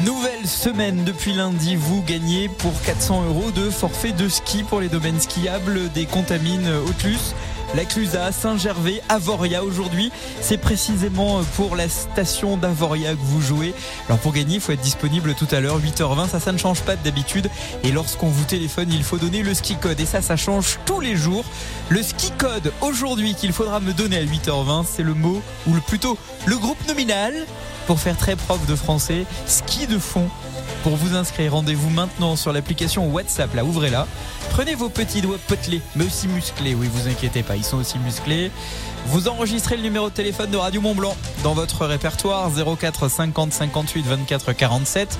Nouvelle 0.03 0.45
semaine 0.45 1.05
depuis 1.05 1.33
lundi, 1.33 1.77
vous 1.77 2.03
gagnez 2.03 2.49
pour 2.49 2.73
400 2.81 3.23
euros 3.27 3.51
de 3.51 3.69
forfait 3.69 4.11
de 4.11 4.27
ski 4.27 4.63
pour 4.63 4.81
les 4.81 4.89
domaines 4.89 5.21
skiables 5.21 5.89
des 5.93 6.05
Contamines 6.05 6.69
Autlus. 6.87 7.33
La 7.75 7.83
Clusa, 7.83 8.31
Saint-Gervais, 8.31 9.01
Avoria 9.09 9.61
aujourd'hui. 9.61 10.09
C'est 10.39 10.57
précisément 10.57 11.41
pour 11.57 11.75
la 11.75 11.89
station 11.89 12.55
d'Avoria 12.55 13.11
que 13.11 13.21
vous 13.21 13.41
jouez. 13.41 13.73
Alors 14.07 14.19
pour 14.19 14.31
gagner, 14.31 14.55
il 14.55 14.61
faut 14.61 14.71
être 14.71 14.79
disponible 14.79 15.35
tout 15.35 15.47
à 15.51 15.59
l'heure, 15.59 15.79
8h20. 15.79 16.29
Ça, 16.29 16.39
ça 16.39 16.53
ne 16.53 16.57
change 16.57 16.83
pas 16.83 16.95
d'habitude. 16.95 17.49
Et 17.83 17.91
lorsqu'on 17.91 18.27
vous 18.27 18.45
téléphone, 18.45 18.87
il 18.93 19.03
faut 19.03 19.17
donner 19.17 19.43
le 19.43 19.53
ski 19.53 19.75
code. 19.75 19.99
Et 19.99 20.05
ça, 20.05 20.21
ça 20.21 20.37
change 20.37 20.79
tous 20.85 21.01
les 21.01 21.17
jours. 21.17 21.43
Le 21.89 22.01
ski 22.01 22.31
code 22.37 22.71
aujourd'hui 22.79 23.35
qu'il 23.35 23.51
faudra 23.51 23.81
me 23.81 23.91
donner 23.91 24.19
à 24.19 24.23
8h20, 24.23 24.85
c'est 24.89 25.03
le 25.03 25.13
mot, 25.13 25.41
ou 25.67 25.73
plutôt 25.81 26.17
le 26.45 26.57
groupe 26.57 26.87
nominal, 26.87 27.33
pour 27.87 27.99
faire 27.99 28.15
très 28.15 28.37
prof 28.37 28.65
de 28.67 28.75
français, 28.75 29.25
ski 29.47 29.85
de 29.85 29.99
fond. 29.99 30.29
Pour 30.83 30.95
vous 30.95 31.15
inscrire, 31.15 31.53
rendez-vous 31.53 31.89
maintenant 31.89 32.35
sur 32.35 32.53
l'application 32.53 33.07
WhatsApp, 33.11 33.53
là, 33.55 33.65
ouvrez-la. 33.65 34.07
Prenez 34.51 34.75
vos 34.75 34.89
petits 34.89 35.21
doigts 35.21 35.39
potelés, 35.47 35.81
mais 35.95 36.05
aussi 36.05 36.27
musclés, 36.27 36.75
oui, 36.75 36.87
vous 36.91 37.07
inquiétez 37.07 37.43
pas, 37.43 37.55
ils 37.55 37.63
sont 37.63 37.77
aussi 37.77 37.97
musclés. 37.99 38.51
Vous 39.07 39.27
enregistrez 39.27 39.77
le 39.77 39.83
numéro 39.83 40.09
de 40.09 40.13
téléphone 40.13 40.49
de 40.49 40.57
Radio 40.57 40.81
Mont 40.81 40.95
Blanc 40.95 41.15
dans 41.43 41.53
votre 41.53 41.85
répertoire 41.85 42.49
04 42.51 43.07
50 43.07 43.53
58 43.53 44.05
24 44.05 44.53
47. 44.53 45.19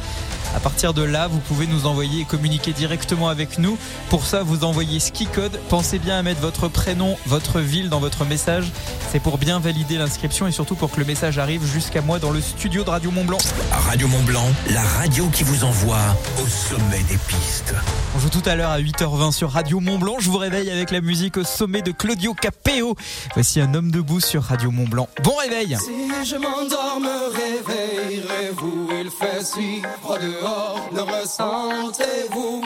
À 0.56 0.60
partir 0.60 0.94
de 0.94 1.04
là, 1.04 1.28
vous 1.28 1.40
pouvez 1.40 1.68
nous 1.68 1.86
envoyer 1.86 2.22
et 2.22 2.24
communiquer 2.24 2.72
directement 2.72 3.28
avec 3.28 3.60
nous. 3.60 3.78
Pour 4.10 4.26
ça, 4.26 4.42
vous 4.42 4.64
envoyez 4.64 5.02
ski 5.02 5.26
code. 5.26 5.60
Pensez 5.68 6.00
bien 6.00 6.18
à 6.18 6.24
mettre 6.24 6.40
votre 6.40 6.70
prénom, 6.70 7.18
votre 7.26 7.60
ville 7.60 7.90
dans 7.90 8.00
votre 8.00 8.24
message. 8.24 8.72
C'est 9.12 9.20
pour 9.20 9.38
bien 9.38 9.60
valider 9.60 9.98
l'inscription 9.98 10.48
et 10.48 10.52
surtout 10.54 10.76
pour 10.76 10.92
que 10.92 11.00
le 11.00 11.06
message 11.06 11.40
arrive 11.40 11.66
jusqu'à 11.66 12.02
moi 12.02 12.20
dans 12.20 12.32
le 12.32 12.40
studio 12.40 12.86
de 12.86 12.90
Radio 12.90 13.12
Mont 13.12 13.26
Blanc. 13.26 13.38
Radio 13.72 14.08
Mont 14.08 14.24
Blanc, 14.24 14.48
la 14.72 14.82
radio 14.82 15.28
qui 15.28 15.44
vous 15.44 15.66
envoie 15.66 16.00
au 16.42 16.48
sommet 16.48 17.04
des 17.10 17.18
pistes. 17.18 17.76
On 18.16 18.20
joue 18.20 18.30
tout 18.30 18.44
à 18.46 18.56
l'heure 18.56 18.72
à 18.72 18.80
8h20 18.80 19.34
sur 19.34 19.52
Radio 19.52 19.82
Mont 19.82 20.00
Blanc. 20.00 20.16
Je 20.20 20.30
vous 20.30 20.38
réveille 20.38 20.72
avec 20.72 20.92
la 20.92 21.02
musique 21.02 21.36
au 21.36 21.44
sommet 21.44 21.82
de 21.82 21.92
Claudio 21.92 22.34
Capeo. 22.34 22.96
Voici 23.34 23.60
un 23.60 23.75
homme 23.76 23.92
debout 23.92 24.22
sur 24.22 24.44
Radio 24.44 24.72
Mont 24.72 24.88
Blanc. 24.88 25.10
Bon 25.24 25.36
réveil. 25.36 25.78
Si 25.78 26.26
je 26.26 26.38
m'endors, 26.38 27.00
me 27.00 27.30
réveillerez-vous? 27.30 28.90
Il 29.02 29.10
fait 29.10 29.44
si 29.44 29.82
froid 30.02 30.18
dehors, 30.18 30.90
le 30.94 31.02
ressentez-vous 31.02 32.64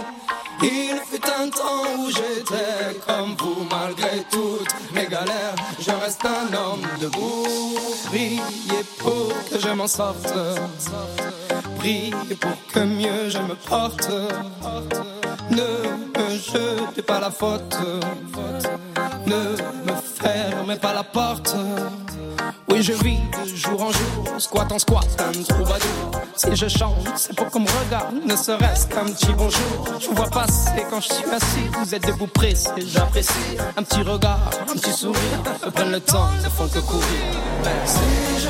Il 0.62 0.99
fut 1.10 1.26
un 1.26 1.49
temps 1.49 1.99
où 1.99 2.10
j'étais 2.10 2.99
comme 3.07 3.36
vous 3.39 3.66
Malgré 3.72 4.24
toutes 4.32 4.76
mes 4.93 5.07
galères, 5.07 5.55
je 5.80 5.91
reste 5.91 6.24
un 6.26 6.53
homme 6.53 6.82
debout. 7.01 7.76
Priez 8.05 8.41
pour 8.99 9.34
que 9.49 9.60
je 9.60 9.70
m'en 9.70 9.88
sorte. 9.88 10.34
Priez 11.80 12.12
pour 12.39 12.57
que 12.74 12.80
mieux 12.82 13.30
je 13.30 13.39
me 13.39 13.55
porte. 13.55 14.10
Ne 15.49 16.20
me 16.20 16.38
jetez 16.38 17.01
pas 17.01 17.20
la 17.20 17.32
faute. 17.32 17.78
Ne 19.26 19.91
me 19.91 19.98
fermez 20.70 20.80
pas 20.80 20.93
la 20.93 21.03
porte 21.03 21.55
oui, 22.72 22.84
je 22.84 22.93
vis 22.93 23.17
de 23.17 23.55
jour 23.55 23.82
en 23.82 23.91
jour, 23.91 24.26
squat 24.38 24.72
en 24.72 24.78
squat, 24.80 25.07
un 25.20 25.43
troubadour. 25.43 26.11
Si 26.36 26.55
je 26.55 26.67
chante, 26.67 26.95
c'est 27.15 27.36
pour 27.36 27.49
qu'on 27.49 27.61
me 27.61 27.70
regarde, 27.84 28.13
ne 28.26 28.36
serait-ce 28.36 28.86
qu'un 28.88 29.05
petit 29.05 29.34
bonjour. 29.36 29.99
Je 29.99 30.07
vous 30.07 30.15
vois 30.15 30.30
passer 30.30 30.86
quand 30.89 31.01
je 31.01 31.11
suis 31.11 31.26
assis, 31.26 31.67
vous 31.80 31.95
êtes 31.95 32.05
debout 32.05 32.28
pressé, 32.28 32.70
j'apprécie. 32.78 33.57
Un 33.76 33.84
petit 33.84 34.01
regard, 34.01 34.49
un 34.70 34.74
petit 34.74 34.93
sourire, 34.93 35.20
prennent 35.74 35.91
le 35.91 35.99
temps, 35.99 36.30
ne 36.43 36.49
font 36.49 36.67
que 36.67 36.80
courir. 36.80 37.03
Si 37.86 38.43
je 38.43 38.49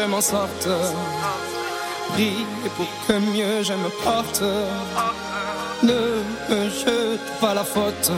Je 0.00 0.06
m'en 0.06 0.20
sorte. 0.20 0.68
Priez 2.12 2.46
pour 2.76 2.86
que 3.06 3.12
mieux 3.18 3.62
je 3.62 3.74
me 3.74 3.90
porte. 4.04 4.42
Ne 5.82 6.00
me 6.48 6.70
jete 6.70 7.28
pas 7.40 7.54
la 7.54 7.64
faute. 7.64 8.10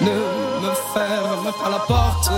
Ne 0.00 0.16
me 0.62 0.72
ferme 0.94 1.52
pas 1.62 1.70
la 1.70 1.80
porte. 1.80 2.30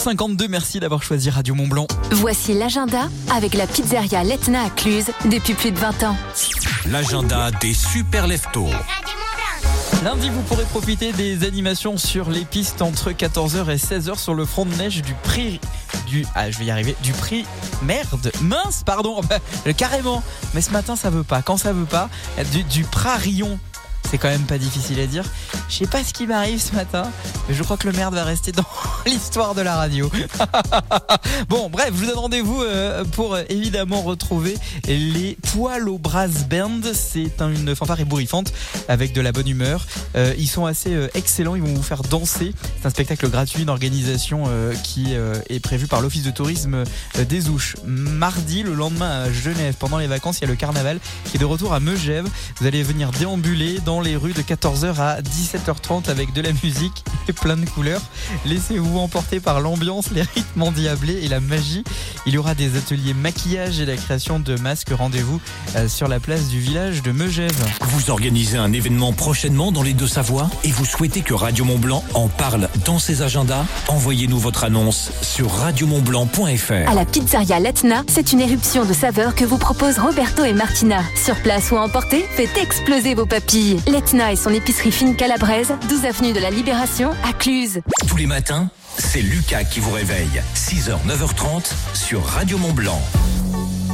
7h52, 0.00 0.48
merci 0.48 0.80
d'avoir 0.80 1.02
choisi 1.02 1.28
Radio 1.28 1.54
Mont 1.54 1.66
Blanc. 1.66 1.86
Voici 2.12 2.54
l'agenda 2.54 3.10
avec 3.34 3.52
la 3.52 3.66
pizzeria 3.66 4.24
Letna 4.24 4.64
à 4.64 4.70
Cluse 4.70 5.10
depuis 5.30 5.52
plus 5.52 5.72
de 5.72 5.78
20 5.78 6.04
ans. 6.04 6.16
L'agenda 6.86 7.50
des 7.60 7.74
super 7.74 8.26
leftos. 8.26 8.70
Lundi, 10.02 10.30
vous 10.30 10.40
pourrez 10.42 10.64
profiter 10.64 11.12
des 11.12 11.44
animations 11.44 11.98
sur 11.98 12.30
les 12.30 12.46
pistes 12.46 12.80
entre 12.80 13.10
14h 13.10 13.70
et 13.70 13.76
16h 13.76 14.16
sur 14.16 14.32
le 14.32 14.46
front 14.46 14.64
de 14.64 14.74
neige 14.76 15.02
du 15.02 15.12
prix 15.22 15.60
du 16.06 16.24
ah 16.34 16.50
je 16.50 16.58
vais 16.58 16.64
y 16.64 16.70
arriver 16.70 16.96
du 17.02 17.12
prix 17.12 17.44
merde 17.82 18.32
mince 18.40 18.82
pardon 18.84 19.20
bah, 19.28 19.38
carrément 19.76 20.22
mais 20.54 20.62
ce 20.62 20.70
matin 20.70 20.96
ça 20.96 21.10
veut 21.10 21.24
pas 21.24 21.42
quand 21.42 21.58
ça 21.58 21.72
veut 21.72 21.84
pas 21.84 22.08
du, 22.52 22.62
du 22.64 22.84
Prarion 22.84 23.58
C'est 24.10 24.18
quand 24.18 24.28
même 24.28 24.46
pas 24.46 24.58
difficile 24.58 24.98
à 24.98 25.06
dire. 25.06 25.24
Je 25.70 25.76
sais 25.76 25.86
pas 25.86 26.02
ce 26.02 26.12
qui 26.12 26.26
m'arrive 26.26 26.60
ce 26.60 26.74
matin, 26.74 27.04
mais 27.48 27.54
je 27.54 27.62
crois 27.62 27.76
que 27.76 27.86
le 27.86 27.92
merde 27.96 28.12
va 28.14 28.24
rester 28.24 28.50
dans 28.50 28.64
l'histoire 29.06 29.54
de 29.54 29.62
la 29.62 29.76
radio. 29.76 30.10
bon, 31.48 31.70
bref, 31.70 31.90
je 31.94 32.00
vous 32.00 32.06
donne 32.06 32.18
rendez-vous 32.18 32.60
euh, 32.62 33.04
pour 33.04 33.34
euh, 33.34 33.44
évidemment 33.48 34.02
retrouver 34.02 34.56
les 34.88 35.38
Poils 35.52 35.88
au 35.88 35.96
Brass 35.98 36.44
Band. 36.48 36.80
C'est 36.92 37.40
un- 37.40 37.50
une 37.52 37.74
fanfare 37.76 38.00
ébouriffante 38.00 38.52
avec 38.88 39.12
de 39.12 39.20
la 39.20 39.30
bonne 39.30 39.46
humeur. 39.46 39.86
Euh, 40.16 40.34
ils 40.36 40.48
sont 40.48 40.66
assez 40.66 40.92
excellents, 41.14 41.54
ils 41.54 41.62
vont 41.62 41.72
vous 41.72 41.82
faire 41.84 42.02
danser. 42.02 42.52
C'est 42.80 42.86
un 42.86 42.90
spectacle 42.90 43.28
gratuit, 43.30 43.62
une 43.62 43.70
organisation 43.70 44.44
qui 44.82 45.14
est 45.48 45.60
prévue 45.60 45.86
par 45.86 46.00
l'Office 46.00 46.24
de 46.24 46.30
tourisme 46.30 46.82
des 47.28 47.48
Ouches. 47.48 47.76
Mardi, 47.86 48.62
le 48.64 48.74
lendemain 48.74 49.22
à 49.24 49.32
Genève, 49.32 49.74
pendant 49.78 49.98
les 49.98 50.06
vacances, 50.08 50.38
il 50.38 50.42
y 50.42 50.44
a 50.44 50.48
le 50.48 50.56
carnaval 50.56 50.98
qui 51.26 51.36
est 51.36 51.40
de 51.40 51.44
retour 51.44 51.72
à 51.74 51.80
Megève. 51.80 52.26
Vous 52.60 52.66
allez 52.66 52.82
venir 52.82 53.10
déambuler 53.12 53.78
dans 53.84 54.00
les 54.00 54.16
rues 54.16 54.32
de 54.32 54.42
14h 54.42 54.98
à 54.98 55.22
17h30 55.60 56.10
avec 56.10 56.32
de 56.32 56.40
la 56.40 56.50
musique 56.62 57.04
et 57.28 57.32
plein 57.32 57.56
de 57.56 57.68
couleurs. 57.68 58.00
Laissez-vous 58.46 58.98
emporter 58.98 59.40
par 59.40 59.60
l'ambiance, 59.60 60.10
les 60.10 60.22
rythmes 60.22 60.62
endiablés 60.62 61.20
et 61.22 61.28
la 61.28 61.40
magie. 61.40 61.84
Il 62.26 62.34
y 62.34 62.38
aura 62.38 62.54
des 62.54 62.76
ateliers 62.76 63.14
maquillage 63.14 63.80
et 63.80 63.86
la 63.86 63.96
création 63.96 64.40
de 64.40 64.56
masques. 64.56 64.90
Rendez-vous 64.90 65.40
euh, 65.76 65.88
sur 65.88 66.08
la 66.08 66.20
place 66.20 66.48
du 66.48 66.60
village 66.60 67.02
de 67.02 67.12
Megève. 67.12 67.52
Vous 67.82 68.10
organisez 68.10 68.56
un 68.56 68.72
événement 68.72 69.12
prochainement 69.12 69.72
dans 69.72 69.82
les 69.82 69.92
Deux-Savoies 69.92 70.48
et 70.64 70.70
vous 70.70 70.84
souhaitez 70.84 71.20
que 71.20 71.34
Radio 71.34 71.64
Mont-Blanc 71.64 72.04
en 72.14 72.28
parle 72.28 72.68
dans 72.84 72.98
ses 72.98 73.22
agendas? 73.22 73.64
Envoyez-nous 73.88 74.38
votre 74.38 74.64
annonce 74.64 75.10
sur 75.22 75.50
radiomontblanc.fr. 75.50 76.88
À 76.90 76.94
la 76.94 77.04
pizzeria 77.04 77.60
Letna, 77.60 78.02
c'est 78.08 78.32
une 78.32 78.40
éruption 78.40 78.84
de 78.84 78.92
saveurs 78.92 79.34
que 79.34 79.44
vous 79.44 79.58
proposent 79.58 79.98
Roberto 79.98 80.44
et 80.44 80.52
Martina. 80.52 81.02
Sur 81.16 81.36
place 81.36 81.70
ou 81.70 81.76
à 81.76 81.82
emporter, 81.82 82.24
faites 82.36 82.56
exploser 82.56 83.14
vos 83.14 83.26
papilles. 83.26 83.78
Letna 83.86 84.32
et 84.32 84.36
son 84.36 84.50
épicerie 84.50 84.92
fine 84.92 85.16
calabraise, 85.50 85.74
12 85.88 86.04
avenue 86.04 86.32
de 86.32 86.40
la 86.40 86.50
Libération, 86.50 87.10
à 87.24 87.32
Cluse. 87.32 87.80
Tous 88.08 88.16
les 88.16 88.26
matins, 88.26 88.68
c'est 88.96 89.20
Lucas 89.20 89.64
qui 89.64 89.80
vous 89.80 89.90
réveille. 89.90 90.42
6h, 90.54 90.96
9h30 91.06 91.72
sur 91.94 92.24
Radio 92.24 92.58
Mont-Blanc. 92.58 93.00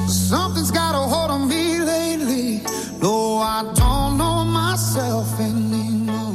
Something's 0.08 0.70
got 0.70 0.94
a 0.94 0.98
hold 0.98 1.30
on 1.30 1.46
me 1.46 1.78
lately. 1.80 2.62
No, 3.02 3.40
I 3.40 3.62
don't 3.74 4.18
know 4.18 4.44
myself 4.44 5.26
anymore. 5.40 6.34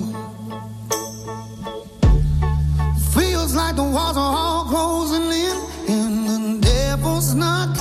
Feels 3.14 3.56
like 3.56 3.76
the 3.76 3.84
walls 3.84 4.18
are 4.18 4.36
all 4.36 4.66
closing 4.66 5.32
in, 5.32 5.58
and 5.90 6.28
the 6.28 6.68
devil's 6.68 7.34
knocking 7.36 7.81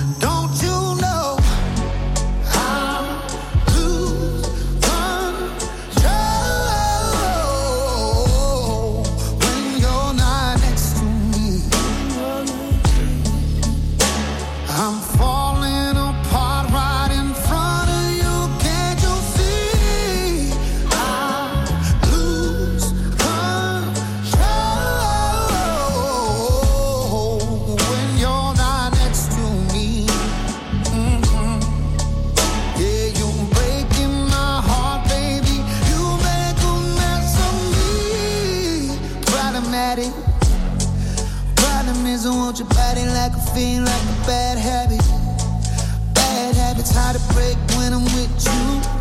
To 47.13 47.33
break 47.33 47.57
when 47.75 47.93
I'm 47.93 48.03
with 48.03 48.45
you. 48.45 49.00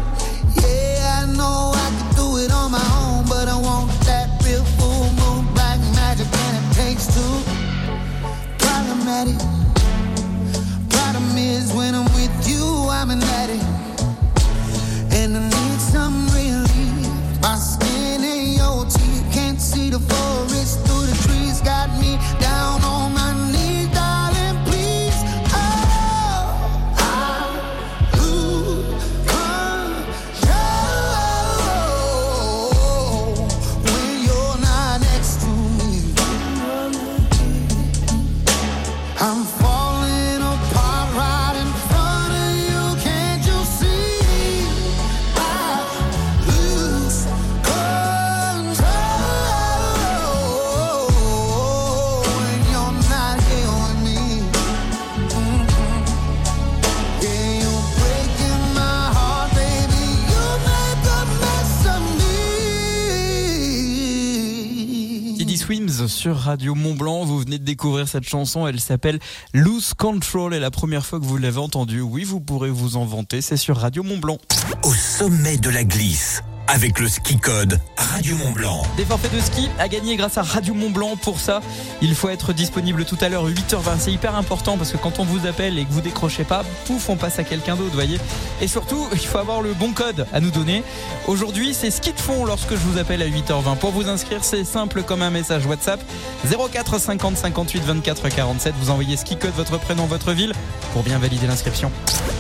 Sur 66.20 66.36
Radio 66.36 66.74
Mont 66.74 66.92
Blanc. 66.92 67.24
Vous 67.24 67.38
venez 67.38 67.56
de 67.56 67.64
découvrir 67.64 68.06
cette 68.06 68.28
chanson. 68.28 68.66
Elle 68.66 68.78
s'appelle 68.78 69.18
Lose 69.54 69.94
Control. 69.94 70.52
Et 70.52 70.60
la 70.60 70.70
première 70.70 71.06
fois 71.06 71.18
que 71.18 71.24
vous 71.24 71.38
l'avez 71.38 71.56
entendue, 71.56 72.02
oui, 72.02 72.24
vous 72.24 72.40
pourrez 72.40 72.68
vous 72.68 72.98
en 72.98 73.06
vanter. 73.06 73.40
C'est 73.40 73.56
sur 73.56 73.78
Radio 73.78 74.02
Mont 74.02 74.18
Blanc. 74.18 74.36
Au 74.82 74.92
sommet 74.92 75.56
de 75.56 75.70
la 75.70 75.82
glisse, 75.82 76.42
avec 76.72 77.00
le 77.00 77.08
ski 77.08 77.36
code 77.36 77.80
Radio 77.96 78.36
Mont-Blanc. 78.36 78.82
Des 78.96 79.04
forfaits 79.04 79.34
de 79.34 79.40
ski 79.40 79.68
à 79.80 79.88
gagner 79.88 80.14
grâce 80.14 80.38
à 80.38 80.42
Radio 80.42 80.72
Mont 80.72 80.90
Blanc. 80.90 81.16
Pour 81.16 81.40
ça, 81.40 81.62
il 82.00 82.14
faut 82.14 82.28
être 82.28 82.52
disponible 82.52 83.04
tout 83.04 83.18
à 83.20 83.28
l'heure 83.28 83.48
8h20. 83.48 83.98
C'est 83.98 84.12
hyper 84.12 84.36
important 84.36 84.76
parce 84.76 84.92
que 84.92 84.96
quand 84.96 85.18
on 85.18 85.24
vous 85.24 85.48
appelle 85.48 85.78
et 85.78 85.84
que 85.84 85.90
vous 85.90 86.00
décrochez 86.00 86.44
pas, 86.44 86.62
pouf, 86.86 87.08
on 87.08 87.16
passe 87.16 87.40
à 87.40 87.44
quelqu'un 87.44 87.74
d'autre, 87.74 87.94
voyez. 87.94 88.18
Et 88.60 88.68
surtout, 88.68 89.04
il 89.12 89.18
faut 89.18 89.38
avoir 89.38 89.62
le 89.62 89.74
bon 89.74 89.92
code 89.92 90.26
à 90.32 90.38
nous 90.40 90.52
donner. 90.52 90.84
Aujourd'hui, 91.26 91.74
c'est 91.74 91.90
ski 91.90 92.12
de 92.12 92.20
fond 92.20 92.44
lorsque 92.44 92.70
je 92.70 92.76
vous 92.76 92.98
appelle 92.98 93.22
à 93.22 93.28
8h20. 93.28 93.76
Pour 93.76 93.90
vous 93.90 94.08
inscrire, 94.08 94.44
c'est 94.44 94.64
simple 94.64 95.02
comme 95.02 95.22
un 95.22 95.30
message 95.30 95.66
WhatsApp 95.66 96.00
04 96.44 97.00
50 97.00 97.36
58 97.36 97.82
24 97.82 98.28
47. 98.28 98.74
Vous 98.80 98.90
envoyez 98.90 99.16
ski 99.16 99.36
code, 99.36 99.54
votre 99.56 99.78
prénom, 99.78 100.06
votre 100.06 100.32
ville 100.32 100.52
pour 100.92 101.02
bien 101.02 101.18
valider 101.18 101.48
l'inscription. 101.48 101.90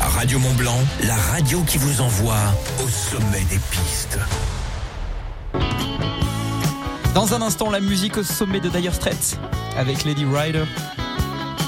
Radio 0.00 0.38
Mont-Blanc, 0.38 0.78
la 1.02 1.16
radio 1.16 1.62
qui 1.62 1.78
vous 1.78 2.00
envoie 2.00 2.38
au 2.82 2.88
sommet 2.88 3.44
des 3.50 3.58
pistes. 3.70 4.19
Dans 7.14 7.34
un 7.34 7.42
instant, 7.42 7.70
la 7.70 7.80
musique 7.80 8.16
au 8.16 8.22
sommet 8.22 8.60
de 8.60 8.68
Dire 8.68 8.94
Straits 8.94 9.38
avec 9.76 10.04
Lady 10.04 10.24
Rider. 10.24 10.64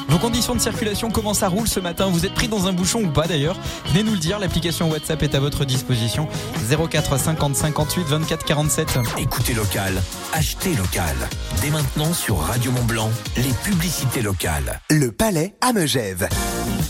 Vos 0.08 0.18
conditions 0.18 0.54
de 0.54 0.60
circulation, 0.60 1.10
comment 1.10 1.32
ça 1.32 1.48
roule 1.48 1.66
ce 1.66 1.80
matin? 1.80 2.06
Vous 2.06 2.26
êtes 2.26 2.34
pris 2.34 2.46
dans 2.46 2.66
un 2.66 2.72
bouchon 2.74 3.02
ou 3.02 3.08
pas 3.08 3.26
d'ailleurs? 3.26 3.56
Venez 3.86 4.02
nous 4.02 4.12
le 4.12 4.18
dire, 4.18 4.38
l'application 4.38 4.90
WhatsApp 4.90 5.22
est 5.22 5.34
à 5.34 5.40
votre 5.40 5.64
disposition. 5.64 6.28
04 6.68 7.18
50 7.18 7.56
58 7.56 8.06
24 8.06 8.44
47. 8.44 8.98
Écoutez 9.18 9.54
local, 9.54 10.02
achetez 10.34 10.74
local. 10.74 11.16
Dès 11.62 11.70
maintenant 11.70 12.12
sur 12.12 12.38
Radio 12.38 12.70
Mont-Blanc, 12.72 13.10
les 13.38 13.52
publicités 13.64 14.20
locales. 14.20 14.80
Le 14.90 15.10
Palais 15.12 15.54
à 15.62 15.72
Megève. 15.72 16.28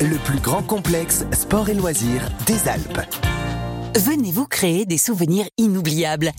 Le 0.01 0.17
plus 0.17 0.41
grand 0.41 0.63
complexe 0.63 1.25
sport 1.33 1.69
et 1.69 1.75
loisirs 1.75 2.29
des 2.47 2.69
Alpes. 2.69 3.32
Venez 3.97 4.33
vous 4.33 4.47
créer 4.47 4.87
des 4.87 4.97
souvenirs 4.97 5.45
inoubliables. 5.59 6.33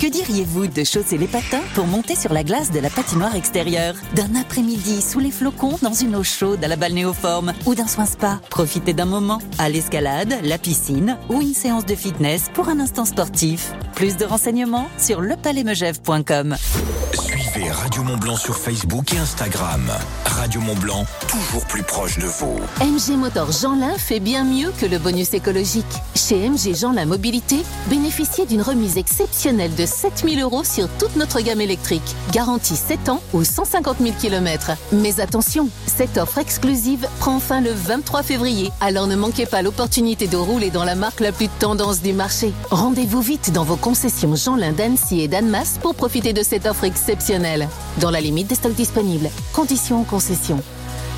Que 0.00 0.06
diriez-vous 0.06 0.68
de 0.68 0.84
chausser 0.84 1.18
les 1.18 1.26
patins 1.26 1.62
pour 1.74 1.86
monter 1.86 2.14
sur 2.14 2.32
la 2.32 2.44
glace 2.44 2.70
de 2.70 2.78
la 2.78 2.90
patinoire 2.90 3.34
extérieure? 3.34 3.96
D'un 4.14 4.36
après-midi 4.36 5.02
sous 5.02 5.18
les 5.18 5.32
flocons 5.32 5.78
dans 5.82 5.94
une 5.94 6.14
eau 6.14 6.22
chaude 6.22 6.62
à 6.62 6.68
la 6.68 6.76
balnéoforme 6.76 7.54
Ou 7.66 7.74
d'un 7.74 7.88
soin 7.88 8.06
spa 8.06 8.40
Profitez 8.50 8.92
d'un 8.92 9.04
moment 9.04 9.40
à 9.58 9.68
l'escalade, 9.68 10.32
la 10.44 10.58
piscine 10.58 11.18
ou 11.28 11.40
une 11.40 11.54
séance 11.54 11.86
de 11.86 11.96
fitness 11.96 12.50
pour 12.54 12.68
un 12.68 12.78
instant 12.78 13.04
sportif. 13.04 13.72
Plus 13.96 14.16
de 14.16 14.24
renseignements 14.24 14.88
sur 14.96 15.20
lepalaismegève.com. 15.20 16.56
Radio 17.72 18.02
Mont 18.02 18.18
Blanc 18.18 18.36
sur 18.36 18.56
Facebook 18.56 19.14
et 19.14 19.18
Instagram. 19.18 19.90
Radio 20.26 20.60
Mont 20.60 20.74
Blanc, 20.74 21.06
toujours 21.26 21.64
plus 21.64 21.82
proche 21.82 22.18
de 22.18 22.26
vous. 22.26 22.58
MG 22.80 23.16
Motor 23.16 23.50
Jeanlin 23.50 23.96
fait 23.96 24.20
bien 24.20 24.44
mieux 24.44 24.70
que 24.78 24.84
le 24.84 24.98
bonus 24.98 25.32
écologique. 25.32 25.86
Chez 26.14 26.48
MG 26.48 26.74
Jeanlin 26.74 27.06
Mobilité, 27.06 27.64
bénéficiez 27.88 28.44
d'une 28.44 28.60
remise 28.60 28.98
exceptionnelle 28.98 29.74
de 29.74 29.86
7000 29.86 30.40
euros 30.40 30.64
sur 30.64 30.86
toute 30.98 31.16
notre 31.16 31.40
gamme 31.40 31.62
électrique. 31.62 32.02
Garantie 32.30 32.76
7 32.76 33.08
ans 33.08 33.22
ou 33.32 33.42
150 33.42 33.96
000 34.00 34.14
km. 34.20 34.72
Mais 34.92 35.20
attention, 35.20 35.68
cette 35.86 36.18
offre 36.18 36.38
exclusive 36.38 37.08
prend 37.20 37.40
fin 37.40 37.62
le 37.62 37.72
23 37.72 38.22
février. 38.22 38.70
Alors 38.82 39.06
ne 39.06 39.16
manquez 39.16 39.46
pas 39.46 39.62
l'opportunité 39.62 40.26
de 40.26 40.36
rouler 40.36 40.70
dans 40.70 40.84
la 40.84 40.94
marque 40.94 41.20
la 41.20 41.32
plus 41.32 41.48
tendance 41.48 42.02
du 42.02 42.12
marché. 42.12 42.52
Rendez-vous 42.70 43.22
vite 43.22 43.50
dans 43.52 43.64
vos 43.64 43.76
concessions 43.76 44.36
Jeanlin 44.36 44.72
d'Annecy 44.72 45.22
et 45.22 45.28
d'Annemasse 45.28 45.78
pour 45.80 45.94
profiter 45.94 46.34
de 46.34 46.42
cette 46.42 46.66
offre 46.66 46.84
exceptionnelle. 46.84 47.61
Dans 48.00 48.10
la 48.10 48.20
limite 48.20 48.48
des 48.48 48.54
stocks 48.54 48.74
disponibles. 48.74 49.30
Conditions 49.52 50.00
en 50.00 50.04
concession. 50.04 50.62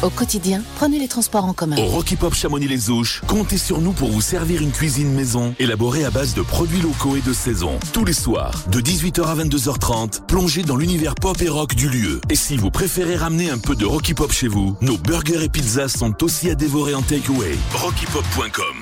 Au 0.02 0.10
quotidien, 0.10 0.62
prenez 0.76 0.98
les 0.98 1.08
transports 1.08 1.44
en 1.44 1.54
commun. 1.54 1.76
Au 1.78 1.86
Rocky 1.86 2.16
Pop 2.16 2.34
Chamonix-les 2.34 2.90
Ouches, 2.90 3.22
comptez 3.26 3.56
sur 3.56 3.80
nous 3.80 3.92
pour 3.92 4.10
vous 4.10 4.20
servir 4.20 4.60
une 4.60 4.70
cuisine 4.70 5.10
maison 5.12 5.54
élaborée 5.58 6.04
à 6.04 6.10
base 6.10 6.34
de 6.34 6.42
produits 6.42 6.82
locaux 6.82 7.16
et 7.16 7.22
de 7.22 7.32
saison. 7.32 7.78
Tous 7.92 8.04
les 8.04 8.12
soirs, 8.12 8.64
de 8.70 8.80
18h 8.80 9.22
à 9.22 9.34
22h30, 9.36 10.26
plongez 10.26 10.62
dans 10.62 10.76
l'univers 10.76 11.14
pop 11.14 11.40
et 11.40 11.48
rock 11.48 11.74
du 11.74 11.88
lieu. 11.88 12.20
Et 12.28 12.36
si 12.36 12.56
vous 12.56 12.70
préférez 12.70 13.16
ramener 13.16 13.50
un 13.50 13.58
peu 13.58 13.76
de 13.76 13.86
Rocky 13.86 14.12
Pop 14.12 14.32
chez 14.32 14.48
vous, 14.48 14.76
nos 14.82 14.98
burgers 14.98 15.44
et 15.44 15.48
pizzas 15.48 15.88
sont 15.88 16.22
aussi 16.22 16.50
à 16.50 16.54
dévorer 16.54 16.94
en 16.94 17.02
takeaway. 17.02 17.56
RockyPop.com 17.74 18.76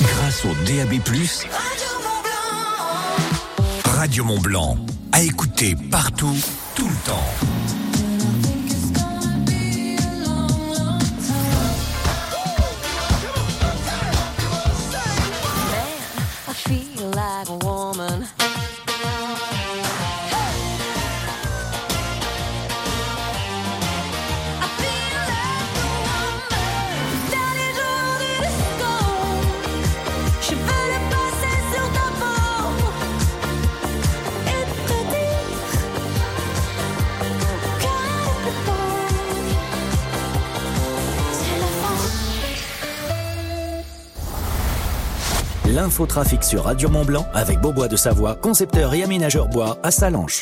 Grâce 0.00 0.44
au 0.44 0.54
DAB+, 0.66 1.00
Radio 3.96 4.24
Mont 4.24 4.38
Blanc, 4.38 4.76
à 5.10 5.22
écouter 5.22 5.74
partout, 5.90 6.36
tout 6.74 6.86
le 6.86 6.94
temps. 7.06 7.85
L'infotrafic 45.86 46.42
sur 46.42 46.64
Radio 46.64 46.88
Mont 46.88 47.04
Blanc 47.04 47.28
avec 47.32 47.60
Beaubois 47.60 47.86
de 47.86 47.94
Savoie, 47.94 48.34
concepteur 48.34 48.92
et 48.92 49.04
aménageur 49.04 49.46
bois 49.46 49.78
à 49.84 49.92
Salanches. 49.92 50.40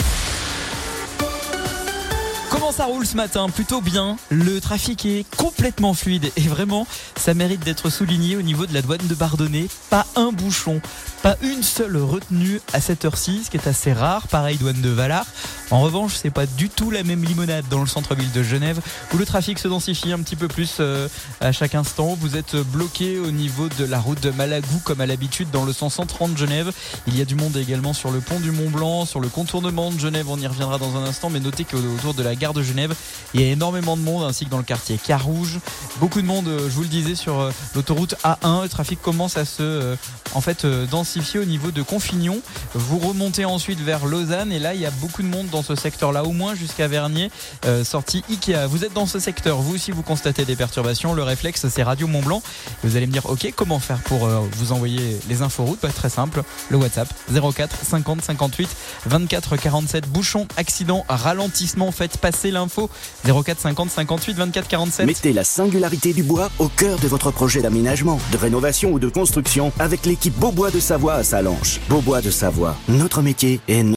Comment 2.51 2.73
ça 2.73 2.87
roule 2.87 3.05
ce 3.05 3.15
matin 3.15 3.51
Plutôt 3.51 3.83
bien. 3.83 4.17
Le 4.31 4.59
trafic 4.59 5.05
est 5.05 5.27
complètement 5.37 5.93
fluide 5.93 6.33
et 6.39 6.49
vraiment, 6.49 6.87
ça 7.17 7.35
mérite 7.35 7.63
d'être 7.63 7.91
souligné 7.91 8.37
au 8.37 8.43
niveau 8.43 8.65
de 8.65 8.73
la 8.73 8.81
douane 8.81 9.07
de 9.07 9.15
Bardonnay. 9.15 9.67
Pas 9.91 10.07
un 10.17 10.33
bouchon, 10.33 10.81
pas 11.25 11.39
une 11.41 11.63
seule 11.63 11.97
retenue 11.97 12.61
à 12.75 12.83
cette 12.83 13.07
heure-ci, 13.07 13.45
ce 13.45 13.51
qui 13.51 13.57
est 13.57 13.67
assez 13.67 13.95
rare. 13.95 14.29
Pareil, 14.29 14.59
douane 14.59 14.83
de 14.83 14.91
Valar. 14.91 15.25
En 15.71 15.81
revanche, 15.81 16.17
c'est 16.21 16.29
pas 16.29 16.45
du 16.45 16.69
tout 16.69 16.91
la 16.91 17.03
même 17.03 17.25
limonade 17.25 17.65
dans 17.71 17.81
le 17.81 17.87
centre-ville 17.87 18.31
de 18.33 18.43
Genève 18.43 18.79
où 19.15 19.17
le 19.17 19.25
trafic 19.25 19.59
se 19.59 19.67
densifie 19.67 20.13
un 20.13 20.19
petit 20.19 20.37
peu 20.37 20.49
plus 20.49 20.77
euh, 20.81 21.09
à 21.41 21.51
chaque 21.51 21.75
instant. 21.75 22.15
Vous 22.21 22.37
êtes 22.37 22.57
bloqué 22.57 23.19
au 23.19 23.31
niveau 23.31 23.71
de 23.71 23.87
la 23.87 24.01
route 24.01 24.21
de 24.21 24.31
Malagou 24.33 24.81
comme 24.85 25.01
à 25.01 25.07
l'habitude 25.07 25.51
dans 25.51 25.65
le 25.65 25.73
sens 25.73 25.95
130 25.95 26.35
de 26.35 26.37
Genève. 26.37 26.71
Il 27.07 27.17
y 27.17 27.23
a 27.23 27.25
du 27.25 27.37
monde 27.37 27.57
également 27.57 27.95
sur 27.95 28.11
le 28.11 28.21
pont 28.21 28.39
du 28.39 28.51
Mont 28.51 28.69
Blanc, 28.69 29.07
sur 29.07 29.21
le 29.21 29.29
contournement 29.29 29.91
de 29.91 29.99
Genève. 29.99 30.27
On 30.29 30.39
y 30.39 30.47
reviendra 30.47 30.77
dans 30.77 30.95
un 30.99 31.05
instant, 31.05 31.31
mais 31.31 31.41
notez 31.41 31.65
qu'autour 31.65 32.13
de 32.13 32.23
la 32.23 32.35
gare 32.35 32.53
de 32.53 32.63
Genève, 32.63 32.95
il 33.33 33.41
y 33.41 33.45
a 33.45 33.51
énormément 33.51 33.97
de 33.97 34.03
monde 34.03 34.25
ainsi 34.25 34.45
que 34.45 34.51
dans 34.51 34.59
le 34.59 34.63
quartier 34.63 34.99
Carouge. 34.99 35.59
Beaucoup 36.01 36.21
de 36.21 36.27
monde, 36.27 36.49
euh, 36.49 36.69
je 36.69 36.75
vous 36.75 36.83
le 36.83 36.89
disais, 36.89 37.15
sur 37.15 37.41
euh, 37.41 37.51
l'autoroute 37.75 38.15
A1. 38.25 38.65
Le 38.65 38.69
trafic 38.69 39.01
commence 39.01 39.39
à 39.39 39.47
se 39.47 39.97
en 40.35 40.41
fait 40.41 40.67
densifier 40.67 41.14
au 41.15 41.45
niveau 41.45 41.71
de 41.71 41.81
Confignon. 41.83 42.41
Vous 42.75 42.99
remontez 42.99 43.45
ensuite 43.45 43.79
vers 43.81 44.05
Lausanne 44.07 44.51
et 44.51 44.59
là 44.59 44.75
il 44.75 44.81
y 44.81 44.87
a 44.87 44.91
beaucoup 44.91 45.23
de 45.23 45.29
monde 45.29 45.47
dans 45.53 45.63
ce 45.63 45.77
secteur-là, 45.77 46.25
au 46.25 46.33
moins 46.33 46.57
jusqu'à 46.57 46.89
Vernier, 46.89 47.31
euh, 47.67 47.85
sortie 47.85 48.25
Ikea. 48.29 48.67
Vous 48.69 48.85
êtes 48.85 48.93
dans 48.95 49.07
ce 49.07 49.21
secteur, 49.21 49.59
vous 49.59 49.75
aussi 49.75 49.93
vous 49.93 50.03
constatez 50.03 50.45
des 50.45 50.57
perturbations. 50.57 51.15
Le 51.15 51.23
réflexe 51.23 51.69
c'est 51.69 51.83
Radio 51.85 52.09
Mont 52.09 52.21
Blanc. 52.23 52.43
Vous 52.83 52.97
allez 52.97 53.07
me 53.07 53.13
dire 53.13 53.27
ok 53.27 53.53
comment 53.55 53.79
faire 53.79 53.99
pour 53.99 54.27
euh, 54.27 54.41
vous 54.57 54.73
envoyer 54.73 55.19
les 55.29 55.43
infos 55.43 55.65
routes 55.65 55.79
Bah, 55.83 55.91
Très 55.95 56.09
simple, 56.09 56.43
le 56.71 56.79
WhatsApp 56.79 57.09
04 57.33 57.77
50 57.85 58.23
58 58.23 58.69
24 59.07 59.57
47 59.57 60.09
bouchon, 60.09 60.49
accident, 60.57 61.05
ralentissement, 61.09 61.93
faites 61.93 62.19
passer 62.19 62.51
l'info 62.51 62.91
04 63.25 63.61
50 63.61 63.91
58 63.91 64.37
24 64.37 64.69
47. 64.69 65.07
Mettez 65.07 65.33
la 65.33 65.45
singularité 65.45 66.13
du 66.13 66.25
bois 66.25 66.51
au 66.59 66.69
cœur 66.69 66.99
de 66.99 67.07
votre 67.07 67.31
projet 67.31 67.63
d'aménagement, 67.63 68.19
de 68.33 68.37
rénovation 68.37 68.91
ou 68.93 68.99
de 68.99 69.09
construction 69.09 69.73
avec 69.79 70.07
l'équipe 70.07 70.35
Beaubois 70.39 70.71
de 70.73 70.81
Savoie 70.81 71.04
à 71.13 71.23
Salanches. 71.23 71.81
Beaubois 71.89 72.21
de 72.21 72.31
Savoie, 72.31 72.77
notre 72.89 73.23
métier 73.23 73.61
est 73.69 73.83